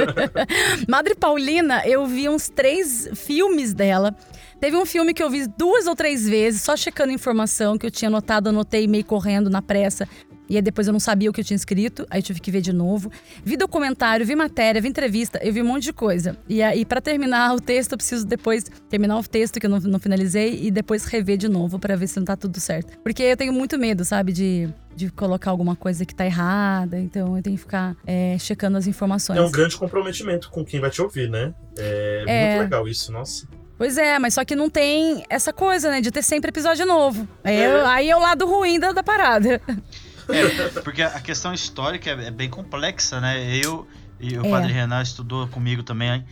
Madre 0.89 1.13
Paulina, 1.13 1.83
eu 1.86 2.05
vi 2.07 2.27
uns 2.27 2.49
três 2.49 3.07
filmes 3.13 3.73
dela. 3.73 4.15
Teve 4.59 4.75
um 4.77 4.86
filme 4.86 5.13
que 5.13 5.21
eu 5.21 5.29
vi 5.29 5.45
duas 5.45 5.88
ou 5.88 5.95
três 5.95 6.27
vezes, 6.27 6.62
só 6.62 6.75
checando 6.75 7.12
informação 7.12 7.77
que 7.77 7.86
eu 7.86 7.91
tinha 7.91 8.07
anotado, 8.07 8.49
anotei 8.49 8.88
meio 8.88 9.03
correndo 9.03 9.49
na 9.49 9.62
pressa. 9.62 10.07
E 10.49 10.56
aí 10.56 10.62
depois 10.62 10.88
eu 10.88 10.93
não 10.93 10.99
sabia 10.99 11.29
o 11.29 11.34
que 11.34 11.41
eu 11.41 11.45
tinha 11.45 11.56
escrito, 11.56 12.06
aí 12.10 12.21
tive 12.21 12.39
que 12.39 12.51
ver 12.51 12.62
de 12.62 12.73
novo. 12.73 13.12
Vi 13.43 13.58
documentário, 13.58 14.25
vi 14.25 14.36
matéria, 14.36 14.82
vi 14.82 14.88
entrevista, 14.88 15.39
eu 15.41 15.53
vi 15.53 15.62
um 15.62 15.65
monte 15.65 15.84
de 15.84 15.93
coisa. 15.93 16.38
E 16.47 16.62
aí, 16.62 16.86
para 16.86 17.01
terminar 17.01 17.56
o 17.56 17.60
texto, 17.60 17.93
eu 17.93 17.97
preciso 17.97 18.25
depois 18.25 18.65
terminar 18.89 19.17
o 19.17 19.23
texto 19.23 19.60
que 19.60 19.65
eu 19.65 19.69
não, 19.69 19.79
não 19.79 19.99
finalizei 19.99 20.60
e 20.63 20.71
depois 20.71 21.06
rever 21.06 21.38
de 21.38 21.47
novo 21.47 21.79
para 21.79 21.95
ver 21.95 22.08
se 22.08 22.17
não 22.17 22.25
tá 22.25 22.36
tudo 22.36 22.60
certo. 22.60 22.97
Porque 22.99 23.23
eu 23.23 23.38
tenho 23.38 23.53
muito 23.53 23.77
medo, 23.77 24.03
sabe, 24.03 24.32
de 24.32 24.69
de 24.95 25.10
colocar 25.10 25.51
alguma 25.51 25.75
coisa 25.75 26.06
que 26.06 26.13
tá 26.13 26.25
errada, 26.25 26.99
então 26.99 27.36
eu 27.36 27.43
tenho 27.43 27.56
que 27.56 27.63
ficar 27.63 27.95
é, 28.06 28.38
checando 28.39 28.77
as 28.77 28.88
informações. 28.88 29.39
É 29.39 29.41
um 29.41 29.51
grande 29.51 29.75
comprometimento 29.75 30.49
com 30.49 30.63
quem 30.63 30.79
vai 30.79 30.89
te 30.89 31.01
ouvir, 31.01 31.29
né? 31.29 31.53
É, 31.77 32.23
é, 32.27 32.49
muito 32.49 32.63
legal 32.63 32.88
isso, 32.88 33.12
nossa. 33.12 33.47
Pois 33.77 33.97
é, 33.97 34.19
mas 34.19 34.36
só 34.36 34.45
que 34.45 34.56
não 34.56 34.69
tem 34.69 35.25
essa 35.29 35.51
coisa, 35.51 35.89
né, 35.89 35.99
de 35.99 36.12
ter 36.12 36.21
sempre 36.21 36.49
episódio 36.49 36.86
novo. 36.86 37.27
Aí, 37.43 37.56
é. 37.56 37.65
eu, 37.65 37.86
aí 37.86 38.10
é 38.10 38.15
o 38.15 38.19
lado 38.19 38.45
ruim 38.45 38.79
da, 38.79 38.91
da 38.91 39.03
parada. 39.03 39.60
É, 40.29 40.81
porque 40.81 41.01
a 41.01 41.19
questão 41.19 41.53
histórica 41.53 42.09
é, 42.09 42.27
é 42.27 42.31
bem 42.31 42.49
complexa, 42.49 43.19
né? 43.19 43.55
Eu 43.55 43.88
e 44.19 44.38
o 44.38 44.45
é. 44.45 44.49
Padre 44.49 44.71
Renan 44.71 45.01
estudou 45.01 45.47
comigo 45.47 45.83
também. 45.83 46.25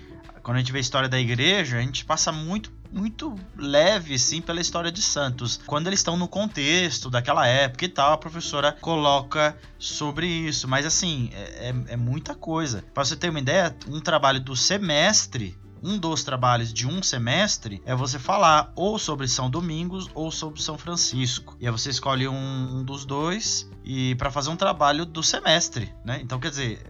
Quando 0.43 0.58
a 0.58 0.60
gente 0.60 0.71
vê 0.71 0.80
a 0.80 0.82
história 0.82 1.10
da 1.10 1.19
igreja, 1.19 1.77
a 1.77 1.82
gente 1.82 2.04
passa 2.06 2.32
muito 2.32 2.71
muito 2.91 3.36
leve, 3.58 4.19
sim, 4.19 4.41
pela 4.41 4.60
história 4.60 4.91
de 4.91 5.01
Santos. 5.01 5.60
Quando 5.65 5.88
eles 5.88 5.99
estão 5.99 6.17
no 6.17 6.27
contexto 6.27 7.10
daquela 7.10 7.47
época 7.47 7.86
e 7.86 7.88
tal, 7.88 8.13
a 8.13 8.17
professora 8.17 8.75
coloca 8.82 9.56
sobre 9.80 10.27
isso. 10.27 10.67
Mas, 10.67 10.86
assim, 10.86 11.30
é, 11.34 11.69
é, 11.69 11.93
é 11.93 11.95
muita 11.95 12.36
coisa. 12.36 12.84
Para 12.93 13.06
você 13.06 13.15
ter 13.15 13.30
uma 13.30 13.39
ideia, 13.39 13.73
um 13.88 14.01
trabalho 14.01 14.39
do 14.39 14.56
semestre 14.56 15.58
um 15.84 15.98
dos 15.98 16.24
trabalhos 16.24 16.74
de 16.74 16.88
um 16.88 17.02
semestre 17.02 17.82
é 17.86 17.96
você 17.96 18.20
falar 18.20 18.72
ou 18.76 19.00
sobre 19.00 19.28
São 19.28 19.50
Domingos 19.50 20.10
ou 20.13 20.32
sobre 20.32 20.62
São 20.62 20.78
Francisco. 20.78 21.56
E 21.60 21.65
aí 21.65 21.72
você 21.72 21.89
escolhe 21.89 22.28
um, 22.28 22.80
um 22.80 22.84
dos 22.84 23.06
dois 23.06 23.70
e 23.84 24.15
para 24.15 24.30
fazer 24.30 24.50
um 24.50 24.56
trabalho 24.56 25.06
do 25.06 25.24
semestre, 25.24 25.94
né? 26.06 26.20
Então 26.22 26.39
quer 26.39 26.50
dizer, 26.50 26.82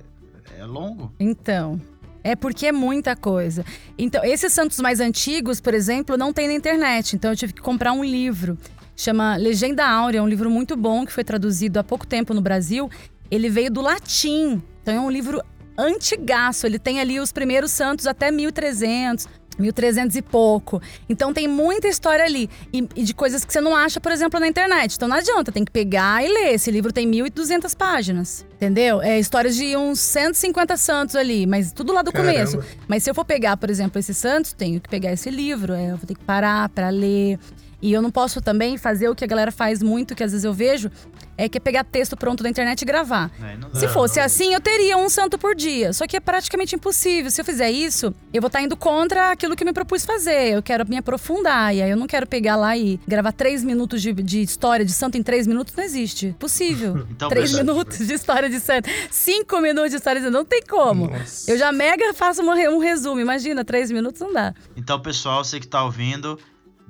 é 0.57 0.65
longo. 0.65 1.13
Então, 1.19 1.79
é 2.23 2.35
porque 2.35 2.67
é 2.67 2.71
muita 2.71 3.15
coisa. 3.15 3.65
Então, 3.97 4.23
esses 4.23 4.53
santos 4.53 4.79
mais 4.79 4.99
antigos, 4.99 5.59
por 5.59 5.73
exemplo, 5.73 6.17
não 6.17 6.31
tem 6.31 6.47
na 6.47 6.53
internet. 6.53 7.15
Então, 7.15 7.31
eu 7.31 7.35
tive 7.37 7.53
que 7.53 7.61
comprar 7.61 7.93
um 7.93 8.03
livro. 8.03 8.57
Chama 8.95 9.35
Legenda 9.35 9.87
Áurea, 9.87 10.19
é 10.19 10.21
um 10.21 10.27
livro 10.27 10.49
muito 10.49 10.75
bom 10.75 11.05
que 11.05 11.13
foi 11.13 11.23
traduzido 11.23 11.79
há 11.79 11.83
pouco 11.83 12.05
tempo 12.05 12.33
no 12.33 12.41
Brasil. 12.41 12.89
Ele 13.29 13.49
veio 13.49 13.71
do 13.71 13.81
latim. 13.81 14.61
Então, 14.81 14.93
é 14.93 14.99
um 14.99 15.09
livro 15.09 15.41
antigaço. 15.77 16.65
Ele 16.65 16.79
tem 16.79 16.99
ali 16.99 17.19
os 17.19 17.31
primeiros 17.31 17.71
santos 17.71 18.07
até 18.07 18.31
1300. 18.31 19.27
1300 19.59 20.15
e 20.15 20.21
pouco. 20.21 20.81
Então 21.07 21.33
tem 21.33 21.47
muita 21.47 21.87
história 21.87 22.25
ali. 22.25 22.49
E, 22.73 22.87
e, 22.95 23.03
de 23.03 23.13
coisas 23.13 23.45
que 23.45 23.51
você 23.51 23.61
não 23.61 23.75
acha, 23.75 23.99
por 23.99 24.11
exemplo, 24.11 24.39
na 24.39 24.47
internet. 24.47 24.95
Então 24.95 25.07
não 25.07 25.15
adianta, 25.15 25.51
tem 25.51 25.63
que 25.63 25.71
pegar 25.71 26.23
e 26.23 26.27
ler. 26.27 26.53
Esse 26.53 26.71
livro 26.71 26.91
tem 26.91 27.09
1.200 27.09 27.75
páginas. 27.75 28.45
Entendeu? 28.55 29.01
É 29.01 29.19
histórias 29.19 29.55
de 29.55 29.75
uns 29.75 29.99
150 29.99 30.77
santos 30.77 31.15
ali, 31.15 31.45
mas 31.45 31.71
tudo 31.71 31.93
lá 31.93 32.01
do 32.01 32.11
Caramba. 32.11 32.33
começo. 32.33 32.59
Mas 32.87 33.03
se 33.03 33.09
eu 33.09 33.15
for 33.15 33.25
pegar, 33.25 33.57
por 33.57 33.69
exemplo, 33.69 33.99
esses 33.99 34.17
santos, 34.17 34.53
tenho 34.53 34.79
que 34.79 34.89
pegar 34.89 35.11
esse 35.11 35.29
livro. 35.29 35.73
É, 35.73 35.91
eu 35.91 35.97
vou 35.97 36.07
ter 36.07 36.15
que 36.15 36.23
parar 36.23 36.69
para 36.69 36.89
ler. 36.89 37.39
E 37.81 37.91
eu 37.91 38.01
não 38.01 38.11
posso 38.11 38.41
também 38.41 38.77
fazer 38.77 39.09
o 39.09 39.15
que 39.15 39.23
a 39.23 39.27
galera 39.27 39.51
faz 39.51 39.81
muito, 39.81 40.15
que 40.15 40.23
às 40.23 40.31
vezes 40.31 40.43
eu 40.45 40.53
vejo, 40.53 40.91
é 41.37 41.49
que 41.49 41.57
é 41.57 41.61
pegar 41.61 41.83
texto 41.83 42.15
pronto 42.15 42.43
da 42.43 42.49
internet 42.49 42.81
e 42.81 42.85
gravar. 42.85 43.31
É, 43.41 43.79
Se 43.79 43.87
fosse 43.87 44.19
assim, 44.19 44.53
eu 44.53 44.61
teria 44.61 44.97
um 44.97 45.09
santo 45.09 45.37
por 45.37 45.55
dia. 45.55 45.91
Só 45.91 46.05
que 46.05 46.15
é 46.15 46.19
praticamente 46.19 46.75
impossível. 46.75 47.31
Se 47.31 47.41
eu 47.41 47.45
fizer 47.45 47.71
isso, 47.71 48.13
eu 48.31 48.41
vou 48.41 48.47
estar 48.47 48.61
indo 48.61 48.77
contra 48.77 49.31
aquilo 49.31 49.55
que 49.55 49.63
eu 49.63 49.65
me 49.65 49.73
propus 49.73 50.05
fazer. 50.05 50.53
Eu 50.53 50.61
quero 50.61 50.87
me 50.87 50.97
aprofundar. 50.97 51.73
E 51.75 51.81
aí 51.81 51.89
eu 51.89 51.97
não 51.97 52.05
quero 52.05 52.27
pegar 52.27 52.55
lá 52.55 52.77
e 52.77 52.99
gravar 53.07 53.31
três 53.31 53.63
minutos 53.63 54.01
de, 54.01 54.13
de 54.13 54.41
história 54.41 54.85
de 54.85 54.91
santo 54.91 55.17
em 55.17 55.23
três 55.23 55.47
minutos. 55.47 55.73
Não 55.75 55.83
existe. 55.83 56.35
Possível. 56.37 57.05
então, 57.09 57.29
três 57.29 57.53
minutos 57.53 57.97
de 57.97 58.13
história 58.13 58.49
de 58.49 58.59
santo. 58.59 58.87
Cinco 59.09 59.59
minutos 59.59 59.89
de 59.89 59.97
história 59.97 60.21
de 60.21 60.27
santo. 60.27 60.33
Não 60.33 60.45
tem 60.45 60.61
como. 60.61 61.07
Nossa. 61.07 61.49
Eu 61.49 61.57
já 61.57 61.71
mega 61.71 62.13
faço 62.13 62.43
um 62.43 62.77
resumo. 62.79 63.19
Imagina, 63.19 63.65
três 63.65 63.89
minutos 63.89 64.21
não 64.21 64.31
dá. 64.31 64.53
Então, 64.75 64.99
pessoal, 64.99 65.43
você 65.43 65.59
que 65.59 65.67
tá 65.67 65.83
ouvindo, 65.83 66.37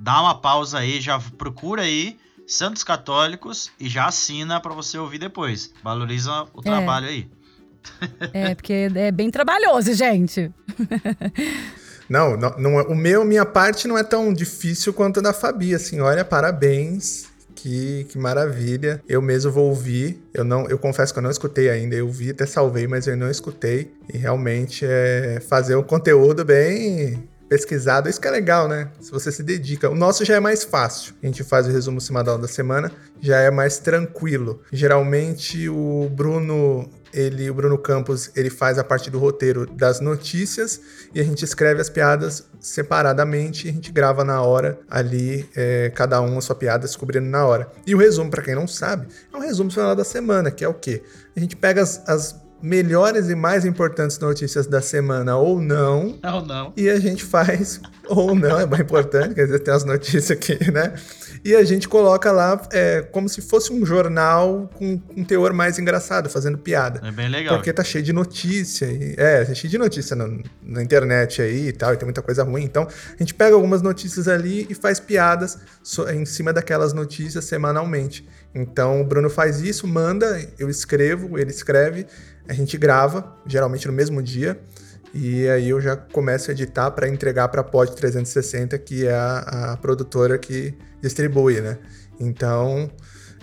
dá 0.02 0.20
uma 0.20 0.34
pausa 0.34 0.78
aí, 0.78 1.00
já 1.00 1.20
procura 1.38 1.82
aí 1.82 2.18
Santos 2.46 2.82
Católicos 2.82 3.70
e 3.78 3.88
já 3.88 4.06
assina 4.06 4.60
para 4.60 4.74
você 4.74 4.98
ouvir 4.98 5.18
depois. 5.18 5.72
Valoriza 5.82 6.48
o 6.52 6.60
é. 6.60 6.62
trabalho 6.62 7.06
aí. 7.06 7.28
É, 8.32 8.54
porque 8.54 8.88
é 8.94 9.10
bem 9.10 9.28
trabalhoso, 9.28 9.92
gente. 9.94 10.52
Não, 12.08 12.36
não, 12.36 12.50
não, 12.58 12.74
o 12.88 12.94
meu, 12.94 13.24
minha 13.24 13.46
parte 13.46 13.88
não 13.88 13.96
é 13.96 14.02
tão 14.02 14.34
difícil 14.34 14.92
quanto 14.92 15.20
a 15.20 15.22
da 15.22 15.32
Fabi, 15.32 15.74
assim, 15.74 16.00
olha, 16.00 16.22
parabéns. 16.22 17.30
Que, 17.54 18.04
que 18.10 18.18
maravilha. 18.18 19.02
Eu 19.08 19.22
mesmo 19.22 19.50
vou 19.50 19.68
ouvir. 19.68 20.22
Eu 20.34 20.44
não, 20.44 20.68
eu 20.68 20.78
confesso 20.78 21.12
que 21.12 21.18
eu 21.20 21.22
não 21.22 21.30
escutei 21.30 21.70
ainda. 21.70 21.94
Eu 21.94 22.10
vi, 22.10 22.30
até 22.30 22.44
salvei, 22.44 22.86
mas 22.86 23.06
eu 23.06 23.16
não 23.16 23.30
escutei. 23.30 23.94
E 24.12 24.18
realmente 24.18 24.84
é 24.84 25.40
fazer 25.48 25.76
um 25.76 25.82
conteúdo 25.82 26.44
bem 26.44 27.26
pesquisado. 27.52 28.08
Isso 28.08 28.18
que 28.18 28.26
é 28.26 28.30
legal, 28.30 28.66
né? 28.66 28.88
Se 28.98 29.10
você 29.10 29.30
se 29.30 29.42
dedica. 29.42 29.90
O 29.90 29.94
nosso 29.94 30.24
já 30.24 30.36
é 30.36 30.40
mais 30.40 30.64
fácil. 30.64 31.12
A 31.22 31.26
gente 31.26 31.44
faz 31.44 31.66
o 31.66 31.70
resumo 31.70 32.00
semanal 32.00 32.38
da 32.38 32.48
semana, 32.48 32.90
já 33.20 33.40
é 33.40 33.50
mais 33.50 33.76
tranquilo. 33.76 34.62
Geralmente 34.72 35.68
o 35.68 36.08
Bruno 36.10 36.88
ele, 37.12 37.50
o 37.50 37.54
Bruno 37.54 37.76
Campos, 37.76 38.30
ele 38.34 38.48
faz 38.48 38.78
a 38.78 38.84
parte 38.84 39.10
do 39.10 39.18
roteiro 39.18 39.66
das 39.66 40.00
notícias 40.00 40.80
e 41.14 41.20
a 41.20 41.22
gente 41.22 41.44
escreve 41.44 41.78
as 41.78 41.90
piadas 41.90 42.46
separadamente 42.58 43.66
e 43.66 43.70
a 43.70 43.72
gente 43.74 43.92
grava 43.92 44.24
na 44.24 44.40
hora 44.40 44.80
ali, 44.88 45.46
é, 45.54 45.92
cada 45.94 46.22
um 46.22 46.38
a 46.38 46.40
sua 46.40 46.56
piada 46.56 46.86
descobrindo 46.86 47.26
na 47.26 47.44
hora. 47.44 47.70
E 47.86 47.94
o 47.94 47.98
resumo, 47.98 48.30
para 48.30 48.42
quem 48.42 48.54
não 48.54 48.66
sabe, 48.66 49.08
é 49.30 49.36
um 49.36 49.40
resumo 49.40 49.70
final 49.70 49.94
da 49.94 50.04
semana, 50.04 50.50
que 50.50 50.64
é 50.64 50.68
o 50.68 50.72
quê? 50.72 51.02
A 51.36 51.40
gente 51.40 51.54
pega 51.54 51.82
as, 51.82 52.02
as 52.08 52.34
melhores 52.62 53.28
e 53.28 53.34
mais 53.34 53.64
importantes 53.64 54.18
notícias 54.18 54.66
da 54.66 54.80
semana 54.80 55.36
ou 55.36 55.60
não. 55.60 56.18
Ou 56.22 56.46
não. 56.46 56.72
E 56.76 56.88
a 56.88 56.98
gente 57.00 57.24
faz, 57.24 57.80
ou 58.08 58.34
não, 58.34 58.60
é 58.60 58.66
mais 58.66 58.82
importante, 58.82 59.34
quer 59.34 59.46
dizer, 59.46 59.58
tem 59.58 59.74
as 59.74 59.84
notícias 59.84 60.30
aqui, 60.30 60.70
né? 60.70 60.94
E 61.44 61.56
a 61.56 61.64
gente 61.64 61.88
coloca 61.88 62.30
lá 62.30 62.60
é, 62.72 63.02
como 63.02 63.28
se 63.28 63.42
fosse 63.42 63.72
um 63.72 63.84
jornal 63.84 64.70
com 64.74 65.00
um 65.16 65.24
teor 65.24 65.52
mais 65.52 65.78
engraçado, 65.78 66.30
fazendo 66.30 66.56
piada. 66.56 67.00
É 67.04 67.10
bem 67.10 67.28
legal. 67.28 67.56
Porque 67.56 67.72
tá 67.72 67.82
cheio 67.82 68.04
de 68.04 68.12
notícia. 68.12 68.86
E, 68.86 69.14
é, 69.16 69.44
tá 69.44 69.52
cheio 69.54 69.70
de 69.70 69.76
notícia 69.76 70.14
na, 70.14 70.28
na 70.62 70.82
internet 70.82 71.42
aí 71.42 71.68
e 71.68 71.72
tal, 71.72 71.92
e 71.92 71.96
tem 71.96 72.06
muita 72.06 72.22
coisa 72.22 72.44
ruim. 72.44 72.62
Então, 72.62 72.86
a 72.86 73.16
gente 73.18 73.34
pega 73.34 73.56
algumas 73.56 73.82
notícias 73.82 74.28
ali 74.28 74.66
e 74.70 74.74
faz 74.74 75.00
piadas 75.00 75.58
em 76.14 76.24
cima 76.24 76.52
daquelas 76.52 76.92
notícias 76.92 77.44
semanalmente. 77.44 78.24
Então, 78.54 79.00
o 79.00 79.04
Bruno 79.04 79.30
faz 79.30 79.60
isso, 79.60 79.86
manda, 79.86 80.40
eu 80.58 80.68
escrevo, 80.68 81.38
ele 81.38 81.50
escreve, 81.50 82.06
a 82.48 82.52
gente 82.52 82.76
grava, 82.76 83.36
geralmente 83.46 83.86
no 83.86 83.92
mesmo 83.92 84.22
dia, 84.22 84.60
e 85.14 85.48
aí 85.48 85.68
eu 85.68 85.80
já 85.80 85.96
começo 85.96 86.50
a 86.50 86.52
editar 86.52 86.90
para 86.90 87.08
entregar 87.08 87.48
para 87.48 87.60
a 87.60 87.64
Pod 87.64 87.94
360, 87.94 88.78
que 88.78 89.06
é 89.06 89.14
a, 89.14 89.72
a 89.72 89.76
produtora 89.76 90.38
que 90.38 90.74
distribui, 91.02 91.60
né? 91.60 91.78
Então, 92.18 92.90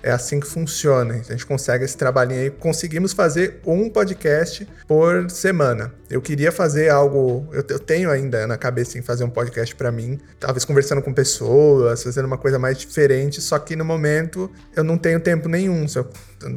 é 0.02 0.12
assim 0.12 0.40
que 0.40 0.48
funciona. 0.48 1.14
A 1.14 1.32
gente 1.32 1.46
consegue 1.46 1.86
esse 1.86 1.98
trabalhinho 1.98 2.42
aí. 2.42 2.50
Conseguimos 2.50 3.14
fazer 3.14 3.60
um 3.66 3.90
podcast 3.90 4.68
por 4.88 5.30
semana. 5.30 5.94
Eu 6.10 6.22
queria 6.22 6.52
fazer 6.52 6.90
algo. 6.90 7.48
Eu, 7.52 7.64
eu 7.70 7.80
tenho 7.80 8.10
ainda 8.10 8.48
na 8.48 8.58
cabeça 8.58 8.98
em 8.98 9.02
fazer 9.02 9.24
um 9.24 9.30
podcast 9.30 9.76
para 9.76 9.92
mim. 9.92 10.20
Talvez 10.40 10.66
conversando 10.66 11.02
com 11.02 11.14
pessoas, 11.14 12.02
fazendo 12.02 12.26
uma 12.26 12.38
coisa 12.38 12.58
mais 12.58 12.78
diferente. 12.78 13.40
Só 13.42 13.60
que 13.60 13.76
no 13.76 13.86
momento 13.86 14.52
eu 14.76 14.84
não 14.84 14.98
tenho 14.98 15.20
tempo 15.20 15.48
nenhum. 15.48 15.88
Se 15.88 16.00
eu 16.00 16.10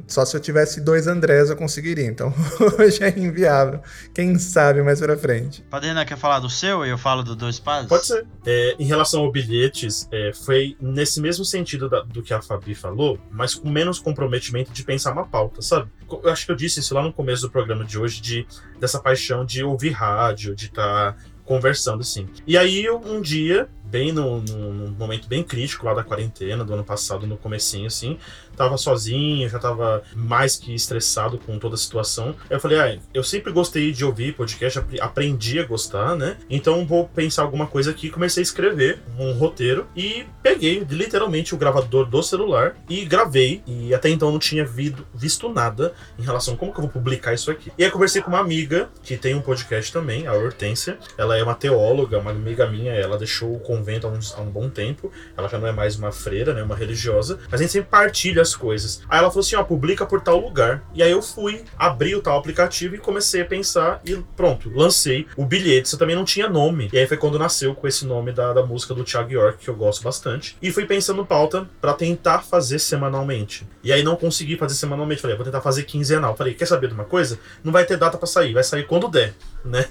só 0.06 0.24
se 0.24 0.36
eu 0.36 0.40
tivesse 0.40 0.80
dois 0.80 1.06
Andrés 1.06 1.50
eu 1.50 1.56
conseguiria. 1.56 2.06
Então 2.06 2.32
hoje 2.78 3.02
é 3.02 3.10
inviável. 3.18 3.80
Quem 4.14 4.38
sabe 4.38 4.82
mais 4.82 5.00
pra 5.00 5.16
frente. 5.16 5.62
Padena 5.68 6.04
quer 6.04 6.16
falar 6.16 6.38
do 6.38 6.48
seu 6.48 6.86
e 6.86 6.90
eu 6.90 6.98
falo 6.98 7.22
do 7.22 7.34
Dois 7.34 7.58
Padres? 7.58 7.88
Pode 7.88 8.06
ser. 8.06 8.26
É, 8.46 8.76
em 8.78 8.84
relação 8.84 9.20
ao 9.20 9.30
bilhetes, 9.30 10.08
é, 10.10 10.32
foi 10.32 10.76
nesse 10.80 11.20
mesmo 11.20 11.44
sentido 11.44 11.88
da, 11.88 12.00
do 12.02 12.22
que 12.22 12.32
a 12.32 12.40
Fabi 12.40 12.74
falou, 12.74 13.18
mas 13.30 13.54
com 13.54 13.68
menos 13.68 13.98
comprometimento 13.98 14.72
de 14.72 14.82
pensar 14.84 15.12
uma 15.12 15.26
pauta, 15.26 15.60
sabe? 15.62 15.90
Eu 16.22 16.30
acho 16.30 16.44
que 16.44 16.52
eu 16.52 16.56
disse 16.56 16.80
isso 16.80 16.94
lá 16.94 17.02
no 17.02 17.12
começo 17.12 17.42
do 17.42 17.50
programa 17.50 17.84
de 17.84 17.98
hoje, 17.98 18.20
de, 18.20 18.46
dessa 18.78 19.00
paixão 19.00 19.41
de 19.44 19.62
ouvir 19.62 19.90
rádio, 19.90 20.54
de 20.54 20.66
estar 20.66 21.12
tá 21.12 21.18
conversando 21.44 22.00
assim. 22.00 22.28
E 22.46 22.56
aí, 22.56 22.88
um 22.90 23.20
dia, 23.20 23.68
bem 23.92 24.10
no, 24.10 24.40
no, 24.40 24.72
no, 24.72 24.90
momento 24.92 25.28
bem 25.28 25.44
crítico 25.44 25.84
lá 25.84 25.92
da 25.92 26.02
quarentena 26.02 26.64
do 26.64 26.72
ano 26.72 26.82
passado, 26.82 27.26
no 27.26 27.36
comecinho, 27.36 27.86
assim, 27.86 28.18
tava 28.56 28.78
sozinho, 28.78 29.46
já 29.50 29.58
tava 29.58 30.02
mais 30.16 30.56
que 30.56 30.74
estressado 30.74 31.36
com 31.36 31.58
toda 31.58 31.74
a 31.74 31.78
situação. 31.78 32.34
Eu 32.48 32.58
falei, 32.58 32.80
ah, 32.80 32.98
eu 33.12 33.22
sempre 33.22 33.52
gostei 33.52 33.92
de 33.92 34.02
ouvir 34.02 34.34
podcast, 34.34 34.80
aprendi 35.00 35.58
a 35.58 35.66
gostar, 35.66 36.16
né? 36.16 36.38
Então 36.48 36.86
vou 36.86 37.06
pensar 37.06 37.42
alguma 37.42 37.66
coisa 37.66 37.90
aqui. 37.90 38.08
Comecei 38.08 38.40
a 38.40 38.44
escrever 38.44 39.02
um 39.18 39.32
roteiro 39.32 39.86
e 39.94 40.24
peguei 40.42 40.86
literalmente 40.88 41.54
o 41.54 41.58
gravador 41.58 42.06
do 42.06 42.22
celular 42.22 42.76
e 42.88 43.04
gravei. 43.04 43.62
E 43.66 43.94
até 43.94 44.08
então 44.08 44.32
não 44.32 44.38
tinha 44.38 44.64
visto 44.64 45.48
nada 45.52 45.92
em 46.18 46.22
relação 46.22 46.54
a 46.54 46.56
como 46.56 46.72
que 46.72 46.78
eu 46.78 46.84
vou 46.84 46.90
publicar 46.90 47.34
isso 47.34 47.50
aqui. 47.50 47.70
E 47.76 47.84
aí 47.84 47.90
conversei 47.90 48.22
com 48.22 48.28
uma 48.28 48.40
amiga 48.40 48.88
que 49.02 49.18
tem 49.18 49.34
um 49.34 49.42
podcast 49.42 49.92
também, 49.92 50.26
a 50.26 50.32
Hortência. 50.32 50.98
Ela 51.18 51.36
é 51.36 51.42
uma 51.42 51.54
teóloga, 51.54 52.18
uma 52.18 52.30
amiga 52.30 52.66
minha, 52.66 52.92
ela 52.92 53.18
deixou 53.18 53.54
o 53.54 53.60
convento 53.82 54.06
há, 54.06 54.38
há 54.38 54.40
um 54.40 54.50
bom 54.50 54.70
tempo. 54.70 55.10
Ela 55.36 55.48
já 55.48 55.58
não 55.58 55.66
é 55.66 55.72
mais 55.72 55.96
uma 55.96 56.12
freira, 56.12 56.54
né? 56.54 56.62
Uma 56.62 56.76
religiosa. 56.76 57.38
Mas 57.50 57.60
a 57.60 57.64
gente 57.64 57.72
sempre 57.72 57.90
partilha 57.90 58.40
as 58.40 58.54
coisas. 58.54 59.02
Aí 59.08 59.18
ela 59.18 59.28
falou 59.28 59.40
assim: 59.40 59.56
ó, 59.56 59.64
publica 59.64 60.06
por 60.06 60.20
tal 60.20 60.38
lugar. 60.38 60.84
E 60.94 61.02
aí 61.02 61.10
eu 61.10 61.20
fui, 61.20 61.64
abri 61.76 62.14
o 62.14 62.22
tal 62.22 62.38
aplicativo 62.38 62.94
e 62.94 62.98
comecei 62.98 63.42
a 63.42 63.44
pensar 63.44 64.00
e 64.04 64.16
pronto, 64.36 64.70
lancei 64.72 65.26
o 65.36 65.44
bilhete. 65.44 65.88
Isso 65.88 65.98
também 65.98 66.14
não 66.14 66.24
tinha 66.24 66.48
nome. 66.48 66.88
E 66.92 66.98
aí 66.98 67.06
foi 67.06 67.16
quando 67.16 67.38
nasceu 67.38 67.74
com 67.74 67.88
esse 67.88 68.06
nome 68.06 68.32
da, 68.32 68.52
da 68.52 68.64
música 68.64 68.94
do 68.94 69.04
Thiago 69.04 69.32
York, 69.32 69.58
que 69.64 69.68
eu 69.68 69.74
gosto 69.74 70.02
bastante. 70.02 70.56
E 70.62 70.70
fui 70.70 70.86
pensando 70.86 71.26
pauta 71.26 71.68
para 71.80 71.92
tentar 71.94 72.40
fazer 72.40 72.78
semanalmente. 72.78 73.66
E 73.82 73.92
aí 73.92 74.02
não 74.02 74.14
consegui 74.14 74.56
fazer 74.56 74.74
semanalmente. 74.74 75.20
Falei, 75.20 75.36
vou 75.36 75.44
tentar 75.44 75.60
fazer 75.60 75.82
quinzenal. 75.82 76.36
Falei, 76.36 76.54
quer 76.54 76.66
saber 76.66 76.88
de 76.88 76.94
uma 76.94 77.04
coisa? 77.04 77.38
Não 77.64 77.72
vai 77.72 77.84
ter 77.84 77.96
data 77.96 78.16
para 78.16 78.26
sair, 78.26 78.52
vai 78.52 78.62
sair 78.62 78.86
quando 78.86 79.08
der 79.08 79.34
né? 79.64 79.86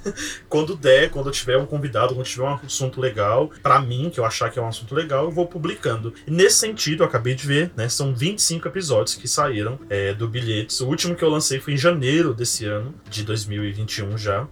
Quando 0.49 0.75
der, 0.75 1.09
quando 1.09 1.27
eu 1.27 1.31
tiver 1.31 1.57
um 1.57 1.65
convidado, 1.65 2.13
quando 2.13 2.25
tiver 2.25 2.43
um 2.43 2.59
assunto 2.65 2.99
legal, 2.99 3.51
para 3.61 3.79
mim, 3.79 4.09
que 4.09 4.19
eu 4.19 4.25
achar 4.25 4.49
que 4.49 4.59
é 4.59 4.61
um 4.61 4.67
assunto 4.67 4.93
legal, 4.93 5.25
eu 5.25 5.31
vou 5.31 5.47
publicando. 5.47 6.13
Nesse 6.27 6.57
sentido, 6.57 7.03
eu 7.03 7.07
acabei 7.07 7.33
de 7.33 7.45
ver, 7.45 7.71
né? 7.75 7.87
São 7.89 8.13
25 8.13 8.67
episódios 8.67 9.15
que 9.15 9.27
saíram 9.27 9.79
é, 9.89 10.13
do 10.13 10.27
Bilhetes. 10.27 10.81
O 10.81 10.87
último 10.87 11.15
que 11.15 11.23
eu 11.23 11.29
lancei 11.29 11.59
foi 11.59 11.73
em 11.73 11.77
janeiro 11.77 12.33
desse 12.33 12.65
ano, 12.65 12.93
de 13.09 13.23
2021 13.23 14.17
já. 14.17 14.47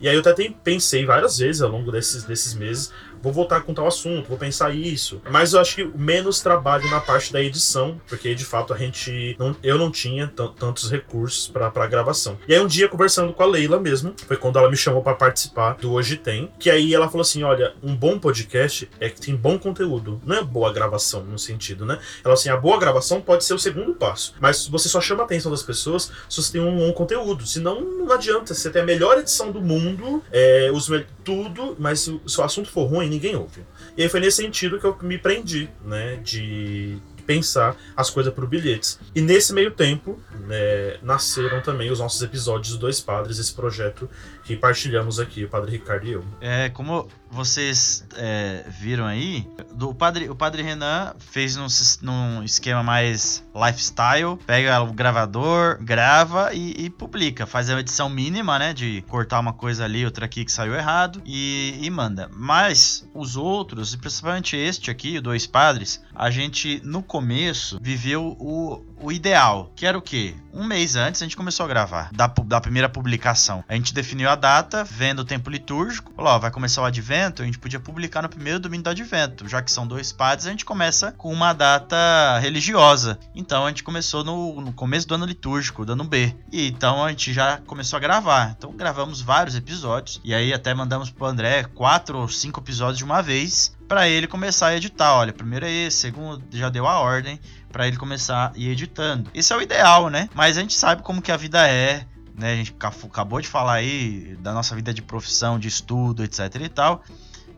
E 0.00 0.08
aí 0.08 0.14
eu 0.14 0.20
até 0.20 0.50
pensei 0.64 1.04
várias 1.04 1.36
vezes 1.38 1.60
ao 1.60 1.70
longo 1.70 1.92
desses, 1.92 2.24
desses 2.24 2.54
meses 2.54 2.90
vou 3.22 3.32
voltar 3.32 3.62
com 3.62 3.74
tal 3.74 3.86
assunto, 3.86 4.28
vou 4.28 4.38
pensar 4.38 4.74
isso. 4.74 5.20
Mas 5.30 5.52
eu 5.52 5.60
acho 5.60 5.76
que 5.76 5.84
menos 5.84 6.40
trabalho 6.40 6.88
na 6.90 7.00
parte 7.00 7.32
da 7.32 7.42
edição, 7.42 8.00
porque 8.08 8.34
de 8.34 8.44
fato 8.44 8.72
a 8.72 8.76
gente. 8.76 9.36
Não, 9.38 9.56
eu 9.62 9.78
não 9.78 9.90
tinha 9.90 10.26
tantos 10.26 10.90
recursos 10.90 11.48
para 11.48 11.86
gravação. 11.86 12.38
E 12.46 12.54
aí 12.54 12.60
um 12.60 12.66
dia, 12.66 12.88
conversando 12.88 13.32
com 13.32 13.42
a 13.42 13.46
Leila 13.46 13.78
mesmo, 13.78 14.14
foi 14.26 14.36
quando 14.36 14.58
ela 14.58 14.70
me 14.70 14.76
chamou 14.76 15.02
para 15.02 15.14
participar 15.14 15.74
do 15.74 15.92
Hoje 15.92 16.16
Tem, 16.16 16.50
que 16.58 16.70
aí 16.70 16.94
ela 16.94 17.08
falou 17.08 17.22
assim: 17.22 17.42
olha, 17.42 17.74
um 17.82 17.94
bom 17.94 18.18
podcast 18.18 18.88
é 18.98 19.08
que 19.08 19.20
tem 19.20 19.34
bom 19.36 19.58
conteúdo, 19.58 20.20
não 20.24 20.36
é 20.36 20.42
boa 20.42 20.72
gravação 20.72 21.22
no 21.24 21.38
sentido, 21.38 21.84
né? 21.84 21.98
Ela 22.24 22.34
assim: 22.34 22.48
a 22.48 22.56
boa 22.56 22.78
gravação 22.78 23.20
pode 23.20 23.44
ser 23.44 23.54
o 23.54 23.58
segundo 23.58 23.94
passo, 23.94 24.34
mas 24.40 24.66
você 24.66 24.88
só 24.88 25.00
chama 25.00 25.22
a 25.22 25.26
atenção 25.26 25.50
das 25.50 25.62
pessoas 25.62 26.10
se 26.28 26.42
você 26.42 26.52
tem 26.52 26.60
um, 26.60 26.88
um 26.88 26.92
conteúdo, 26.92 27.46
senão 27.46 27.80
não 27.80 28.12
adianta. 28.12 28.54
Você 28.54 28.70
tem 28.70 28.82
a 28.82 28.84
melhor 28.84 29.18
edição 29.18 29.50
do 29.50 29.60
mundo, 29.60 30.22
é, 30.32 30.70
os, 30.72 30.88
tudo, 31.24 31.76
mas 31.78 32.00
se 32.00 32.40
o 32.40 32.42
assunto 32.42 32.70
for 32.70 32.84
ruim, 32.84 33.09
ninguém 33.10 33.36
ouve. 33.36 33.62
E 33.96 34.02
aí 34.02 34.08
foi 34.08 34.20
nesse 34.20 34.38
sentido 34.38 34.78
que 34.78 34.86
eu 34.86 34.96
me 35.02 35.18
prendi, 35.18 35.68
né, 35.84 36.16
de 36.16 36.98
pensar 37.26 37.76
as 37.96 38.10
coisas 38.10 38.32
por 38.34 38.46
bilhetes. 38.46 38.98
E 39.14 39.20
nesse 39.20 39.52
meio 39.52 39.70
tempo, 39.70 40.18
né, 40.48 40.96
nasceram 41.02 41.60
também 41.60 41.90
os 41.90 42.00
nossos 42.00 42.20
episódios 42.22 42.76
Dois 42.76 43.00
Padres, 43.00 43.38
esse 43.38 43.52
projeto 43.52 44.08
que 44.50 44.56
partilhamos 44.56 45.20
aqui, 45.20 45.44
o 45.44 45.48
Padre 45.48 45.70
Ricardo 45.70 46.06
e 46.08 46.12
eu. 46.12 46.24
É, 46.40 46.68
como 46.70 47.06
vocês 47.30 48.04
é, 48.16 48.64
viram 48.80 49.06
aí, 49.06 49.46
do, 49.72 49.90
o, 49.90 49.94
padre, 49.94 50.28
o 50.28 50.34
Padre 50.34 50.62
Renan 50.62 51.14
fez 51.20 51.54
num, 51.54 51.68
num 52.02 52.42
esquema 52.42 52.82
mais 52.82 53.46
lifestyle, 53.54 54.36
pega 54.44 54.82
o 54.82 54.92
gravador, 54.92 55.78
grava 55.80 56.52
e, 56.52 56.86
e, 56.86 56.90
publica. 56.90 57.46
Faz 57.46 57.70
a 57.70 57.78
edição 57.78 58.08
mínima, 58.08 58.58
né? 58.58 58.74
De 58.74 59.02
cortar 59.02 59.38
uma 59.38 59.52
coisa 59.52 59.84
ali, 59.84 60.04
outra 60.04 60.24
aqui 60.24 60.44
que 60.44 60.50
saiu 60.50 60.74
errado 60.74 61.22
e, 61.24 61.78
e 61.80 61.88
manda. 61.88 62.28
Mas 62.32 63.08
os 63.14 63.36
outros, 63.36 63.94
e 63.94 63.98
principalmente 63.98 64.56
este 64.56 64.90
aqui, 64.90 65.18
o 65.18 65.22
Dois 65.22 65.46
Padres, 65.46 66.02
a 66.12 66.28
gente 66.28 66.80
no 66.84 67.04
começo 67.04 67.78
viveu 67.80 68.36
o, 68.40 68.84
o 69.02 69.10
ideal, 69.10 69.72
que 69.74 69.86
era 69.86 69.96
o 69.96 70.02
quê? 70.02 70.34
Um 70.52 70.64
mês 70.64 70.96
antes 70.96 71.22
a 71.22 71.24
gente 71.24 71.36
começou 71.36 71.64
a 71.64 71.68
gravar, 71.68 72.10
da, 72.12 72.26
da 72.26 72.60
primeira 72.60 72.88
publicação. 72.88 73.64
A 73.68 73.74
gente 73.74 73.94
definiu 73.94 74.28
a 74.28 74.34
data, 74.34 74.84
vendo 74.84 75.20
o 75.20 75.24
tempo 75.24 75.48
litúrgico, 75.48 76.12
falou, 76.14 76.32
ó, 76.32 76.38
vai 76.38 76.50
começar 76.50 76.82
o 76.82 76.84
advento, 76.84 77.42
a 77.42 77.44
gente 77.44 77.58
podia 77.58 77.80
publicar 77.80 78.22
no 78.22 78.28
primeiro 78.28 78.58
domingo 78.58 78.84
do 78.84 78.90
advento. 78.90 79.48
Já 79.48 79.62
que 79.62 79.70
são 79.70 79.86
dois 79.86 80.12
padres, 80.12 80.46
a 80.46 80.50
gente 80.50 80.64
começa 80.64 81.12
com 81.12 81.32
uma 81.32 81.52
data 81.52 82.38
religiosa. 82.40 83.18
Então 83.34 83.64
a 83.64 83.68
gente 83.68 83.84
começou 83.84 84.24
no, 84.24 84.60
no 84.60 84.72
começo 84.72 85.06
do 85.06 85.14
ano 85.14 85.24
litúrgico, 85.24 85.84
dando 85.84 86.04
B. 86.04 86.34
E 86.52 86.68
então 86.68 87.04
a 87.04 87.10
gente 87.10 87.32
já 87.32 87.58
começou 87.58 87.96
a 87.96 88.00
gravar. 88.00 88.54
Então 88.56 88.72
gravamos 88.72 89.20
vários 89.20 89.54
episódios, 89.54 90.20
e 90.24 90.34
aí 90.34 90.52
até 90.52 90.74
mandamos 90.74 91.10
pro 91.10 91.26
André 91.26 91.64
quatro 91.64 92.18
ou 92.18 92.28
cinco 92.28 92.60
episódios 92.60 92.98
de 92.98 93.04
uma 93.04 93.22
vez, 93.22 93.76
para 93.88 94.08
ele 94.08 94.26
começar 94.26 94.68
a 94.68 94.76
editar. 94.76 95.14
Olha, 95.14 95.32
primeiro 95.32 95.66
é 95.66 95.70
esse, 95.70 95.98
segundo 95.98 96.42
já 96.52 96.68
deu 96.68 96.86
a 96.86 97.00
ordem 97.00 97.40
para 97.70 97.86
ele 97.86 97.96
começar 97.96 98.52
a 98.54 98.58
ir 98.58 98.68
editando. 98.70 99.30
Esse 99.34 99.52
é 99.52 99.56
o 99.56 99.62
ideal, 99.62 100.08
né? 100.08 100.28
Mas 100.34 100.56
a 100.56 100.60
gente 100.60 100.74
sabe 100.74 101.02
como 101.02 101.22
que 101.22 101.32
a 101.32 101.36
vida 101.36 101.68
é, 101.68 102.04
né? 102.34 102.52
A 102.52 102.56
gente 102.56 102.74
acabou 102.78 103.40
de 103.40 103.48
falar 103.48 103.74
aí 103.74 104.36
da 104.40 104.52
nossa 104.52 104.74
vida 104.74 104.92
de 104.92 105.02
profissão, 105.02 105.58
de 105.58 105.68
estudo, 105.68 106.24
etc 106.24 106.54
e 106.60 106.68
tal. 106.68 107.04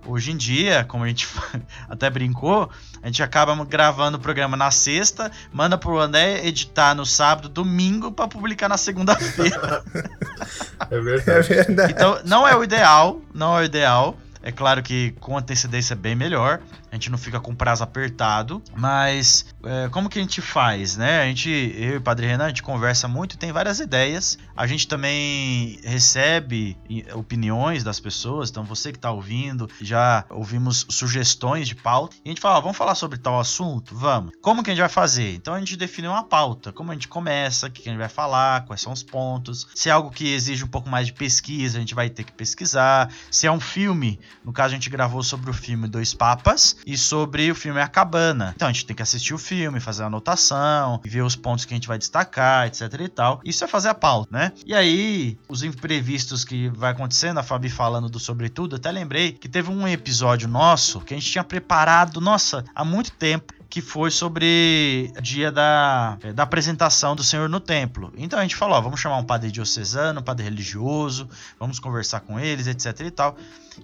Hoje 0.05 0.33
em 0.33 0.37
dia, 0.37 0.85
como 0.85 1.05
a 1.05 1.09
gente 1.09 1.29
até 1.89 2.11
brincou, 2.11 2.69
a 3.01 3.07
gente 3.07 3.23
acaba 3.23 3.55
gravando 3.65 4.19
o 4.19 4.21
programa 4.21 4.57
na 4.57 4.71
sexta, 4.71 5.31
manda 5.53 5.79
pro 5.79 5.99
André 5.99 6.45
editar 6.45 6.95
no 6.95 7.07
sábado, 7.07 7.49
domingo 7.49 8.11
para 8.11 8.27
publicar 8.27 8.69
na 8.69 8.77
segunda-feira. 8.77 9.85
é 10.91 11.01
verdade. 11.01 11.53
é 11.53 11.63
verdade. 11.63 11.93
Então, 11.93 12.21
não 12.25 12.47
é 12.47 12.57
o 12.57 12.65
ideal, 12.65 13.21
não 13.33 13.57
é 13.57 13.63
o 13.63 13.65
ideal. 13.65 14.19
É 14.43 14.51
claro 14.51 14.83
que 14.83 15.13
com 15.21 15.39
antecedência 15.39 15.95
é 15.95 15.97
bem 15.97 16.17
melhor 16.17 16.61
a 16.93 16.95
gente 16.95 17.11
não 17.11 17.17
fica 17.17 17.41
com 17.41 17.55
prazo 17.55 17.83
apertado, 17.83 18.63
mas 18.77 19.47
é, 19.65 19.89
como 19.89 20.11
que 20.11 20.19
a 20.19 20.23
gente 20.23 20.43
faz, 20.43 20.95
né? 20.99 21.23
A 21.23 21.25
gente, 21.25 21.49
eu 21.51 21.95
e 21.95 21.97
o 21.97 22.03
Padre 22.03 22.27
Renan, 22.27 22.45
a 22.45 22.49
gente 22.49 22.63
conversa 22.63 23.09
muito 23.09 23.39
tem 23.39 23.51
várias 23.51 23.81
ideias. 23.81 24.39
A 24.55 24.67
gente 24.67 24.87
também 24.87 25.81
recebe 25.83 26.77
opiniões 27.15 27.83
das 27.83 27.99
pessoas, 27.99 28.51
então 28.51 28.63
você 28.63 28.93
que 28.93 28.99
está 28.99 29.11
ouvindo, 29.11 29.71
já 29.81 30.27
ouvimos 30.29 30.87
sugestões 30.91 31.67
de 31.67 31.75
pauta. 31.75 32.15
E 32.23 32.29
a 32.29 32.31
gente 32.31 32.43
fala, 32.43 32.61
vamos 32.61 32.77
falar 32.77 32.95
sobre 32.95 33.19
tal 33.19 33.41
assunto? 33.41 33.97
Vamos. 33.97 34.33
Como 34.43 34.63
que 34.63 34.71
a 34.71 34.75
gente 34.75 34.83
vai 34.83 34.91
fazer? 34.91 35.35
Então 35.35 35.55
a 35.55 35.59
gente 35.59 35.77
define 35.79 36.09
uma 36.09 36.23
pauta, 36.23 36.73
como 36.73 36.91
a 36.91 36.95
gente 36.95 37.09
começa, 37.09 37.69
o 37.69 37.71
que 37.71 37.89
a 37.89 37.91
gente 37.91 38.01
vai 38.01 38.09
falar, 38.11 38.67
quais 38.67 38.83
são 38.83 38.93
os 38.93 39.03
pontos. 39.03 39.67
Se 39.75 39.89
é 39.89 39.93
algo 39.93 40.11
que 40.11 40.29
exige 40.29 40.63
um 40.63 40.69
pouco 40.69 40.91
mais 40.91 41.07
de 41.07 41.15
pesquisa, 41.15 41.79
a 41.79 41.81
gente 41.81 41.95
vai 41.95 42.11
ter 42.11 42.25
que 42.25 42.33
pesquisar. 42.33 43.11
Se 43.31 43.47
é 43.47 43.51
um 43.51 43.61
filme, 43.61 44.21
no 44.45 44.53
caso 44.53 44.75
a 44.75 44.77
gente 44.77 44.91
gravou 44.91 45.23
sobre 45.23 45.51
o 45.51 45.55
filme 45.55 45.89
Dois 45.89 46.13
Papas, 46.13 46.77
e 46.87 46.97
sobre 46.97 47.51
o 47.51 47.55
filme 47.55 47.81
A 47.81 47.89
Cabana. 47.89 48.53
Então 48.55 48.69
a 48.69 48.73
gente 48.73 48.87
tem 48.87 48.97
que 48.97 49.03
assistir 49.03 49.35
o 49.35 49.39
filme, 49.39 49.81
fazer 49.81 50.03
a 50.03 50.07
anotação, 50.07 51.01
ver 51.05 51.23
os 51.23 51.37
pontos 51.37 51.65
que 51.65 51.75
a 51.75 51.77
gente 51.77 51.89
vai 51.89 51.99
destacar, 51.99 52.67
etc 52.67 52.93
e 53.01 53.09
tal. 53.09 53.41
Isso 53.45 53.65
é 53.65 53.67
fazer 53.67 53.89
a 53.89 53.95
pauta, 53.95 54.37
né? 54.37 54.53
E 54.67 54.75
aí, 54.75 55.39
os 55.49 55.63
imprevistos 55.63 56.45
que 56.45 56.69
vai 56.71 56.93
acontecendo, 56.93 57.39
a 57.39 57.43
Fabi 57.43 57.69
falando 57.69 58.09
do 58.09 58.19
sobretudo, 58.19 58.77
até 58.77 58.91
lembrei 58.91 59.33
que 59.33 59.49
teve 59.49 59.71
um 59.71 59.87
episódio 59.87 60.49
nosso 60.49 61.01
que 61.01 61.15
a 61.15 61.17
gente 61.17 61.31
tinha 61.31 61.45
preparado, 61.45 62.21
nossa, 62.21 62.65
há 62.75 62.85
muito 62.85 63.13
tempo 63.13 63.53
que 63.73 63.81
foi 63.81 64.11
sobre 64.11 65.11
o 65.17 65.23
dia 65.23 65.51
da, 65.51 66.19
da 66.35 66.43
apresentação 66.43 67.17
do 67.17 67.25
Senhor 67.25 67.49
no 67.49 67.59
templo. 67.59 68.13
Então 68.19 68.39
a 68.39 68.43
gente 68.43 68.55
falou, 68.55 68.77
ó, 68.77 68.81
vamos 68.83 69.01
chamar 69.01 69.17
um 69.17 69.25
padre 69.25 69.51
diocesano, 69.51 70.21
um 70.21 70.23
padre 70.23 70.45
religioso, 70.45 71.27
vamos 71.59 71.79
conversar 71.79 72.21
com 72.21 72.39
eles, 72.39 72.67
etc 72.67 73.01
e 73.01 73.11
tal. 73.11 73.35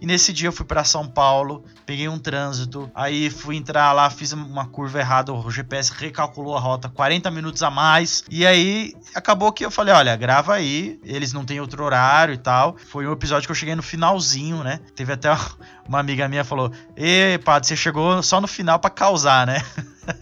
E 0.00 0.06
nesse 0.06 0.32
dia 0.32 0.48
eu 0.48 0.52
fui 0.52 0.64
para 0.64 0.84
São 0.84 1.06
Paulo, 1.06 1.64
peguei 1.86 2.08
um 2.08 2.18
trânsito, 2.18 2.90
aí 2.94 3.30
fui 3.30 3.56
entrar 3.56 3.92
lá, 3.92 4.08
fiz 4.10 4.32
uma 4.32 4.66
curva 4.66 5.00
errada, 5.00 5.32
o 5.32 5.50
GPS 5.50 5.92
recalculou 5.92 6.56
a 6.56 6.60
rota 6.60 6.88
40 6.88 7.30
minutos 7.30 7.62
a 7.62 7.70
mais. 7.70 8.24
E 8.30 8.46
aí 8.46 8.94
acabou 9.14 9.52
que 9.52 9.64
eu 9.64 9.70
falei: 9.70 9.94
olha, 9.94 10.14
grava 10.16 10.54
aí, 10.54 10.98
eles 11.02 11.32
não 11.32 11.44
têm 11.44 11.60
outro 11.60 11.84
horário 11.84 12.34
e 12.34 12.38
tal. 12.38 12.76
Foi 12.88 13.06
um 13.06 13.12
episódio 13.12 13.46
que 13.46 13.52
eu 13.52 13.56
cheguei 13.56 13.74
no 13.74 13.82
finalzinho, 13.82 14.62
né? 14.62 14.80
Teve 14.94 15.12
até 15.12 15.30
uma 15.88 16.00
amiga 16.00 16.28
minha 16.28 16.44
falou: 16.44 16.70
Ê, 16.96 17.38
padre, 17.38 17.68
você 17.68 17.76
chegou 17.76 18.22
só 18.22 18.40
no 18.40 18.46
final 18.46 18.78
para 18.78 18.90
causar, 18.90 19.46
né? 19.46 19.62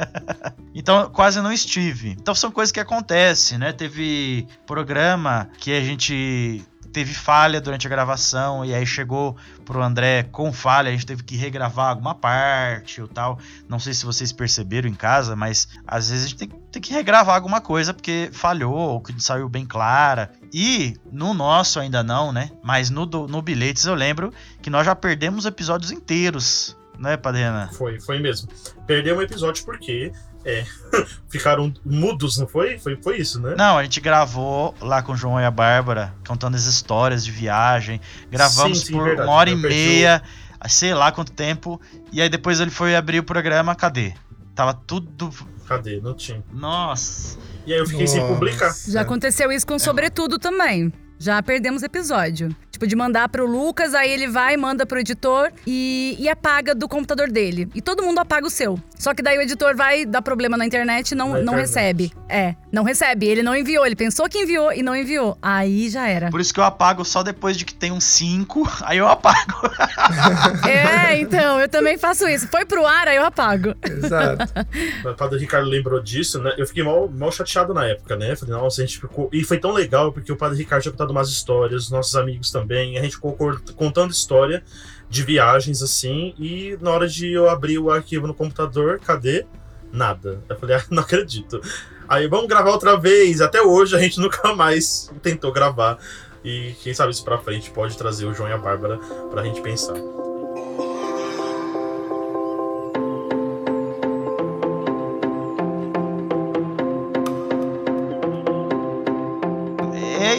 então 0.75 1.11
quase 1.11 1.41
não 1.41 1.53
estive. 1.53 2.11
Então 2.11 2.35
são 2.35 2.51
coisas 2.51 2.73
que 2.73 2.81
acontecem, 2.81 3.59
né? 3.59 3.73
Teve 3.73 4.47
programa 4.67 5.49
que 5.59 5.73
a 5.73 5.81
gente 5.81 6.65
teve 6.87 7.13
falha 7.13 7.61
durante 7.61 7.87
a 7.87 7.91
gravação 7.91 8.65
e 8.65 8.75
aí 8.75 8.87
chegou 8.87 9.37
pro 9.65 9.83
André 9.83 10.23
com 10.25 10.53
falha, 10.53 10.89
a 10.89 10.93
gente 10.93 11.07
teve 11.07 11.23
que 11.23 11.37
regravar 11.37 11.91
alguma 11.91 12.15
parte 12.15 13.01
ou 13.03 13.09
tal. 13.09 13.39
Não 13.69 13.79
sei 13.79 13.93
se 13.93 14.05
vocês 14.05 14.33
perceberam 14.33 14.89
em 14.89 14.95
casa, 14.95 15.37
mas 15.37 15.69
às 15.87 16.11
vezes 16.11 16.25
a 16.25 16.29
gente 16.29 16.39
tem, 16.39 16.49
tem 16.49 16.83
que 16.83 16.93
regravar 16.93 17.35
alguma 17.35 17.61
coisa 17.61 17.93
porque 17.93 18.31
falhou 18.33 18.75
ou 18.75 19.01
que 19.01 19.21
saiu 19.21 19.49
bem 19.49 19.67
clara. 19.67 20.31
E 20.53 20.97
no 21.13 21.35
nosso 21.35 21.81
ainda 21.81 22.03
não, 22.03 22.33
né? 22.33 22.51
Mas 22.63 22.91
no, 22.91 23.07
no 23.07 23.43
Bilhetes 23.43 23.85
eu 23.85 23.95
lembro 23.95 24.33
que 24.63 24.71
nós 24.71 24.87
já 24.87 24.95
perdemos 24.95 25.45
episódios 25.45 25.91
inteiros 25.91 26.77
né, 26.99 27.17
Padena? 27.17 27.69
Foi, 27.73 28.01
foi 28.01 28.19
mesmo. 28.19 28.49
Perdeu 28.87 29.17
um 29.17 29.23
episódio 29.23 29.65
porque 29.65 30.13
é, 30.47 30.65
ficaram 31.29 31.75
mudos, 31.85 32.39
não 32.39 32.47
foi? 32.47 32.79
foi? 32.79 32.97
Foi 33.03 33.19
isso, 33.19 33.41
né? 33.41 33.57
Não, 33.59 33.77
a 33.77 33.83
gente 33.83 34.01
gravou 34.01 34.73
lá 34.81 35.03
com 35.03 35.13
o 35.13 35.17
João 35.17 35.41
e 35.41 35.45
a 35.45 35.51
Bárbara, 35.51 36.15
contando 36.27 36.55
as 36.55 36.67
histórias 36.67 37.25
de 37.25 37.33
viagem. 37.33 38.01
Gravamos 38.31 38.81
sim, 38.81 38.87
sim, 38.87 38.93
por 38.93 39.05
verdade. 39.05 39.29
uma 39.29 39.35
hora 39.35 39.51
Eu 39.51 39.59
e 39.59 39.61
meia, 39.61 40.23
o... 40.65 40.69
sei 40.69 40.95
lá 40.95 41.11
quanto 41.11 41.33
tempo. 41.33 41.81
E 42.13 42.23
aí 42.23 42.29
depois 42.29 42.61
ele 42.61 42.71
foi 42.71 42.95
abrir 42.95 43.19
o 43.19 43.25
programa, 43.25 43.75
cadê? 43.75 44.15
Tava 44.55 44.73
tudo. 44.73 45.31
Cadê? 45.67 46.01
Não 46.01 46.15
tinha. 46.15 46.43
Nossa. 46.53 47.37
E 47.67 47.73
aí 47.73 47.81
eu 47.81 47.87
fiquei 47.87 48.07
Nossa. 48.07 48.17
sem 48.17 48.27
publicar. 48.27 48.75
Já 48.89 49.01
aconteceu 49.01 49.51
isso 49.51 49.67
com 49.67 49.75
é. 49.75 49.79
Sobretudo 49.81 50.39
também. 50.39 50.93
Já 51.19 51.43
perdemos 51.43 51.83
episódio. 51.83 52.55
Tipo, 52.77 52.87
de 52.87 52.95
mandar 52.95 53.27
pro 53.31 53.47
Lucas, 53.47 53.95
aí 53.95 54.11
ele 54.11 54.29
vai, 54.29 54.55
manda 54.55 54.85
pro 54.85 55.01
editor 55.01 55.51
e, 55.67 56.15
e 56.19 56.29
apaga 56.29 56.75
do 56.75 56.87
computador 56.87 57.31
dele. 57.31 57.71
E 57.75 57.81
todo 57.81 58.03
mundo 58.03 58.19
apaga 58.19 58.47
o 58.47 58.51
seu. 58.51 58.79
Só 58.99 59.15
que 59.15 59.23
daí 59.23 59.39
o 59.39 59.41
editor 59.41 59.75
vai 59.75 60.05
dar 60.05 60.21
problema 60.21 60.59
na 60.59 60.67
internet 60.67 61.13
e 61.13 61.15
não, 61.15 61.29
não 61.29 61.41
internet. 61.41 61.61
recebe. 61.61 62.13
É, 62.29 62.55
não 62.71 62.83
recebe. 62.83 63.27
Ele 63.27 63.43
não 63.43 63.57
enviou. 63.57 63.87
Ele 63.87 63.97
pensou 63.97 64.29
que 64.29 64.41
enviou 64.41 64.75
e 64.75 64.83
não 64.83 64.95
enviou. 64.95 65.39
Aí 65.41 65.89
já 65.89 66.07
era. 66.07 66.31
Por 66.31 66.39
isso 66.39 66.53
que 66.53 66.61
eu 66.61 66.65
apago 66.65 67.03
só 67.03 67.23
depois 67.23 67.57
de 67.57 67.65
que 67.65 67.73
tem 67.73 67.91
um 67.93 68.01
5, 68.01 68.71
aí 68.85 68.99
eu 68.99 69.09
apago. 69.09 69.71
é, 70.69 71.19
então, 71.19 71.59
eu 71.59 71.69
também 71.71 71.97
faço 71.97 72.29
isso. 72.29 72.47
Foi 72.49 72.67
pro 72.67 72.87
ar, 72.87 73.09
aí 73.09 73.17
eu 73.17 73.25
apago. 73.25 73.75
Exato. 73.83 74.53
o 75.09 75.15
padre 75.15 75.39
Ricardo 75.39 75.67
lembrou 75.67 76.03
disso, 76.03 76.43
né? 76.43 76.53
Eu 76.59 76.67
fiquei 76.67 76.85
mal, 76.85 77.09
mal 77.09 77.33
chateado 77.33 77.73
na 77.73 77.87
época, 77.87 78.17
né? 78.17 78.37
Falei, 78.37 78.55
nossa, 78.55 78.83
a 78.83 78.85
gente 78.85 79.01
ficou. 79.01 79.31
E 79.33 79.43
foi 79.43 79.57
tão 79.57 79.73
legal 79.73 80.13
porque 80.13 80.31
o 80.31 80.37
padre 80.37 80.59
Ricardo 80.59 80.83
tinha 80.83 80.93
contado 80.93 81.11
umas 81.11 81.31
histórias, 81.31 81.85
os 81.85 81.91
nossos 81.91 82.15
amigos 82.17 82.51
também 82.51 82.66
também. 82.67 82.99
A 82.99 83.03
gente 83.03 83.15
ficou 83.15 83.37
contando 83.77 84.11
história 84.11 84.63
de 85.09 85.23
viagens 85.23 85.83
assim. 85.83 86.35
E 86.39 86.77
na 86.81 86.91
hora 86.91 87.09
de 87.09 87.33
eu 87.33 87.49
abrir 87.49 87.79
o 87.79 87.91
arquivo 87.91 88.27
no 88.27 88.35
computador, 88.35 88.99
cadê? 88.99 89.47
Nada. 89.93 90.41
Eu 90.49 90.57
falei, 90.59 90.77
ah, 90.77 90.85
não 90.91 91.03
acredito. 91.03 91.61
Aí 92.09 92.27
vamos 92.27 92.49
gravar 92.49 92.71
outra 92.71 92.99
vez. 92.99 93.41
Até 93.41 93.63
hoje 93.63 93.95
a 93.95 93.99
gente 94.01 94.19
nunca 94.21 94.55
mais 94.55 95.11
tentou 95.23 95.53
gravar. 95.53 95.99
E 96.45 96.75
quem 96.83 96.93
sabe 96.93 97.13
isso 97.13 97.25
pra 97.25 97.39
frente 97.39 97.71
pode 97.71 97.97
trazer 97.97 98.27
o 98.27 98.35
João 98.35 98.49
e 98.49 98.53
a 98.53 98.59
Bárbara 98.59 98.99
pra 99.31 99.43
gente 99.43 99.61
pensar. 99.61 99.95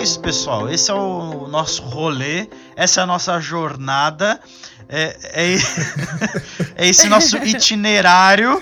Isso, 0.07 0.19
pessoal. 0.21 0.69
Esse 0.69 0.89
é 0.89 0.93
o 0.93 1.47
nosso 1.47 1.81
rolê, 1.83 2.47
essa 2.77 3.01
é 3.01 3.03
a 3.03 3.05
nossa 3.05 3.39
jornada. 3.41 4.39
É, 4.87 5.17
é, 5.33 5.55
é 6.77 6.87
esse 6.87 7.09
nosso 7.09 7.35
itinerário 7.37 8.57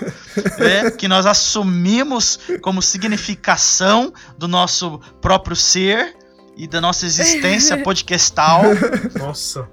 né, 0.58 0.90
que 0.90 1.06
nós 1.06 1.24
assumimos 1.24 2.40
como 2.60 2.82
significação 2.82 4.12
do 4.36 4.48
nosso 4.48 5.00
próprio 5.20 5.54
ser 5.54 6.16
e 6.56 6.66
da 6.66 6.80
nossa 6.80 7.06
existência 7.06 7.78
podcastal. 7.84 8.62
Nossa. 9.16 9.68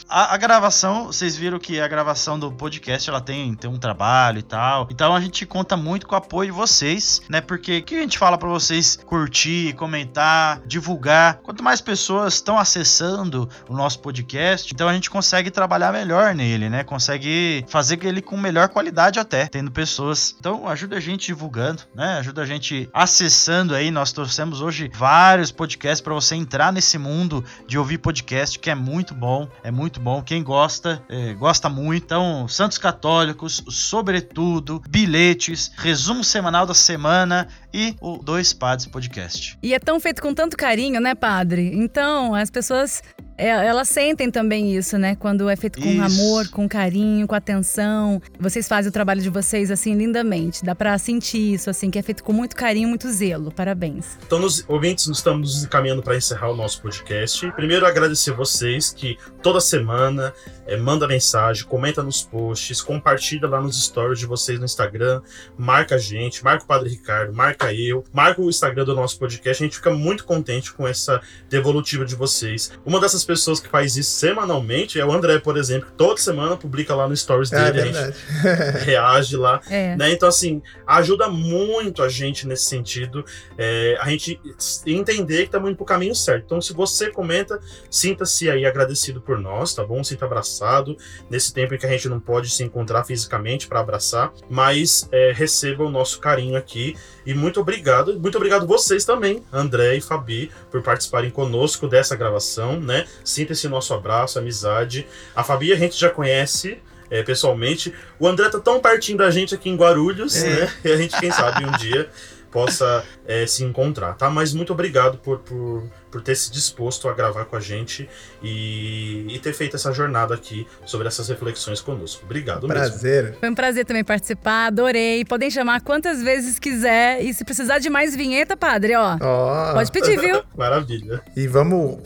A, 0.08 0.34
a, 0.34 0.36
gravação, 0.36 1.06
vocês 1.06 1.36
viram 1.36 1.58
que 1.58 1.80
a 1.80 1.88
gravação 1.88 2.38
do 2.38 2.52
podcast 2.52 3.10
ela 3.10 3.20
tem, 3.20 3.54
tem 3.54 3.68
um 3.68 3.78
trabalho 3.78 4.38
e 4.38 4.42
tal. 4.42 4.86
Então 4.90 5.14
a 5.14 5.20
gente 5.20 5.44
conta 5.44 5.76
muito 5.76 6.06
com 6.06 6.14
o 6.14 6.18
apoio 6.18 6.52
de 6.52 6.56
vocês, 6.56 7.20
né? 7.28 7.40
Porque 7.40 7.78
o 7.78 7.82
que 7.82 7.96
a 7.96 8.00
gente 8.00 8.16
fala 8.16 8.38
para 8.38 8.48
vocês 8.48 8.96
curtir, 9.04 9.74
comentar, 9.74 10.60
divulgar. 10.64 11.40
Quanto 11.42 11.62
mais 11.62 11.80
pessoas 11.80 12.34
estão 12.34 12.56
acessando 12.56 13.48
o 13.68 13.74
nosso 13.74 13.98
podcast, 13.98 14.72
então 14.72 14.88
a 14.88 14.94
gente 14.94 15.10
consegue 15.10 15.50
trabalhar 15.50 15.92
melhor 15.92 16.34
nele, 16.34 16.70
né? 16.70 16.84
Consegue 16.84 17.64
fazer 17.68 18.02
ele 18.04 18.22
com 18.22 18.36
melhor 18.36 18.68
qualidade 18.68 19.18
até, 19.18 19.46
tendo 19.46 19.72
pessoas. 19.72 20.36
Então 20.38 20.68
ajuda 20.68 20.96
a 20.96 21.00
gente 21.00 21.26
divulgando, 21.26 21.82
né? 21.94 22.18
Ajuda 22.18 22.42
a 22.42 22.46
gente 22.46 22.88
acessando 22.92 23.74
aí. 23.74 23.90
Nós 23.90 24.12
trouxemos 24.12 24.60
hoje 24.60 24.88
vários 24.94 25.50
podcasts 25.50 26.00
para 26.00 26.14
você 26.14 26.36
entrar 26.36 26.72
nesse 26.72 26.96
mundo 26.96 27.44
de 27.66 27.76
ouvir 27.76 27.98
podcast 27.98 28.56
que 28.56 28.70
é 28.70 28.74
muito 28.74 29.12
bom, 29.12 29.48
é 29.64 29.70
muito 29.70 30.00
bom. 30.06 30.22
Quem 30.22 30.40
gosta, 30.40 31.02
é, 31.08 31.34
gosta 31.34 31.68
muito. 31.68 32.04
Então, 32.04 32.46
Santos 32.46 32.78
Católicos, 32.78 33.64
sobretudo, 33.68 34.80
bilhetes, 34.88 35.72
resumo 35.76 36.22
semanal 36.22 36.64
da 36.64 36.74
semana 36.74 37.48
e 37.74 37.96
o 38.00 38.16
Dois 38.18 38.52
Padres 38.52 38.86
Podcast. 38.86 39.58
E 39.60 39.74
é 39.74 39.80
tão 39.80 39.98
feito 39.98 40.22
com 40.22 40.32
tanto 40.32 40.56
carinho, 40.56 41.00
né, 41.00 41.16
padre? 41.16 41.72
Então, 41.74 42.36
as 42.36 42.50
pessoas 42.50 43.02
é, 43.38 43.48
elas 43.48 43.88
sentem 43.88 44.30
também 44.30 44.74
isso, 44.76 44.96
né? 44.98 45.16
Quando 45.16 45.48
é 45.48 45.56
feito 45.56 45.80
com 45.80 45.88
isso. 45.88 46.02
amor, 46.02 46.48
com 46.48 46.68
carinho, 46.68 47.26
com 47.26 47.34
atenção. 47.34 48.20
Vocês 48.38 48.66
fazem 48.66 48.88
o 48.88 48.92
trabalho 48.92 49.20
de 49.20 49.30
vocês 49.30 49.70
assim 49.70 49.94
lindamente. 49.94 50.64
Dá 50.64 50.74
para 50.74 50.96
sentir 50.98 51.54
isso, 51.54 51.68
assim, 51.68 51.90
que 51.90 51.98
é 51.98 52.02
feito 52.02 52.24
com 52.24 52.32
muito 52.32 52.56
carinho, 52.56 52.88
muito 52.88 53.10
zelo. 53.10 53.52
Parabéns. 53.52 54.18
Então, 54.26 54.38
nos 54.38 54.64
ouvintes, 54.68 55.06
nós 55.06 55.18
estamos 55.18 55.54
nos 55.54 55.64
encaminhando 55.64 56.02
para 56.02 56.16
encerrar 56.16 56.50
o 56.50 56.56
nosso 56.56 56.80
podcast. 56.80 57.50
Primeiro, 57.52 57.86
agradecer 57.86 58.32
vocês 58.32 58.90
que 58.90 59.18
toda 59.42 59.60
semana 59.60 60.32
é, 60.66 60.76
manda 60.76 61.06
mensagem, 61.06 61.64
comenta 61.64 62.02
nos 62.02 62.22
posts, 62.22 62.80
compartilha 62.80 63.48
lá 63.48 63.60
nos 63.60 63.82
stories 63.82 64.18
de 64.18 64.26
vocês 64.26 64.58
no 64.58 64.64
Instagram, 64.64 65.22
marca 65.56 65.94
a 65.94 65.98
gente, 65.98 66.42
marca 66.42 66.64
o 66.64 66.66
Padre 66.66 66.90
Ricardo, 66.90 67.32
marca 67.32 67.72
eu, 67.72 68.04
marca 68.12 68.40
o 68.40 68.48
Instagram 68.48 68.84
do 68.84 68.94
nosso 68.94 69.18
podcast. 69.18 69.62
A 69.62 69.66
gente 69.66 69.76
fica 69.76 69.90
muito 69.90 70.24
contente 70.24 70.72
com 70.72 70.86
essa 70.86 71.20
devolutiva 71.48 72.04
de 72.04 72.14
vocês. 72.14 72.72
Uma 72.84 73.00
dessas 73.00 73.24
pessoas 73.26 73.60
que 73.60 73.68
faz 73.68 73.96
isso 73.96 74.10
semanalmente 74.12 74.98
é 74.98 75.04
o 75.04 75.12
André, 75.12 75.38
por 75.38 75.56
exemplo, 75.56 75.90
que 75.90 75.96
toda 75.96 76.16
semana 76.20 76.56
publica 76.56 76.94
lá 76.94 77.08
no 77.08 77.16
stories 77.16 77.52
é 77.52 77.72
dele, 77.72 77.88
é 77.88 77.98
a 77.98 78.06
gente 78.06 78.18
reage 78.84 79.36
lá. 79.36 79.60
É. 79.68 79.96
Né? 79.96 80.12
Então, 80.12 80.28
assim, 80.28 80.62
ajuda 80.86 81.28
muito 81.28 82.02
a 82.02 82.08
gente 82.08 82.46
nesse 82.46 82.64
sentido, 82.64 83.24
é, 83.58 83.96
a 84.00 84.08
gente 84.08 84.40
entender 84.86 85.38
que 85.38 85.44
estamos 85.44 85.68
indo 85.68 85.76
pro 85.76 85.84
caminho 85.84 86.14
certo. 86.14 86.44
Então, 86.46 86.60
se 86.60 86.72
você 86.72 87.10
comenta, 87.10 87.60
sinta-se 87.90 88.48
aí 88.48 88.64
agradecido 88.64 89.20
por 89.20 89.38
nós, 89.38 89.74
tá 89.74 89.84
bom? 89.84 90.02
Sinta 90.02 90.24
abraçado 90.24 90.96
nesse 91.28 91.52
tempo 91.52 91.74
em 91.74 91.78
que 91.78 91.86
a 91.86 91.90
gente 91.90 92.08
não 92.08 92.20
pode 92.20 92.50
se 92.50 92.62
encontrar 92.62 93.04
fisicamente 93.04 93.66
para 93.66 93.80
abraçar, 93.80 94.32
mas 94.48 95.08
é, 95.10 95.32
receba 95.32 95.84
o 95.84 95.90
nosso 95.90 96.20
carinho 96.20 96.56
aqui 96.56 96.96
e 97.24 97.34
muito 97.34 97.60
obrigado, 97.60 98.18
muito 98.18 98.36
obrigado 98.36 98.66
vocês 98.66 99.04
também, 99.04 99.42
André 99.52 99.96
e 99.96 100.00
Fabi, 100.00 100.50
por 100.70 100.82
participarem 100.82 101.30
conosco 101.30 101.88
dessa 101.88 102.14
gravação, 102.14 102.80
né? 102.80 103.06
Sinta 103.24 103.52
esse 103.52 103.68
nosso 103.68 103.92
abraço, 103.94 104.38
amizade. 104.38 105.06
A 105.34 105.42
Fabi 105.42 105.72
a 105.72 105.76
gente 105.76 105.98
já 105.98 106.10
conhece, 106.10 106.78
é, 107.10 107.22
pessoalmente. 107.22 107.92
O 108.18 108.26
André 108.26 108.48
tá 108.48 108.60
tão 108.60 108.80
pertinho 108.80 109.18
da 109.18 109.30
gente 109.30 109.54
aqui 109.54 109.68
em 109.68 109.76
Guarulhos, 109.76 110.36
é. 110.36 110.48
né? 110.48 110.72
E 110.84 110.92
a 110.92 110.96
gente, 110.96 111.18
quem 111.18 111.30
sabe, 111.30 111.64
um 111.64 111.72
dia 111.72 112.08
possa 112.50 113.04
é, 113.26 113.46
se 113.46 113.64
encontrar, 113.64 114.14
tá? 114.14 114.30
Mas 114.30 114.52
muito 114.52 114.72
obrigado 114.72 115.18
por, 115.18 115.38
por 115.40 115.82
por 116.16 116.22
ter 116.22 116.34
se 116.34 116.50
disposto 116.50 117.10
a 117.10 117.12
gravar 117.12 117.44
com 117.44 117.56
a 117.56 117.60
gente 117.60 118.08
e, 118.42 119.26
e 119.28 119.38
ter 119.38 119.52
feito 119.52 119.76
essa 119.76 119.92
jornada 119.92 120.34
aqui 120.34 120.66
sobre 120.86 121.06
essas 121.06 121.28
reflexões 121.28 121.82
conosco. 121.82 122.24
Obrigado 122.24 122.66
prazer. 122.66 123.24
mesmo. 123.24 123.38
Foi 123.40 123.50
um 123.50 123.54
prazer 123.54 123.84
também 123.84 124.02
participar, 124.02 124.68
adorei. 124.68 125.26
Podem 125.26 125.50
chamar 125.50 125.82
quantas 125.82 126.22
vezes 126.22 126.58
quiser 126.58 127.22
e 127.22 127.34
se 127.34 127.44
precisar 127.44 127.80
de 127.80 127.90
mais 127.90 128.16
vinheta, 128.16 128.56
padre, 128.56 128.94
ó. 128.94 129.16
Oh. 129.16 129.74
Pode 129.74 129.92
pedir, 129.92 130.18
viu? 130.18 130.42
Maravilha. 130.56 131.20
E 131.36 131.46
vamos 131.46 131.98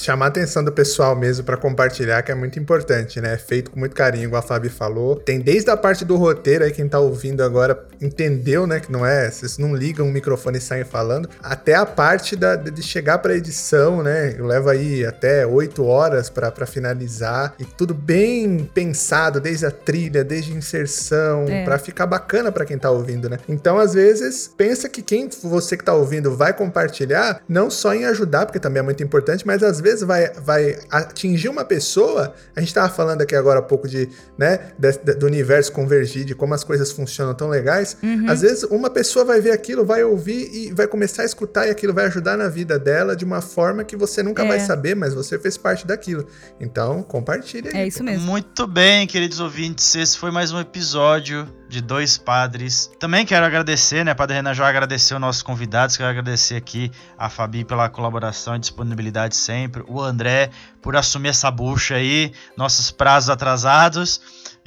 chamar 0.00 0.26
a 0.26 0.28
atenção 0.28 0.62
do 0.62 0.70
pessoal 0.70 1.16
mesmo 1.16 1.44
para 1.44 1.56
compartilhar, 1.56 2.22
que 2.22 2.30
é 2.30 2.36
muito 2.36 2.60
importante, 2.60 3.20
né? 3.20 3.34
É 3.34 3.38
feito 3.38 3.72
com 3.72 3.80
muito 3.80 3.96
carinho, 3.96 4.24
igual 4.24 4.38
a 4.38 4.46
Fabi 4.46 4.68
falou. 4.68 5.16
Tem 5.16 5.40
desde 5.40 5.68
a 5.68 5.76
parte 5.76 6.04
do 6.04 6.16
roteiro 6.16 6.62
aí, 6.62 6.70
quem 6.70 6.88
tá 6.88 7.00
ouvindo 7.00 7.42
agora 7.42 7.88
entendeu, 8.00 8.68
né? 8.68 8.78
Que 8.78 8.92
não 8.92 9.04
é, 9.04 9.28
vocês 9.28 9.58
não 9.58 9.74
ligam 9.74 10.06
o 10.06 10.12
microfone 10.12 10.57
e 10.58 10.60
saem 10.60 10.84
falando, 10.84 11.28
até 11.42 11.74
a 11.74 11.86
parte 11.86 12.36
da, 12.36 12.56
de 12.56 12.82
chegar 12.82 13.18
pra 13.18 13.34
edição, 13.34 14.02
né? 14.02 14.36
Leva 14.38 14.72
aí 14.72 15.04
até 15.04 15.46
oito 15.46 15.84
horas 15.84 16.28
para 16.28 16.66
finalizar 16.66 17.54
e 17.58 17.64
tudo 17.64 17.94
bem 17.94 18.68
pensado, 18.72 19.40
desde 19.40 19.66
a 19.66 19.70
trilha, 19.70 20.22
desde 20.22 20.52
a 20.52 20.56
inserção, 20.56 21.44
é. 21.48 21.64
para 21.64 21.78
ficar 21.78 22.06
bacana 22.06 22.52
para 22.52 22.64
quem 22.64 22.78
tá 22.78 22.90
ouvindo, 22.90 23.28
né? 23.28 23.38
Então, 23.48 23.78
às 23.78 23.94
vezes, 23.94 24.52
pensa 24.56 24.88
que 24.88 25.02
quem 25.02 25.28
você 25.42 25.76
que 25.76 25.84
tá 25.84 25.94
ouvindo 25.94 26.34
vai 26.34 26.52
compartilhar, 26.52 27.40
não 27.48 27.70
só 27.70 27.94
em 27.94 28.04
ajudar, 28.04 28.46
porque 28.46 28.58
também 28.58 28.80
é 28.80 28.82
muito 28.82 29.02
importante, 29.02 29.46
mas 29.46 29.62
às 29.62 29.80
vezes 29.80 30.02
vai, 30.02 30.30
vai 30.32 30.76
atingir 30.90 31.48
uma 31.48 31.64
pessoa. 31.64 32.34
A 32.54 32.60
gente 32.60 32.74
tava 32.74 32.88
falando 32.88 33.22
aqui 33.22 33.34
agora 33.34 33.60
há 33.60 33.62
pouco 33.62 33.88
de, 33.88 34.08
né, 34.36 34.72
de, 34.78 35.14
do 35.14 35.26
universo 35.26 35.72
convergir, 35.72 36.24
de 36.24 36.34
como 36.34 36.54
as 36.54 36.64
coisas 36.64 36.90
funcionam 36.90 37.34
tão 37.34 37.48
legais. 37.48 37.96
Uhum. 38.02 38.26
Às 38.28 38.42
vezes, 38.42 38.64
uma 38.64 38.90
pessoa 38.90 39.24
vai 39.24 39.40
ver 39.40 39.52
aquilo, 39.52 39.84
vai 39.84 40.02
ouvir 40.02 40.47
e 40.52 40.72
vai 40.72 40.86
começar 40.86 41.22
a 41.22 41.24
escutar 41.24 41.66
e 41.66 41.70
aquilo 41.70 41.94
vai 41.94 42.06
ajudar 42.06 42.36
na 42.36 42.48
vida 42.48 42.78
dela 42.78 43.14
de 43.14 43.24
uma 43.24 43.40
forma 43.40 43.84
que 43.84 43.96
você 43.96 44.22
nunca 44.22 44.44
é. 44.44 44.48
vai 44.48 44.60
saber, 44.60 44.94
mas 44.94 45.14
você 45.14 45.38
fez 45.38 45.56
parte 45.56 45.86
daquilo. 45.86 46.26
Então, 46.60 47.02
compartilha 47.02 47.70
aí. 47.72 47.82
É 47.82 47.86
isso 47.86 48.02
mesmo. 48.02 48.26
Muito 48.26 48.66
bem, 48.66 49.06
queridos 49.06 49.40
ouvintes. 49.40 49.94
Esse 49.94 50.16
foi 50.16 50.30
mais 50.30 50.52
um 50.52 50.60
episódio 50.60 51.48
de 51.68 51.82
Dois 51.82 52.16
Padres. 52.16 52.90
Também 52.98 53.26
quero 53.26 53.44
agradecer, 53.44 54.04
né? 54.04 54.14
Padre 54.14 54.36
Renan 54.36 54.54
já 54.54 54.66
agradeceu 54.66 55.18
nossos 55.18 55.42
convidados. 55.42 55.96
Quero 55.96 56.08
agradecer 56.08 56.56
aqui 56.56 56.90
a 57.16 57.28
Fabi 57.28 57.64
pela 57.64 57.88
colaboração 57.90 58.56
e 58.56 58.58
disponibilidade 58.58 59.36
sempre. 59.36 59.84
O 59.86 60.00
André 60.00 60.50
por 60.80 60.96
assumir 60.96 61.28
essa 61.28 61.50
bucha 61.50 61.96
aí, 61.96 62.32
nossos 62.56 62.90
prazos 62.90 63.30
atrasados. 63.30 64.20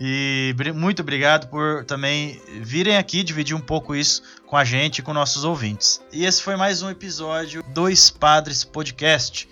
E 0.04 0.56
muito 0.74 1.04
obrigado 1.04 1.48
por 1.48 1.86
também 1.86 2.42
virem 2.60 2.98
aqui 2.98 3.22
dividir 3.22 3.56
um 3.56 3.62
pouco 3.62 3.94
isso 3.94 4.24
com 4.48 4.58
a 4.58 4.64
gente 4.64 4.98
e 4.98 5.02
com 5.04 5.14
nossos 5.14 5.44
ouvintes. 5.44 6.02
E 6.12 6.26
esse 6.26 6.42
foi 6.42 6.56
mais 6.56 6.82
um 6.82 6.90
episódio 6.90 7.64
Dois 7.68 8.10
Padres 8.10 8.64
Podcast. 8.64 9.48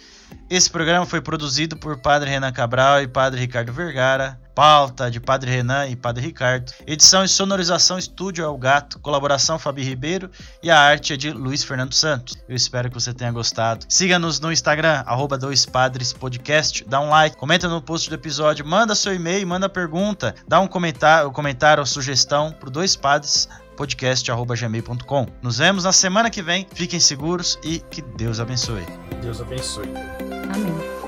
Esse 0.49 0.69
programa 0.69 1.05
foi 1.05 1.21
produzido 1.21 1.77
por 1.77 2.01
Padre 2.01 2.29
Renan 2.29 2.51
Cabral 2.51 3.01
e 3.01 3.07
Padre 3.07 3.41
Ricardo 3.41 3.71
Vergara. 3.71 4.39
Pauta 4.55 5.09
de 5.09 5.21
Padre 5.21 5.51
Renan 5.51 5.87
e 5.87 5.95
Padre 5.95 6.25
Ricardo. 6.25 6.73
Edição 6.85 7.23
e 7.23 7.29
sonorização 7.29 7.97
Estúdio 7.97 8.43
El 8.43 8.57
Gato. 8.57 8.99
Colaboração 8.99 9.57
Fabi 9.57 9.83
Ribeiro. 9.83 10.29
E 10.61 10.69
a 10.69 10.77
arte 10.77 11.13
é 11.13 11.17
de 11.17 11.31
Luiz 11.31 11.63
Fernando 11.63 11.93
Santos. 11.93 12.35
Eu 12.47 12.55
espero 12.57 12.89
que 12.89 12.95
você 12.95 13.13
tenha 13.13 13.31
gostado. 13.31 13.85
Siga-nos 13.87 14.39
no 14.41 14.51
Instagram, 14.51 15.03
arroba 15.05 15.37
Dois 15.37 15.65
Padres 15.65 16.11
Podcast. 16.11 16.83
Dá 16.85 16.99
um 16.99 17.09
like, 17.09 17.37
comenta 17.37 17.69
no 17.69 17.81
post 17.81 18.09
do 18.09 18.15
episódio, 18.15 18.65
manda 18.65 18.95
seu 18.95 19.13
e-mail, 19.13 19.47
manda 19.47 19.69
pergunta, 19.69 20.35
dá 20.45 20.59
um 20.59 20.67
comentário, 20.67 21.31
comentário 21.31 21.79
ou 21.79 21.85
sugestão 21.85 22.51
pro 22.51 22.69
Dois 22.69 22.97
Padres 22.97 23.47
podcast@gmail.com. 23.79 25.27
Nos 25.41 25.57
vemos 25.57 25.85
na 25.85 25.93
semana 25.93 26.29
que 26.29 26.41
vem. 26.41 26.67
Fiquem 26.73 26.99
seguros 26.99 27.57
e 27.63 27.79
que 27.79 28.01
Deus 28.01 28.41
abençoe. 28.41 28.83
Deus 29.21 29.39
abençoe. 29.39 29.87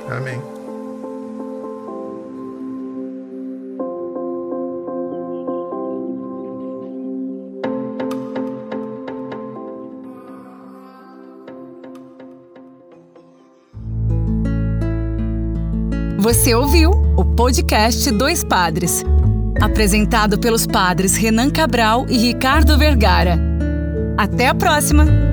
Amém. 0.10 0.40
Amém. 0.40 0.42
Você 16.20 16.56
ouviu 16.56 16.92
o 17.18 17.26
podcast 17.26 18.10
Dois 18.12 18.44
Padres 18.44 19.04
apresentado 19.62 20.39
pelos 20.39 20.66
padres 20.66 21.16
Renan 21.16 21.49
Cabral 21.49 22.05
e 22.09 22.18
Ricardo 22.18 22.78
Vergara. 22.78 23.39
Até 24.18 24.47
a 24.47 24.55
próxima! 24.55 25.31